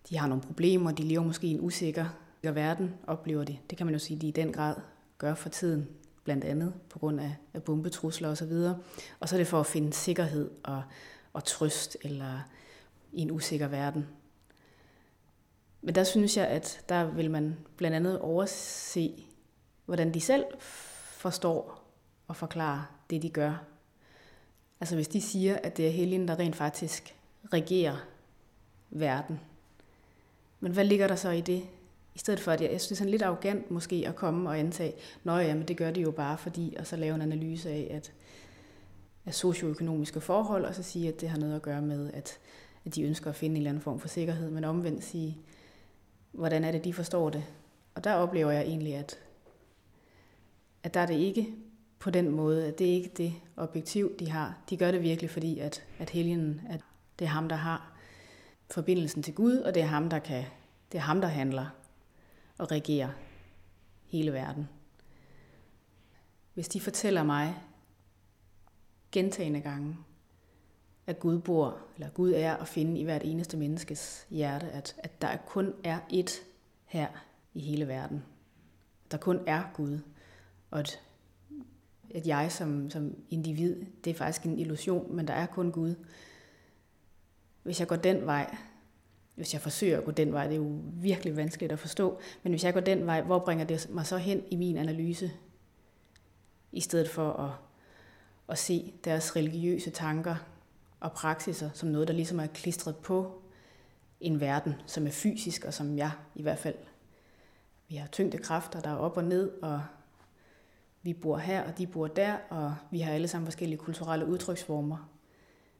de 0.10 0.18
har 0.18 0.28
nogle 0.28 0.43
problemer, 0.43 0.91
de 0.91 1.03
lever 1.03 1.24
måske 1.24 1.47
i 1.47 1.51
en 1.51 1.62
usikker 1.62 2.05
verden, 2.43 2.93
oplever 3.07 3.43
de. 3.43 3.57
Det 3.70 3.78
kan 3.78 3.88
man 3.88 3.95
jo 3.95 3.99
sige, 3.99 4.20
de 4.20 4.28
i 4.28 4.32
den 4.32 4.53
grad 4.53 4.76
gør 5.20 5.36
for 5.36 5.49
tiden, 5.49 5.88
blandt 6.24 6.43
andet 6.43 6.74
på 6.89 6.99
grund 6.99 7.20
af, 7.20 7.36
af 7.53 7.63
bombetrusler 7.63 8.30
osv. 8.30 8.51
Og, 8.51 8.76
og 9.20 9.30
så 9.30 9.36
er 9.36 9.38
det 9.38 9.47
for 9.47 9.59
at 9.59 9.65
finde 9.65 9.93
sikkerhed 9.93 10.51
og, 10.63 10.84
og 11.34 11.43
trøst 11.43 11.97
eller 12.01 12.39
i 13.11 13.22
en 13.22 13.32
usikker 13.32 13.67
verden. 13.67 14.07
Men 15.82 15.95
der 15.95 16.03
synes 16.03 16.38
jeg, 16.38 16.47
at 16.47 16.82
der 16.89 17.03
vil 17.03 17.32
man 17.32 17.57
blandt 17.78 17.95
andet 17.95 18.20
overse, 18.20 19.26
hvordan 19.86 20.13
de 20.13 20.22
selv 20.22 20.45
forstår 21.17 21.84
og 22.28 22.36
forklarer 22.36 22.84
det, 23.09 23.22
de 23.22 23.30
gør. 23.30 23.63
Altså 24.80 24.95
hvis 24.95 25.07
de 25.07 25.22
siger, 25.22 25.57
at 25.63 25.78
det 25.78 25.88
er 25.88 25.91
helgen, 25.91 26.28
der 26.28 26.39
rent 26.39 26.55
faktisk 26.55 27.15
regerer 27.53 27.97
verden. 28.89 29.39
Men 30.59 30.72
hvad 30.72 30.86
ligger 30.86 31.07
der 31.07 31.15
så 31.15 31.30
i 31.30 31.41
det? 31.41 31.63
I 32.20 32.22
stedet 32.22 32.39
for, 32.39 32.51
at 32.51 32.61
jeg, 32.61 32.72
jeg 32.72 32.82
synes, 32.82 32.99
det 32.99 33.05
er 33.05 33.09
lidt 33.09 33.22
arrogant 33.22 33.72
måske 33.72 34.03
at 34.07 34.15
komme 34.15 34.49
og 34.49 34.59
antage, 34.59 34.93
nå 35.24 35.38
ja, 35.38 35.55
men 35.55 35.67
det 35.67 35.78
gør 35.78 35.91
de 35.91 36.01
jo 36.01 36.11
bare 36.11 36.38
fordi, 36.38 36.76
og 36.80 36.88
så 36.88 36.95
lave 36.95 37.15
en 37.15 37.22
analyse 37.22 37.70
af, 37.70 37.88
at, 37.91 38.11
af 39.26 39.34
socioøkonomiske 39.34 40.22
forhold, 40.22 40.65
og 40.65 40.76
så 40.76 40.84
sige, 40.84 41.07
at 41.07 41.22
det 41.22 41.30
har 41.30 41.38
noget 41.38 41.55
at 41.55 41.61
gøre 41.61 41.82
med, 41.82 42.13
at, 42.13 42.39
at 42.86 42.95
de 42.95 43.03
ønsker 43.03 43.30
at 43.30 43.36
finde 43.36 43.53
en 43.53 43.57
eller 43.57 43.70
anden 43.70 43.84
form 43.84 43.99
for 43.99 44.07
sikkerhed, 44.07 44.49
men 44.51 44.63
omvendt 44.63 45.03
sige, 45.03 45.38
hvordan 46.32 46.63
er 46.63 46.72
det, 46.72 46.84
de 46.84 46.93
forstår 46.93 47.30
det? 47.30 47.43
Og 47.95 48.03
der 48.03 48.13
oplever 48.13 48.51
jeg 48.51 48.61
egentlig, 48.61 48.95
at, 48.95 49.20
at 50.84 50.93
der 50.93 50.99
er 50.99 51.05
det 51.05 51.15
ikke 51.15 51.53
på 51.99 52.09
den 52.09 52.30
måde, 52.30 52.67
at 52.67 52.80
det 52.80 52.89
er 52.89 52.93
ikke 52.93 53.11
det 53.17 53.34
objektiv, 53.57 54.17
de 54.20 54.30
har. 54.30 54.57
De 54.70 54.78
gør 54.78 54.91
det 54.91 55.01
virkelig, 55.01 55.30
fordi 55.30 55.59
at, 55.59 55.84
at 55.99 56.09
helgen, 56.09 56.61
at 56.70 56.82
det 57.20 57.26
er 57.26 57.30
ham, 57.30 57.49
der 57.49 57.55
har 57.55 57.91
forbindelsen 58.72 59.24
til 59.24 59.34
Gud, 59.34 59.57
og 59.57 59.74
det 59.74 59.82
er 59.82 59.88
ham, 59.88 60.09
der 60.09 60.20
kan, 60.20 60.43
det 60.91 60.97
er 60.97 61.01
ham, 61.01 61.22
der 61.22 61.28
handler 61.28 61.65
og 62.60 62.72
regerer 62.72 63.10
hele 64.05 64.34
verden. 64.34 64.70
Hvis 66.53 66.68
de 66.68 66.82
fortæller 66.82 67.24
mig 67.24 67.55
gentagende 69.12 69.62
gange, 69.62 69.97
at 71.07 71.20
Gud 71.20 71.39
bor, 71.39 71.78
eller 71.95 72.10
Gud 72.10 72.34
er 72.34 72.57
at 72.57 72.68
finde 72.68 72.99
i 72.99 73.03
hvert 73.03 73.22
eneste 73.24 73.57
menneskes 73.57 74.28
hjerte, 74.30 74.70
at, 74.72 74.95
at 74.97 75.22
der 75.22 75.38
kun 75.38 75.74
er 75.84 75.99
ét 75.99 76.41
her 76.86 77.07
i 77.53 77.60
hele 77.60 77.88
verden. 77.88 78.24
Der 79.12 79.18
kun 79.18 79.39
er 79.47 79.64
Gud, 79.74 79.99
og 80.72 80.80
at, 80.80 81.01
at 82.16 82.28
jeg 82.28 82.51
som, 82.51 82.89
som 82.89 83.16
individ, 83.30 83.86
det 84.03 84.12
er 84.12 84.16
faktisk 84.16 84.45
en 84.45 84.60
illusion, 84.60 85.16
men 85.16 85.28
der 85.28 85.34
er 85.34 85.45
kun 85.45 85.72
Gud. 85.72 85.95
Hvis 87.64 87.80
jeg 87.80 87.88
går 87.88 87.95
den 87.95 88.26
vej, 88.26 88.57
hvis 89.40 89.54
jeg 89.54 89.62
forsøger 89.62 89.98
at 89.98 90.06
gå 90.06 90.12
den 90.12 90.34
vej, 90.34 90.44
det 90.48 90.54
er 90.54 90.58
jo 90.58 90.80
virkelig 90.94 91.36
vanskeligt 91.38 91.72
at 91.72 91.80
forstå, 91.80 92.20
men 92.44 92.54
hvis 92.54 92.64
jeg 92.64 92.74
går 92.74 92.80
den 92.80 93.06
vej, 93.06 93.22
hvor 93.22 93.40
bringer 93.40 93.66
det 93.66 93.88
mig 93.90 94.06
så 94.06 94.18
hen 94.18 94.44
i 94.50 94.56
min 94.56 94.78
analyse, 94.78 95.32
i 96.72 96.82
stedet 96.82 97.10
for 97.10 97.32
at, 97.32 97.52
at 98.50 98.58
se 98.58 98.94
deres 99.04 99.36
religiøse 99.36 99.90
tanker 99.90 100.36
og 101.00 101.12
praksiser 101.12 101.70
som 101.74 101.90
noget, 101.90 102.08
der 102.08 102.14
ligesom 102.14 102.40
er 102.40 102.48
klistret 102.48 102.96
på 102.96 103.42
en 104.22 104.40
verden, 104.40 104.74
som 104.86 105.08
er 105.08 105.12
fysisk, 105.12 105.66
og 105.66 105.74
som 105.74 105.98
jeg 105.98 106.12
i 106.36 106.42
hvert 106.42 106.60
fald, 106.60 106.76
vi 107.88 107.96
har 107.96 108.08
tyngdekræfter, 108.08 108.82
der 108.82 108.90
er 108.90 108.96
op 108.96 109.18
og 109.18 109.24
ned, 109.24 109.52
og 109.62 109.82
vi 111.02 111.14
bor 111.14 111.38
her, 111.38 111.64
og 111.64 111.78
de 111.78 111.88
bor 111.88 112.08
der, 112.08 112.38
og 112.50 112.76
vi 112.92 113.00
har 113.00 113.14
alle 113.14 113.28
sammen 113.28 113.46
forskellige 113.46 113.80
kulturelle 113.80 114.26
udtryksformer. 114.26 115.10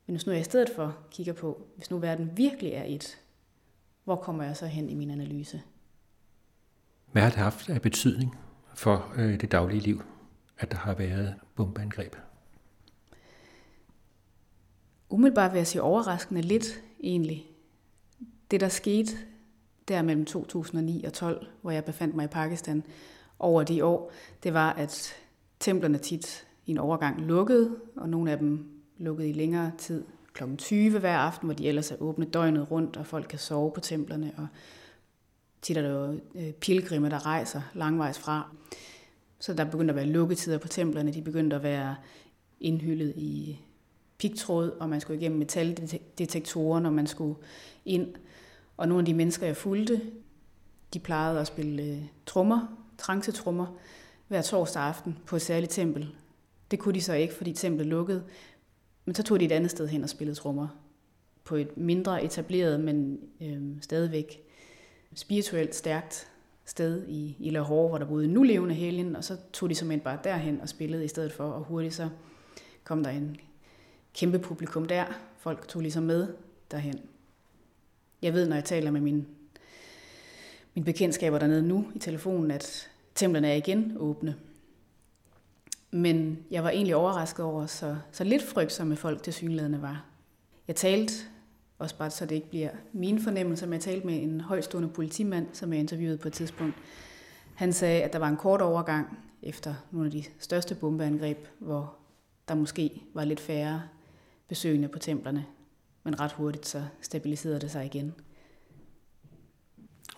Men 0.06 0.16
hvis 0.16 0.26
nu 0.26 0.32
jeg 0.32 0.42
i 0.42 0.44
stedet 0.44 0.70
for 0.76 0.98
kigger 1.12 1.34
på, 1.34 1.62
hvis 1.76 1.92
nu 1.92 1.98
verden 1.98 2.38
virkelig 2.38 2.72
er 2.72 2.84
et, 2.88 3.20
hvor 4.04 4.16
kommer 4.16 4.44
jeg 4.44 4.58
så 4.58 4.66
hen 4.66 4.90
i 4.90 4.94
min 4.94 5.12
analyse? 5.12 5.62
Hvad 7.12 7.22
har 7.22 7.30
det 7.30 7.40
haft 7.40 7.70
af 7.70 7.82
betydning 7.82 8.36
for 8.76 9.14
øh, 9.16 9.42
det 9.42 9.52
daglige 9.52 9.82
liv, 9.82 10.04
at 10.58 10.72
der 10.72 10.78
har 10.78 10.94
været 10.94 11.36
bombeangreb? 11.56 12.16
Umiddelbart 15.10 15.52
vil 15.52 15.60
jeg 15.60 15.68
sige 15.68 15.82
overraskende 15.82 16.42
lidt 16.42 16.82
egentlig. 17.04 17.46
Det, 18.52 18.60
der 18.60 18.70
skete 18.70 19.12
der 19.88 20.02
mellem 20.02 20.26
2009 20.26 21.04
og 21.04 21.14
12, 21.14 21.48
hvor 21.62 21.72
jeg 21.72 21.86
befandt 21.86 22.16
mig 22.16 22.26
i 22.26 22.28
Pakistan 22.28 22.84
over 23.40 23.64
de 23.64 23.86
år, 23.86 24.12
det 24.44 24.54
var, 24.54 24.74
at 24.74 25.14
templerne 25.60 25.98
tit 25.98 26.48
i 26.66 26.72
en 26.72 26.78
overgang 26.78 27.22
lukkede, 27.22 27.76
og 27.96 28.10
nogle 28.10 28.32
af 28.32 28.38
dem 28.38 28.82
lukkede 28.98 29.30
i 29.30 29.34
længere 29.34 29.72
tid 29.78 30.06
kl. 30.48 30.56
20 30.58 31.00
hver 31.00 31.18
aften, 31.18 31.48
hvor 31.48 31.54
de 31.54 31.68
ellers 31.68 31.92
er 31.92 31.96
åbne 32.02 32.26
døgnet 32.26 32.72
rundt, 32.72 32.98
og 32.98 33.06
folk 33.06 33.28
kan 33.30 33.40
sove 33.40 33.72
på 33.72 33.80
templerne, 33.80 34.34
og 34.38 34.48
tit 35.62 35.78
er 35.78 35.82
der 35.82 35.90
jo 35.90 36.20
øh, 36.36 36.52
pilgrimme, 36.52 37.10
der 37.10 37.26
rejser 37.26 37.62
langvejs 37.74 38.20
fra. 38.20 38.50
Så 39.40 39.54
der 39.54 39.66
begyndte 39.66 39.92
at 39.92 39.96
være 39.96 40.06
lukketider 40.06 40.58
på 40.58 40.68
templerne, 40.68 41.14
de 41.14 41.22
begyndte 41.22 41.56
at 41.56 41.64
være 41.64 41.96
indhyllet 42.60 43.14
i 43.16 43.60
pigtråd, 44.18 44.70
og 44.80 44.90
man 44.90 45.02
skulle 45.02 45.20
igennem 45.20 45.40
metaldetektorer, 45.40 46.80
når 46.80 46.90
man 46.90 47.08
skulle 47.08 47.36
ind. 47.86 48.16
Og 48.78 48.88
nogle 48.88 49.02
af 49.02 49.06
de 49.06 49.14
mennesker, 49.14 49.46
jeg 49.46 49.58
fulgte, 49.58 50.02
de 50.94 51.00
plejede 51.00 51.40
at 51.40 51.48
spille 51.48 51.84
øh, 51.84 52.02
trommer, 52.26 52.78
trancetrummer, 52.98 53.78
hver 54.28 54.42
torsdag 54.42 54.84
aften 54.84 55.18
på 55.26 55.36
et 55.36 55.42
særligt 55.42 55.72
tempel. 55.72 56.16
Det 56.72 56.80
kunne 56.80 56.96
de 56.96 57.02
så 57.02 57.14
ikke, 57.14 57.34
fordi 57.34 57.54
templet 57.54 57.88
lukkede. 57.88 58.24
Men 59.10 59.16
så 59.16 59.24
tog 59.24 59.40
de 59.40 59.46
et 59.46 59.52
andet 59.52 59.72
sted 59.72 59.88
hen 59.88 60.04
og 60.04 60.10
spillede 60.10 60.40
trommer. 60.40 60.68
På 61.44 61.56
et 61.56 61.78
mindre 61.78 62.24
etableret, 62.24 62.80
men 62.80 63.20
øh, 63.42 63.62
stadigvæk 63.82 64.42
spirituelt 65.16 65.76
stærkt 65.76 66.28
sted 66.66 67.08
i, 67.08 67.36
i 67.40 67.50
Lahore, 67.50 67.88
hvor 67.90 67.98
der 67.98 68.06
boede 68.06 68.26
en 68.26 68.32
nulevende 68.32 68.76
helgen, 68.76 69.16
og 69.16 69.24
så 69.24 69.38
tog 69.54 69.70
de 69.70 69.76
simpelthen 69.76 70.04
bare 70.04 70.20
derhen 70.24 70.62
og 70.62 70.70
spillede 70.70 71.06
i 71.06 71.08
stedet 71.08 71.32
for, 71.32 71.44
og 71.44 71.64
hurtigt 71.64 71.94
så 71.94 72.10
kom 72.84 73.04
der 73.04 73.12
en 73.12 73.38
kæmpe 74.14 74.40
publikum 74.40 74.86
der. 74.86 75.06
Folk 75.38 75.68
tog 75.68 75.82
ligesom 75.82 76.04
med 76.04 76.28
derhen. 76.72 77.00
Jeg 78.22 78.34
ved, 78.34 78.48
når 78.48 78.56
jeg 78.56 78.66
taler 78.66 78.92
med 78.92 79.02
mine, 79.02 79.26
mine 80.76 80.86
bekendtskaber 80.86 81.40
dernede 81.40 81.68
nu 81.68 81.86
i 81.96 82.00
telefonen, 82.00 82.52
at 82.52 82.90
templerne 83.16 83.48
er 83.48 83.56
igen 83.56 83.96
åbne. 84.00 84.36
Men 85.92 86.40
jeg 86.52 86.64
var 86.64 86.70
egentlig 86.70 86.96
overrasket 86.96 87.46
over, 87.46 87.66
så, 87.66 87.98
så 88.12 88.24
lidt 88.24 88.44
frygtsomme 88.44 88.96
folk 88.96 89.24
til 89.24 89.34
synlædende 89.34 89.82
var. 89.82 90.06
Jeg 90.68 90.76
talte, 90.76 91.14
også 91.80 91.98
bare 91.98 92.10
så 92.10 92.26
det 92.26 92.36
ikke 92.36 92.50
bliver 92.50 92.70
mine 92.94 93.22
fornemmelser, 93.22 93.68
men 93.68 93.74
jeg 93.74 93.82
talte 93.82 94.06
med 94.06 94.24
en 94.24 94.42
højstående 94.42 94.90
politimand, 94.90 95.48
som 95.54 95.74
jeg 95.74 95.80
interviewede 95.80 96.18
på 96.18 96.28
et 96.28 96.34
tidspunkt. 96.34 96.76
Han 97.56 97.74
sagde, 97.74 98.04
at 98.04 98.14
der 98.14 98.20
var 98.20 98.28
en 98.28 98.38
kort 98.38 98.62
overgang 98.62 99.20
efter 99.42 99.76
nogle 99.92 100.06
af 100.06 100.12
de 100.12 100.24
største 100.40 100.76
bombeangreb, 100.76 101.48
hvor 101.60 101.96
der 102.48 102.56
måske 102.56 103.04
var 103.14 103.26
lidt 103.26 103.40
færre 103.40 103.84
besøgende 104.48 104.88
på 104.88 105.00
templerne, 105.00 105.46
men 106.04 106.20
ret 106.20 106.32
hurtigt 106.32 106.68
så 106.68 106.84
stabiliserede 107.02 107.60
det 107.60 107.72
sig 107.72 107.86
igen. 107.86 108.14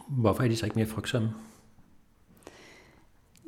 Hvorfor 0.07 0.43
er 0.43 0.47
de 0.47 0.55
så 0.55 0.65
ikke 0.65 0.76
mere 0.76 0.88
frygtsomme? 0.88 1.30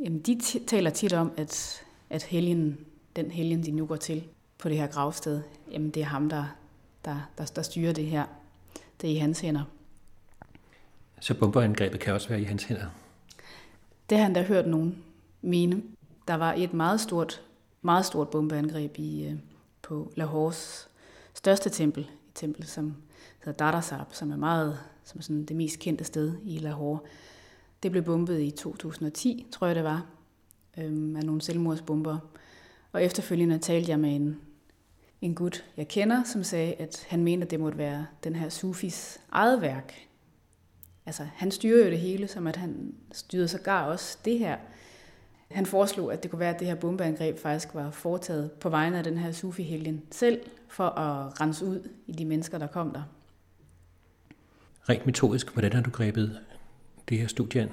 Jamen, 0.03 0.19
de 0.19 0.39
taler 0.67 0.89
tit 0.89 1.13
om, 1.13 1.31
at, 1.37 1.83
at 2.13 2.23
helgen, 2.23 2.85
den 3.15 3.31
helgen, 3.31 3.65
de 3.65 3.71
nu 3.71 3.85
går 3.85 3.95
til 3.95 4.23
på 4.57 4.69
det 4.69 4.77
her 4.77 4.87
gravsted, 4.87 5.41
jamen 5.71 5.89
det 5.89 6.01
er 6.01 6.05
ham, 6.05 6.29
der, 6.29 6.45
der, 7.05 7.29
der, 7.37 7.45
der 7.45 7.61
styrer 7.61 7.93
det 7.93 8.05
her. 8.05 8.25
Det 9.01 9.09
er 9.09 9.13
i 9.13 9.17
hans 9.17 9.39
hænder. 9.39 9.63
Så 11.19 11.33
bomberangrebet 11.33 11.99
kan 11.99 12.13
også 12.13 12.29
være 12.29 12.41
i 12.41 12.43
hans 12.43 12.63
hænder? 12.63 12.85
Det 14.09 14.17
har 14.17 14.23
han 14.23 14.33
da 14.33 14.43
hørt 14.43 14.67
nogen 14.67 15.03
mene. 15.41 15.83
Der 16.27 16.33
var 16.33 16.53
et 16.53 16.73
meget 16.73 17.01
stort, 17.01 17.41
meget 17.81 18.05
stort 18.05 18.29
bombeangreb 18.29 18.97
i, 18.97 19.25
øh, 19.25 19.35
på 19.81 20.11
Lahores 20.15 20.89
største 21.33 21.69
tempel, 21.69 22.03
et 22.03 22.09
tempel, 22.35 22.67
som 22.67 22.95
hedder 23.45 23.65
Dadarsab, 23.65 24.07
som 24.11 24.31
er 24.31 24.37
meget, 24.37 24.79
som 25.03 25.19
er 25.19 25.23
sådan 25.23 25.45
det 25.45 25.55
mest 25.55 25.79
kendte 25.79 26.03
sted 26.03 26.33
i 26.43 26.57
Lahore. 26.57 26.99
Det 27.83 27.91
blev 27.91 28.03
bombet 28.03 28.39
i 28.39 28.51
2010, 28.51 29.45
tror 29.51 29.67
jeg 29.67 29.75
det 29.75 29.83
var, 29.83 30.05
øh, 30.77 31.17
af 31.17 31.25
nogle 31.25 31.41
selvmordsbomber. 31.41 32.17
Og 32.91 33.03
efterfølgende 33.03 33.59
talte 33.59 33.91
jeg 33.91 33.99
med 33.99 34.15
en, 34.15 34.37
en 35.21 35.35
gut, 35.35 35.65
jeg 35.77 35.87
kender, 35.87 36.23
som 36.23 36.43
sagde, 36.43 36.73
at 36.73 37.05
han 37.09 37.23
mente, 37.23 37.45
at 37.45 37.51
det 37.51 37.59
måtte 37.59 37.77
være 37.77 38.05
den 38.23 38.35
her 38.35 38.49
Sufis 38.49 39.21
eget 39.31 39.61
værk. 39.61 39.93
Altså, 41.05 41.27
han 41.33 41.51
styrer 41.51 41.85
jo 41.85 41.91
det 41.91 41.99
hele, 41.99 42.27
som 42.27 42.47
at 42.47 42.55
han 42.55 42.93
styrede 43.11 43.47
sågar 43.47 43.85
også 43.85 44.17
det 44.25 44.39
her. 44.39 44.57
Han 45.51 45.65
foreslog, 45.65 46.13
at 46.13 46.23
det 46.23 46.31
kunne 46.31 46.39
være, 46.39 46.53
at 46.53 46.59
det 46.59 46.67
her 46.67 46.75
bombeangreb 46.75 47.37
faktisk 47.37 47.73
var 47.73 47.91
foretaget 47.91 48.51
på 48.51 48.69
vegne 48.69 48.97
af 48.97 49.03
den 49.03 49.17
her 49.17 49.31
sufi 49.31 49.99
selv, 50.11 50.41
for 50.67 50.87
at 50.87 51.41
rense 51.41 51.65
ud 51.65 51.89
i 52.07 52.11
de 52.11 52.25
mennesker, 52.25 52.57
der 52.57 52.67
kom 52.67 52.91
der. 52.91 53.03
Rent 54.89 55.05
metodisk, 55.05 55.53
hvordan 55.53 55.73
har 55.73 55.81
du 55.81 55.89
grebet 55.89 56.39
det 57.09 57.17
her 57.17 57.27
studie 57.27 57.61
an? 57.61 57.69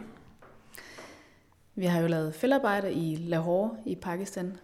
Vi 1.80 1.86
har 1.86 2.00
jo 2.00 2.06
lavet 2.06 2.34
feltarbejde 2.34 2.92
i 2.92 3.16
Lahore 3.16 3.76
i 3.86 3.94
Pakistan. 3.94 4.56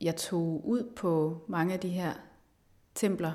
Jeg 0.00 0.16
tog 0.16 0.68
ud 0.68 0.92
på 0.96 1.40
mange 1.48 1.74
af 1.74 1.80
de 1.80 1.88
her 1.88 2.12
templer, 2.94 3.32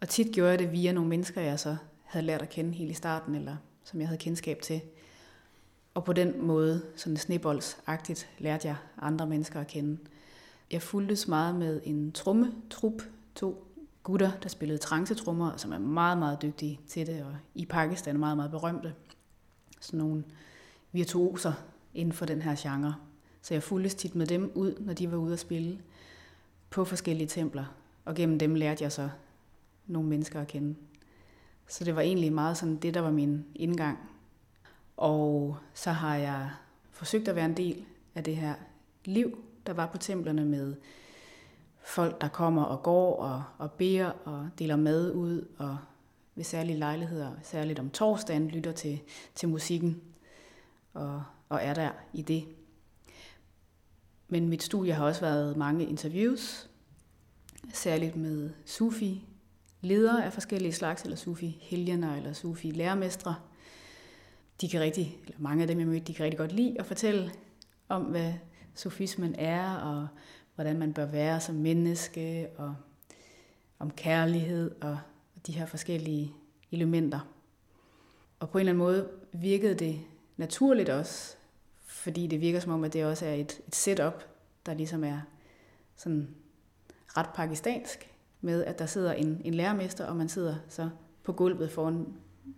og 0.00 0.08
tit 0.08 0.32
gjorde 0.32 0.50
jeg 0.50 0.58
det 0.58 0.72
via 0.72 0.92
nogle 0.92 1.08
mennesker, 1.08 1.40
jeg 1.40 1.60
så 1.60 1.76
havde 2.04 2.26
lært 2.26 2.42
at 2.42 2.48
kende 2.48 2.72
helt 2.72 2.90
i 2.90 2.94
starten, 2.94 3.34
eller 3.34 3.56
som 3.84 4.00
jeg 4.00 4.08
havde 4.08 4.18
kendskab 4.18 4.62
til. 4.62 4.80
Og 5.94 6.04
på 6.04 6.12
den 6.12 6.46
måde, 6.46 6.82
sådan 6.96 7.16
sneboldsagtigt, 7.16 8.30
lærte 8.38 8.68
jeg 8.68 8.76
andre 8.98 9.26
mennesker 9.26 9.60
at 9.60 9.66
kende. 9.66 9.98
Jeg 10.70 10.82
fulgtes 10.82 11.28
meget 11.28 11.54
med 11.54 11.80
en 11.84 12.12
trommetrup, 12.12 13.02
to 13.34 13.66
gutter, 14.02 14.30
der 14.42 14.48
spillede 14.48 14.78
trancetrummer, 14.78 15.56
som 15.56 15.72
er 15.72 15.78
meget, 15.78 16.18
meget 16.18 16.42
dygtige 16.42 16.80
til 16.88 17.06
det, 17.06 17.24
og 17.24 17.36
i 17.54 17.66
Pakistan 17.66 18.18
meget, 18.18 18.36
meget 18.36 18.50
berømte. 18.50 18.94
Sådan 19.80 19.98
nogle 19.98 20.24
virtuoser 20.92 21.52
inden 21.94 22.12
for 22.12 22.26
den 22.26 22.42
her 22.42 22.56
genre. 22.58 22.94
Så 23.42 23.54
jeg 23.54 23.62
fulgtes 23.62 23.94
tit 23.94 24.14
med 24.14 24.26
dem 24.26 24.52
ud, 24.54 24.74
når 24.80 24.92
de 24.92 25.10
var 25.10 25.16
ude 25.16 25.32
at 25.32 25.38
spille 25.38 25.80
på 26.70 26.84
forskellige 26.84 27.28
templer. 27.28 27.64
Og 28.04 28.14
gennem 28.14 28.38
dem 28.38 28.54
lærte 28.54 28.84
jeg 28.84 28.92
så 28.92 29.08
nogle 29.86 30.08
mennesker 30.08 30.40
at 30.40 30.46
kende. 30.46 30.74
Så 31.68 31.84
det 31.84 31.96
var 31.96 32.02
egentlig 32.02 32.32
meget 32.32 32.56
sådan 32.56 32.76
det, 32.76 32.94
der 32.94 33.00
var 33.00 33.10
min 33.10 33.44
indgang. 33.54 33.98
Og 34.96 35.56
så 35.74 35.90
har 35.90 36.16
jeg 36.16 36.50
forsøgt 36.90 37.28
at 37.28 37.36
være 37.36 37.44
en 37.44 37.56
del 37.56 37.84
af 38.14 38.24
det 38.24 38.36
her 38.36 38.54
liv, 39.04 39.38
der 39.66 39.72
var 39.72 39.86
på 39.86 39.98
templerne 39.98 40.44
med 40.44 40.74
folk, 41.82 42.20
der 42.20 42.28
kommer 42.28 42.62
og 42.62 42.82
går 42.82 43.16
og, 43.16 43.42
og 43.58 43.72
beder 43.72 44.10
og 44.24 44.48
deler 44.58 44.76
mad 44.76 45.12
ud 45.12 45.48
og 45.58 45.78
ved 46.34 46.44
særlige 46.44 46.78
lejligheder, 46.78 47.30
særligt 47.42 47.78
om 47.78 47.90
torsdagen, 47.90 48.48
lytter 48.48 48.72
til, 48.72 49.00
til 49.34 49.48
musikken 49.48 50.00
og, 50.94 51.22
og 51.50 51.60
er 51.62 51.74
der 51.74 51.90
i 52.12 52.22
det. 52.22 52.44
Men 54.28 54.48
mit 54.48 54.62
studie 54.62 54.92
har 54.92 55.04
også 55.04 55.20
været 55.20 55.56
mange 55.56 55.86
interviews, 55.86 56.68
særligt 57.72 58.16
med 58.16 58.50
Sufi, 58.64 59.24
ledere 59.80 60.24
af 60.24 60.32
forskellige 60.32 60.72
slags, 60.72 61.02
eller 61.02 61.16
Sufi 61.16 61.58
helgener, 61.60 62.16
eller 62.16 62.32
Sufi 62.32 62.70
lærermestre. 62.70 63.34
De 64.60 64.68
kan 64.68 64.80
rigtig, 64.80 65.18
eller 65.26 65.40
mange 65.40 65.62
af 65.62 65.68
dem 65.68 65.78
jeg 65.78 65.86
mødte, 65.86 66.06
de 66.06 66.14
kan 66.14 66.24
rigtig 66.24 66.38
godt 66.38 66.52
lide 66.52 66.76
at 66.78 66.86
fortælle 66.86 67.32
om, 67.88 68.02
hvad 68.02 68.32
sufismen 68.74 69.34
er, 69.34 69.74
og 69.74 70.08
hvordan 70.54 70.78
man 70.78 70.92
bør 70.92 71.06
være 71.06 71.40
som 71.40 71.54
menneske, 71.54 72.48
og 72.56 72.76
om 73.78 73.90
kærlighed, 73.90 74.70
og 74.80 74.98
de 75.46 75.52
her 75.52 75.66
forskellige 75.66 76.34
elementer. 76.72 77.20
Og 78.40 78.50
på 78.50 78.58
en 78.58 78.60
eller 78.60 78.72
anden 78.72 78.84
måde 78.84 79.08
virkede 79.32 79.74
det 79.74 80.00
naturligt 80.36 80.88
også, 80.88 81.36
fordi 82.00 82.26
det 82.26 82.40
virker 82.40 82.60
som 82.60 82.72
om, 82.72 82.84
at 82.84 82.92
det 82.92 83.04
også 83.04 83.26
er 83.26 83.34
et, 83.34 83.60
et 83.68 83.74
setup, 83.74 84.24
der 84.66 84.74
ligesom 84.74 85.04
er 85.04 85.20
sådan 85.96 86.34
ret 87.06 87.28
pakistansk, 87.34 88.14
med 88.40 88.64
at 88.64 88.78
der 88.78 88.86
sidder 88.86 89.12
en, 89.12 89.42
en 89.44 89.54
lærermester, 89.54 90.06
og 90.06 90.16
man 90.16 90.28
sidder 90.28 90.56
så 90.68 90.90
på 91.22 91.32
gulvet 91.32 91.70
foran 91.70 92.06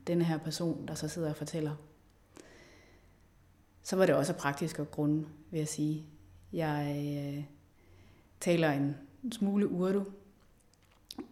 denne 0.06 0.24
her 0.24 0.38
person, 0.38 0.88
der 0.88 0.94
så 0.94 1.08
sidder 1.08 1.30
og 1.30 1.36
fortæller. 1.36 1.76
Så 3.82 3.96
var 3.96 4.06
det 4.06 4.14
også 4.14 4.32
praktisk 4.32 4.78
og 4.78 4.90
grund, 4.90 5.24
vil 5.50 5.58
jeg 5.58 5.68
sige. 5.68 6.04
Jeg 6.52 7.04
øh, 7.06 7.44
taler 8.40 8.70
en 8.70 8.96
smule 9.32 9.68
urdu, 9.68 10.04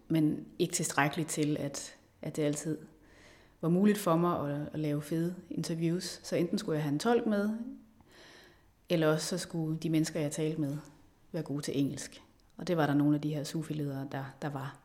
men 0.08 0.46
ikke 0.58 0.74
tilstrækkeligt 0.74 1.28
til, 1.28 1.56
at, 1.56 1.94
at 2.22 2.36
det 2.36 2.42
altid 2.42 2.78
var 3.60 3.68
muligt 3.68 3.98
for 3.98 4.16
mig 4.16 4.50
at, 4.50 4.68
at 4.72 4.78
lave 4.78 5.02
fede 5.02 5.34
interviews. 5.50 6.20
Så 6.22 6.36
enten 6.36 6.58
skulle 6.58 6.76
jeg 6.76 6.82
have 6.82 6.92
en 6.92 6.98
tolk 6.98 7.26
med, 7.26 7.50
eller 8.90 9.06
også 9.06 9.26
så 9.26 9.38
skulle 9.38 9.78
de 9.78 9.90
mennesker, 9.90 10.20
jeg 10.20 10.32
talte 10.32 10.60
med, 10.60 10.76
være 11.32 11.42
gode 11.42 11.62
til 11.62 11.80
engelsk. 11.80 12.22
Og 12.56 12.66
det 12.66 12.76
var 12.76 12.86
der 12.86 12.94
nogle 12.94 13.14
af 13.14 13.20
de 13.20 13.34
her 13.34 13.44
sufiledere, 13.44 14.08
der, 14.12 14.24
der 14.42 14.48
var. 14.48 14.78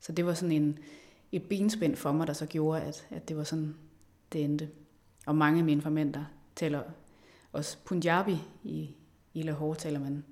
Så 0.00 0.12
det 0.12 0.26
var 0.26 0.34
sådan 0.34 0.52
en, 0.52 0.78
et 1.32 1.48
benspænd 1.48 1.96
for 1.96 2.12
mig, 2.12 2.26
der 2.26 2.32
så 2.32 2.46
gjorde, 2.46 2.80
at, 2.80 3.06
at 3.10 3.28
det 3.28 3.36
var 3.36 3.44
sådan, 3.44 3.74
det 4.32 4.44
endte. 4.44 4.70
Og 5.26 5.34
mange 5.34 5.58
af 5.58 5.64
mine 5.64 5.76
informanter 5.76 6.24
taler 6.56 6.82
også 7.52 7.76
Punjabi. 7.84 8.36
I, 8.64 8.90
i 9.34 9.42
Lahore 9.42 9.76
taler 9.76 10.00
man 10.00 10.24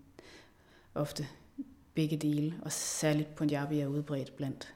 ofte 0.95 1.27
begge 1.95 2.17
dele, 2.17 2.55
og 2.63 2.73
særligt 2.73 3.35
Punjabi 3.35 3.81
er 3.81 3.87
udbredt 3.87 4.37
blandt, 4.37 4.75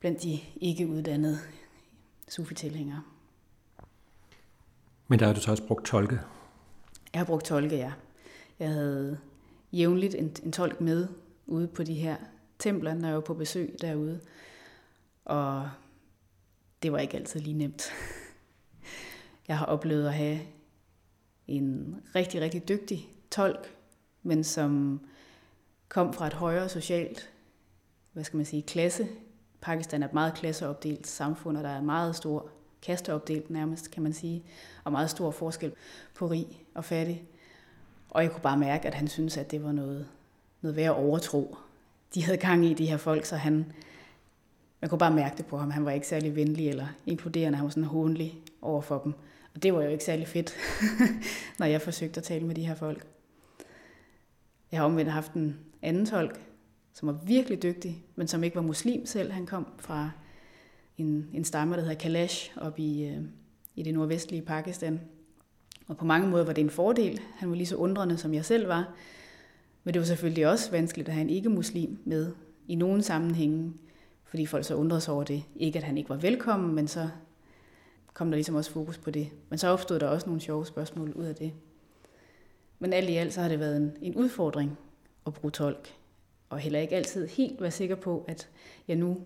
blandt 0.00 0.22
de 0.22 0.40
ikke 0.56 0.86
uddannede 0.86 1.38
sufi-tilhængere. 2.28 3.02
Men 5.08 5.18
der 5.18 5.26
har 5.26 5.32
du 5.32 5.40
så 5.40 5.50
også 5.50 5.66
brugt 5.66 5.86
tolke? 5.86 6.20
Jeg 7.16 7.20
har 7.20 7.26
brugt 7.26 7.44
tolke, 7.44 7.76
ja. 7.76 7.92
Jeg 8.58 8.68
havde 8.68 9.18
jævnligt 9.72 10.14
en, 10.14 10.36
en 10.42 10.52
tolk 10.52 10.80
med 10.80 11.08
ude 11.46 11.68
på 11.68 11.82
de 11.82 11.94
her 11.94 12.16
templer, 12.58 12.94
når 12.94 13.08
jeg 13.08 13.14
var 13.14 13.20
på 13.20 13.34
besøg 13.34 13.76
derude. 13.80 14.20
Og 15.24 15.70
det 16.82 16.92
var 16.92 16.98
ikke 16.98 17.16
altid 17.16 17.40
lige 17.40 17.58
nemt. 17.58 17.82
Jeg 19.48 19.58
har 19.58 19.66
oplevet 19.66 20.06
at 20.06 20.14
have 20.14 20.40
en 21.46 21.96
rigtig, 22.14 22.40
rigtig 22.40 22.68
dygtig 22.68 23.08
tolk, 23.30 23.76
men 24.22 24.44
som 24.44 25.00
kom 25.88 26.12
fra 26.12 26.26
et 26.26 26.34
højere 26.34 26.68
socialt, 26.68 27.30
hvad 28.12 28.24
skal 28.24 28.36
man 28.36 28.46
sige, 28.46 28.62
klasse. 28.62 29.08
Pakistan 29.60 30.02
er 30.02 30.06
et 30.06 30.14
meget 30.14 30.34
klasseopdelt 30.34 31.06
samfund, 31.06 31.56
og 31.56 31.64
der 31.64 31.70
er 31.70 31.82
meget 31.82 32.16
stor 32.16 32.50
kasteopdelt 32.82 33.50
nærmest, 33.50 33.90
kan 33.90 34.02
man 34.02 34.12
sige, 34.12 34.42
og 34.84 34.92
meget 34.92 35.10
stor 35.10 35.30
forskel 35.30 35.72
på 36.14 36.26
rig 36.26 36.46
og 36.74 36.84
fattig. 36.84 37.24
Og 38.10 38.22
jeg 38.22 38.30
kunne 38.30 38.42
bare 38.42 38.56
mærke, 38.56 38.86
at 38.86 38.94
han 38.94 39.08
syntes, 39.08 39.36
at 39.36 39.50
det 39.50 39.64
var 39.64 39.72
noget, 39.72 40.08
noget 40.62 40.76
værd 40.76 40.90
at 40.90 40.96
overtro. 41.04 41.56
De 42.14 42.24
havde 42.24 42.38
gang 42.38 42.64
i 42.64 42.74
de 42.74 42.86
her 42.86 42.96
folk, 42.96 43.24
så 43.24 43.36
han, 43.36 43.72
man 44.80 44.90
kunne 44.90 44.98
bare 44.98 45.14
mærke 45.14 45.36
det 45.36 45.46
på 45.46 45.56
ham. 45.58 45.70
Han 45.70 45.84
var 45.84 45.90
ikke 45.90 46.06
særlig 46.06 46.36
venlig 46.36 46.68
eller 46.68 46.86
inkluderende. 47.06 47.56
Han 47.56 47.64
var 47.64 47.70
sådan 47.70 47.84
hånlig 47.84 48.40
over 48.62 48.80
for 48.80 48.98
dem. 48.98 49.12
Og 49.54 49.62
det 49.62 49.74
var 49.74 49.82
jo 49.82 49.88
ikke 49.88 50.04
særlig 50.04 50.28
fedt, 50.28 50.54
når 51.58 51.66
jeg 51.66 51.82
forsøgte 51.82 52.18
at 52.18 52.24
tale 52.24 52.46
med 52.46 52.54
de 52.54 52.66
her 52.66 52.74
folk. 52.74 53.06
Jeg 54.72 54.80
har 54.80 54.84
omvendt 54.84 55.10
haft 55.10 55.32
en 55.32 55.58
anden 55.82 56.06
tolk, 56.06 56.40
som 56.92 57.08
var 57.08 57.18
virkelig 57.24 57.62
dygtig, 57.62 58.04
men 58.16 58.28
som 58.28 58.44
ikke 58.44 58.56
var 58.56 58.62
muslim 58.62 59.06
selv. 59.06 59.32
Han 59.32 59.46
kom 59.46 59.66
fra 59.78 60.10
en, 60.98 61.30
en 61.32 61.44
stamme, 61.44 61.74
der 61.74 61.80
hedder 61.80 61.94
Kalash, 61.94 62.50
op 62.56 62.78
i, 62.78 63.04
øh, 63.04 63.22
i 63.74 63.82
det 63.82 63.94
nordvestlige 63.94 64.42
Pakistan. 64.42 65.00
Og 65.86 65.96
på 65.96 66.04
mange 66.04 66.28
måder 66.28 66.44
var 66.44 66.52
det 66.52 66.62
en 66.62 66.70
fordel. 66.70 67.20
Han 67.36 67.50
var 67.50 67.56
lige 67.56 67.66
så 67.66 67.76
undrende, 67.76 68.18
som 68.18 68.34
jeg 68.34 68.44
selv 68.44 68.68
var. 68.68 68.94
Men 69.84 69.94
det 69.94 70.00
var 70.00 70.06
selvfølgelig 70.06 70.46
også 70.46 70.70
vanskeligt 70.70 71.08
at 71.08 71.14
have 71.14 71.22
en 71.22 71.30
ikke-muslim 71.30 71.98
med 72.04 72.32
i 72.68 72.74
nogen 72.74 73.02
sammenhænge, 73.02 73.72
fordi 74.24 74.46
folk 74.46 74.64
så 74.64 74.74
undrede 74.74 75.00
sig 75.00 75.14
over 75.14 75.24
det. 75.24 75.42
Ikke 75.56 75.78
at 75.78 75.84
han 75.84 75.98
ikke 75.98 76.10
var 76.10 76.16
velkommen, 76.16 76.74
men 76.74 76.88
så 76.88 77.08
kom 78.14 78.30
der 78.30 78.36
ligesom 78.36 78.54
også 78.54 78.70
fokus 78.70 78.98
på 78.98 79.10
det. 79.10 79.28
Men 79.48 79.58
så 79.58 79.68
opstod 79.68 79.98
der 79.98 80.06
også 80.06 80.26
nogle 80.26 80.40
sjove 80.40 80.66
spørgsmål 80.66 81.12
ud 81.12 81.24
af 81.24 81.34
det. 81.34 81.52
Men 82.78 82.92
alt 82.92 83.10
i 83.10 83.14
alt 83.14 83.32
så 83.32 83.40
har 83.40 83.48
det 83.48 83.58
været 83.58 83.76
en, 83.76 83.92
en 84.02 84.14
udfordring 84.14 84.78
at 85.26 85.34
bruge 85.34 85.50
tolk. 85.50 85.94
Og 86.48 86.58
heller 86.58 86.80
ikke 86.80 86.96
altid 86.96 87.26
helt 87.26 87.60
være 87.60 87.70
sikker 87.70 87.96
på, 87.96 88.24
at 88.28 88.48
jeg 88.88 88.96
nu 88.96 89.16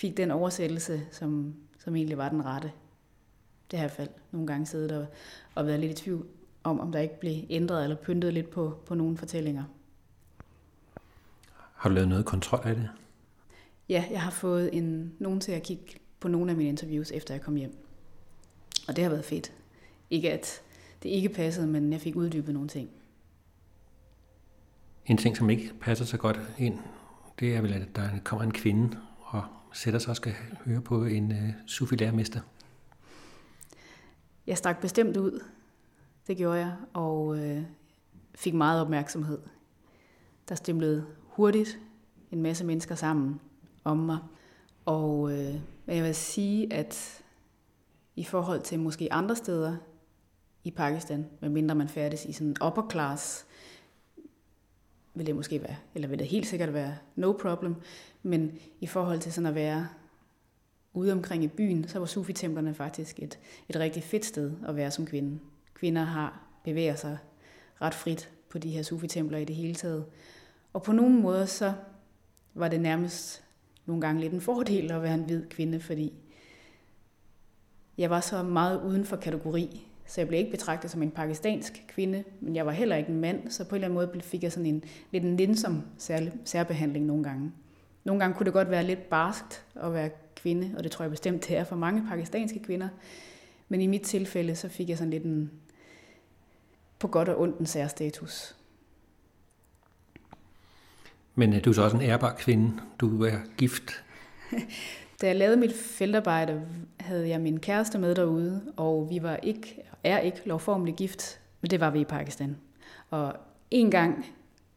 fik 0.00 0.16
den 0.16 0.30
oversættelse, 0.30 1.06
som, 1.10 1.54
som 1.78 1.96
egentlig 1.96 2.18
var 2.18 2.28
den 2.28 2.44
rette. 2.44 2.72
Det 3.70 3.78
har 3.78 3.86
jeg 3.86 3.92
i 3.92 3.96
hvert 3.96 4.06
fald 4.06 4.16
nogle 4.30 4.46
gange 4.46 4.66
siddet 4.66 4.92
og, 4.92 5.06
og 5.54 5.66
været 5.66 5.80
lidt 5.80 5.92
i 5.92 6.02
tvivl 6.02 6.26
om, 6.64 6.80
om 6.80 6.92
der 6.92 6.98
ikke 6.98 7.20
blev 7.20 7.44
ændret 7.50 7.82
eller 7.82 7.96
pyntet 7.96 8.34
lidt 8.34 8.50
på, 8.50 8.78
på 8.86 8.94
nogle 8.94 9.16
fortællinger. 9.16 9.64
Har 11.74 11.88
du 11.88 11.94
lavet 11.94 12.08
noget 12.08 12.24
kontrol 12.24 12.60
af 12.64 12.74
det? 12.74 12.88
Ja, 13.88 14.04
jeg 14.10 14.22
har 14.22 14.30
fået 14.30 14.76
en, 14.76 15.12
nogen 15.18 15.40
til 15.40 15.52
at 15.52 15.62
kigge 15.62 15.84
på 16.20 16.28
nogle 16.28 16.50
af 16.50 16.56
mine 16.56 16.68
interviews, 16.68 17.10
efter 17.10 17.34
jeg 17.34 17.42
kom 17.42 17.56
hjem. 17.56 17.76
Og 18.88 18.96
det 18.96 19.04
har 19.04 19.10
været 19.10 19.24
fedt. 19.24 19.52
Ikke 20.10 20.32
at 20.32 20.62
det 21.02 21.08
ikke 21.08 21.28
passede, 21.28 21.66
men 21.66 21.92
jeg 21.92 22.00
fik 22.00 22.16
uddybet 22.16 22.54
nogle 22.54 22.68
ting. 22.68 22.90
En 25.06 25.16
ting, 25.16 25.36
som 25.36 25.50
ikke 25.50 25.72
passer 25.80 26.04
så 26.04 26.16
godt 26.16 26.40
ind, 26.58 26.78
det 27.40 27.56
er 27.56 27.60
vel, 27.60 27.72
at 27.72 27.96
der 27.96 28.08
kommer 28.24 28.44
en 28.44 28.52
kvinde 28.52 28.96
sætter 29.72 30.00
sig 30.00 30.10
og 30.10 30.16
skal 30.16 30.34
høre 30.64 30.80
på 30.80 31.04
en 31.04 31.32
øh, 31.32 31.52
sufilærmester? 31.66 32.40
Jeg 34.46 34.58
stak 34.58 34.80
bestemt 34.80 35.16
ud. 35.16 35.44
Det 36.26 36.36
gjorde 36.36 36.58
jeg, 36.58 36.72
og 36.92 37.38
øh, 37.38 37.62
fik 38.34 38.54
meget 38.54 38.80
opmærksomhed. 38.80 39.38
Der 40.48 40.54
stemlede 40.54 41.06
hurtigt 41.22 41.78
en 42.30 42.42
masse 42.42 42.64
mennesker 42.64 42.94
sammen 42.94 43.40
om 43.84 43.96
mig. 43.96 44.18
Og 44.84 45.32
øh, 45.32 45.54
jeg 45.86 46.04
vil 46.04 46.14
sige, 46.14 46.72
at 46.72 47.22
i 48.16 48.24
forhold 48.24 48.62
til 48.62 48.80
måske 48.80 49.12
andre 49.12 49.36
steder 49.36 49.76
i 50.64 50.70
Pakistan, 50.70 51.26
medmindre 51.40 51.74
man 51.74 51.88
færdes 51.88 52.24
i 52.24 52.32
sådan 52.32 52.48
en 52.48 52.56
upper 52.66 52.90
class, 52.90 53.46
vil 55.14 55.26
det 55.26 55.36
måske 55.36 55.62
være, 55.62 55.76
eller 55.94 56.08
vil 56.08 56.18
det 56.18 56.26
helt 56.26 56.46
sikkert 56.46 56.74
være 56.74 56.96
no 57.16 57.32
problem, 57.32 57.74
men 58.22 58.58
i 58.80 58.86
forhold 58.86 59.20
til 59.20 59.32
sådan 59.32 59.46
at 59.46 59.54
være 59.54 59.88
ude 60.92 61.12
omkring 61.12 61.44
i 61.44 61.48
byen, 61.48 61.88
så 61.88 61.98
var 61.98 62.06
Sufi-templerne 62.06 62.74
faktisk 62.74 63.18
et, 63.22 63.38
et 63.68 63.76
rigtig 63.76 64.02
fedt 64.02 64.24
sted 64.24 64.52
at 64.68 64.76
være 64.76 64.90
som 64.90 65.06
kvinde. 65.06 65.38
Kvinder 65.74 66.02
har 66.02 66.42
bevæger 66.64 66.94
sig 66.94 67.18
ret 67.80 67.94
frit 67.94 68.30
på 68.50 68.58
de 68.58 68.70
her 68.70 68.82
Sufi-templer 68.82 69.38
i 69.38 69.44
det 69.44 69.56
hele 69.56 69.74
taget. 69.74 70.04
Og 70.72 70.82
på 70.82 70.92
nogle 70.92 71.14
måder 71.20 71.46
så 71.46 71.72
var 72.54 72.68
det 72.68 72.80
nærmest 72.80 73.44
nogle 73.86 74.00
gange 74.00 74.20
lidt 74.20 74.32
en 74.32 74.40
fordel 74.40 74.92
at 74.92 75.02
være 75.02 75.14
en 75.14 75.24
hvid 75.24 75.46
kvinde, 75.48 75.80
fordi 75.80 76.14
jeg 77.98 78.10
var 78.10 78.20
så 78.20 78.42
meget 78.42 78.82
uden 78.82 79.04
for 79.04 79.16
kategori, 79.16 79.89
så 80.10 80.20
jeg 80.20 80.28
blev 80.28 80.38
ikke 80.38 80.50
betragtet 80.50 80.90
som 80.90 81.02
en 81.02 81.10
pakistansk 81.10 81.84
kvinde, 81.88 82.24
men 82.40 82.56
jeg 82.56 82.66
var 82.66 82.72
heller 82.72 82.96
ikke 82.96 83.10
en 83.10 83.20
mand, 83.20 83.50
så 83.50 83.64
på 83.64 83.74
en 83.74 83.84
eller 83.84 83.98
anden 83.98 84.12
måde 84.12 84.22
fik 84.22 84.42
jeg 84.42 84.52
sådan 84.52 84.66
en 84.66 84.84
lidt 85.10 85.24
en 85.24 85.36
linsom 85.36 85.82
sær, 85.98 86.20
særbehandling 86.44 87.06
nogle 87.06 87.24
gange. 87.24 87.52
Nogle 88.04 88.20
gange 88.20 88.36
kunne 88.36 88.44
det 88.44 88.52
godt 88.52 88.70
være 88.70 88.84
lidt 88.84 89.10
barskt 89.10 89.64
at 89.74 89.94
være 89.94 90.10
kvinde, 90.36 90.74
og 90.76 90.84
det 90.84 90.92
tror 90.92 91.02
jeg 91.02 91.10
bestemt 91.10 91.48
det 91.48 91.56
er 91.56 91.64
for 91.64 91.76
mange 91.76 92.06
pakistanske 92.08 92.62
kvinder. 92.62 92.88
Men 93.68 93.80
i 93.80 93.86
mit 93.86 94.02
tilfælde, 94.02 94.56
så 94.56 94.68
fik 94.68 94.88
jeg 94.88 94.98
sådan 94.98 95.10
lidt 95.10 95.24
en, 95.24 95.50
på 96.98 97.08
godt 97.08 97.28
og 97.28 97.40
ondt 97.40 97.58
en 97.58 97.66
særstatus. 97.66 98.56
Men 101.34 101.52
øh, 101.52 101.64
du 101.64 101.70
er 101.70 101.74
så 101.74 101.82
også 101.82 101.96
en 101.96 102.02
ærbar 102.02 102.34
kvinde. 102.38 102.72
Du 103.00 103.24
er 103.24 103.36
gift. 103.56 103.90
Da 105.20 105.26
jeg 105.26 105.36
lavede 105.36 105.56
mit 105.56 105.72
feltarbejde, 105.72 106.62
havde 107.00 107.28
jeg 107.28 107.40
min 107.40 107.60
kæreste 107.60 107.98
med 107.98 108.14
derude, 108.14 108.72
og 108.76 109.06
vi 109.10 109.22
var 109.22 109.36
ikke, 109.36 109.82
er 110.04 110.18
ikke 110.18 110.40
lovformeligt 110.44 110.96
gift, 110.96 111.40
men 111.60 111.70
det 111.70 111.80
var 111.80 111.90
vi 111.90 112.00
i 112.00 112.04
Pakistan. 112.04 112.56
Og 113.10 113.34
en 113.70 113.90
gang 113.90 114.26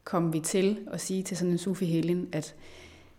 kom 0.03 0.33
vi 0.33 0.39
til 0.39 0.77
at 0.91 1.01
sige 1.01 1.23
til 1.23 1.37
sådan 1.37 1.51
en 1.51 1.57
sufi 1.57 1.85
helin, 1.85 2.29
at 2.31 2.55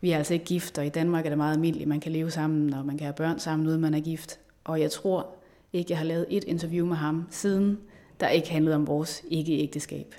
vi 0.01 0.11
er 0.11 0.19
altså 0.19 0.35
ikke 0.35 0.47
gift, 0.47 0.79
og 0.79 0.87
i 0.87 0.89
Danmark 0.89 1.25
er 1.25 1.29
det 1.29 1.39
meget 1.39 1.55
almindeligt, 1.55 1.89
man 1.89 2.01
kan 2.01 2.13
leve 2.13 2.31
sammen, 2.31 2.75
og 2.75 2.87
man 2.87 2.99
kan 2.99 3.05
have 3.05 3.15
børn 3.15 3.39
sammen, 3.39 3.69
uden 3.69 3.81
man 3.81 3.95
er 3.95 4.01
gift. 4.01 4.41
Og 4.65 4.81
jeg 4.81 4.91
tror 4.91 5.35
ikke, 5.73 5.91
jeg 5.91 5.99
har 5.99 6.05
lavet 6.05 6.27
et 6.31 6.45
interview 6.45 6.87
med 6.87 6.97
ham 6.97 7.27
siden, 7.31 7.79
der 8.21 8.29
ikke 8.29 8.51
handlede 8.51 8.77
om 8.77 8.87
vores 8.87 9.25
ikke-ægteskab. 9.31 10.15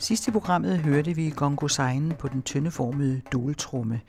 Sidst 0.00 0.28
i 0.28 0.30
programmet 0.30 0.78
hørte 0.78 1.14
vi 1.14 1.30
Gongo 1.36 1.68
Seinen 1.68 2.12
på 2.12 2.28
den 2.28 2.42
tyndeformede 2.42 3.22
doletrumme. 3.32 4.00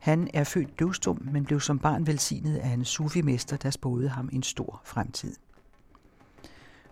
Han 0.00 0.30
er 0.34 0.44
født 0.44 0.78
døvstum, 0.78 1.28
men 1.32 1.44
blev 1.44 1.60
som 1.60 1.78
barn 1.78 2.06
velsignet 2.06 2.56
af 2.56 2.68
en 2.68 2.84
sufimester, 2.84 3.56
der 3.56 3.70
spåede 3.70 4.08
ham 4.08 4.28
en 4.32 4.42
stor 4.42 4.80
fremtid. 4.84 5.36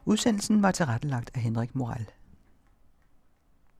Udsendelsen 0.04 0.62
var 0.62 0.70
tilrettelagt 0.70 1.30
af 1.34 1.40
Henrik 1.40 1.74
Moral. 1.74 2.06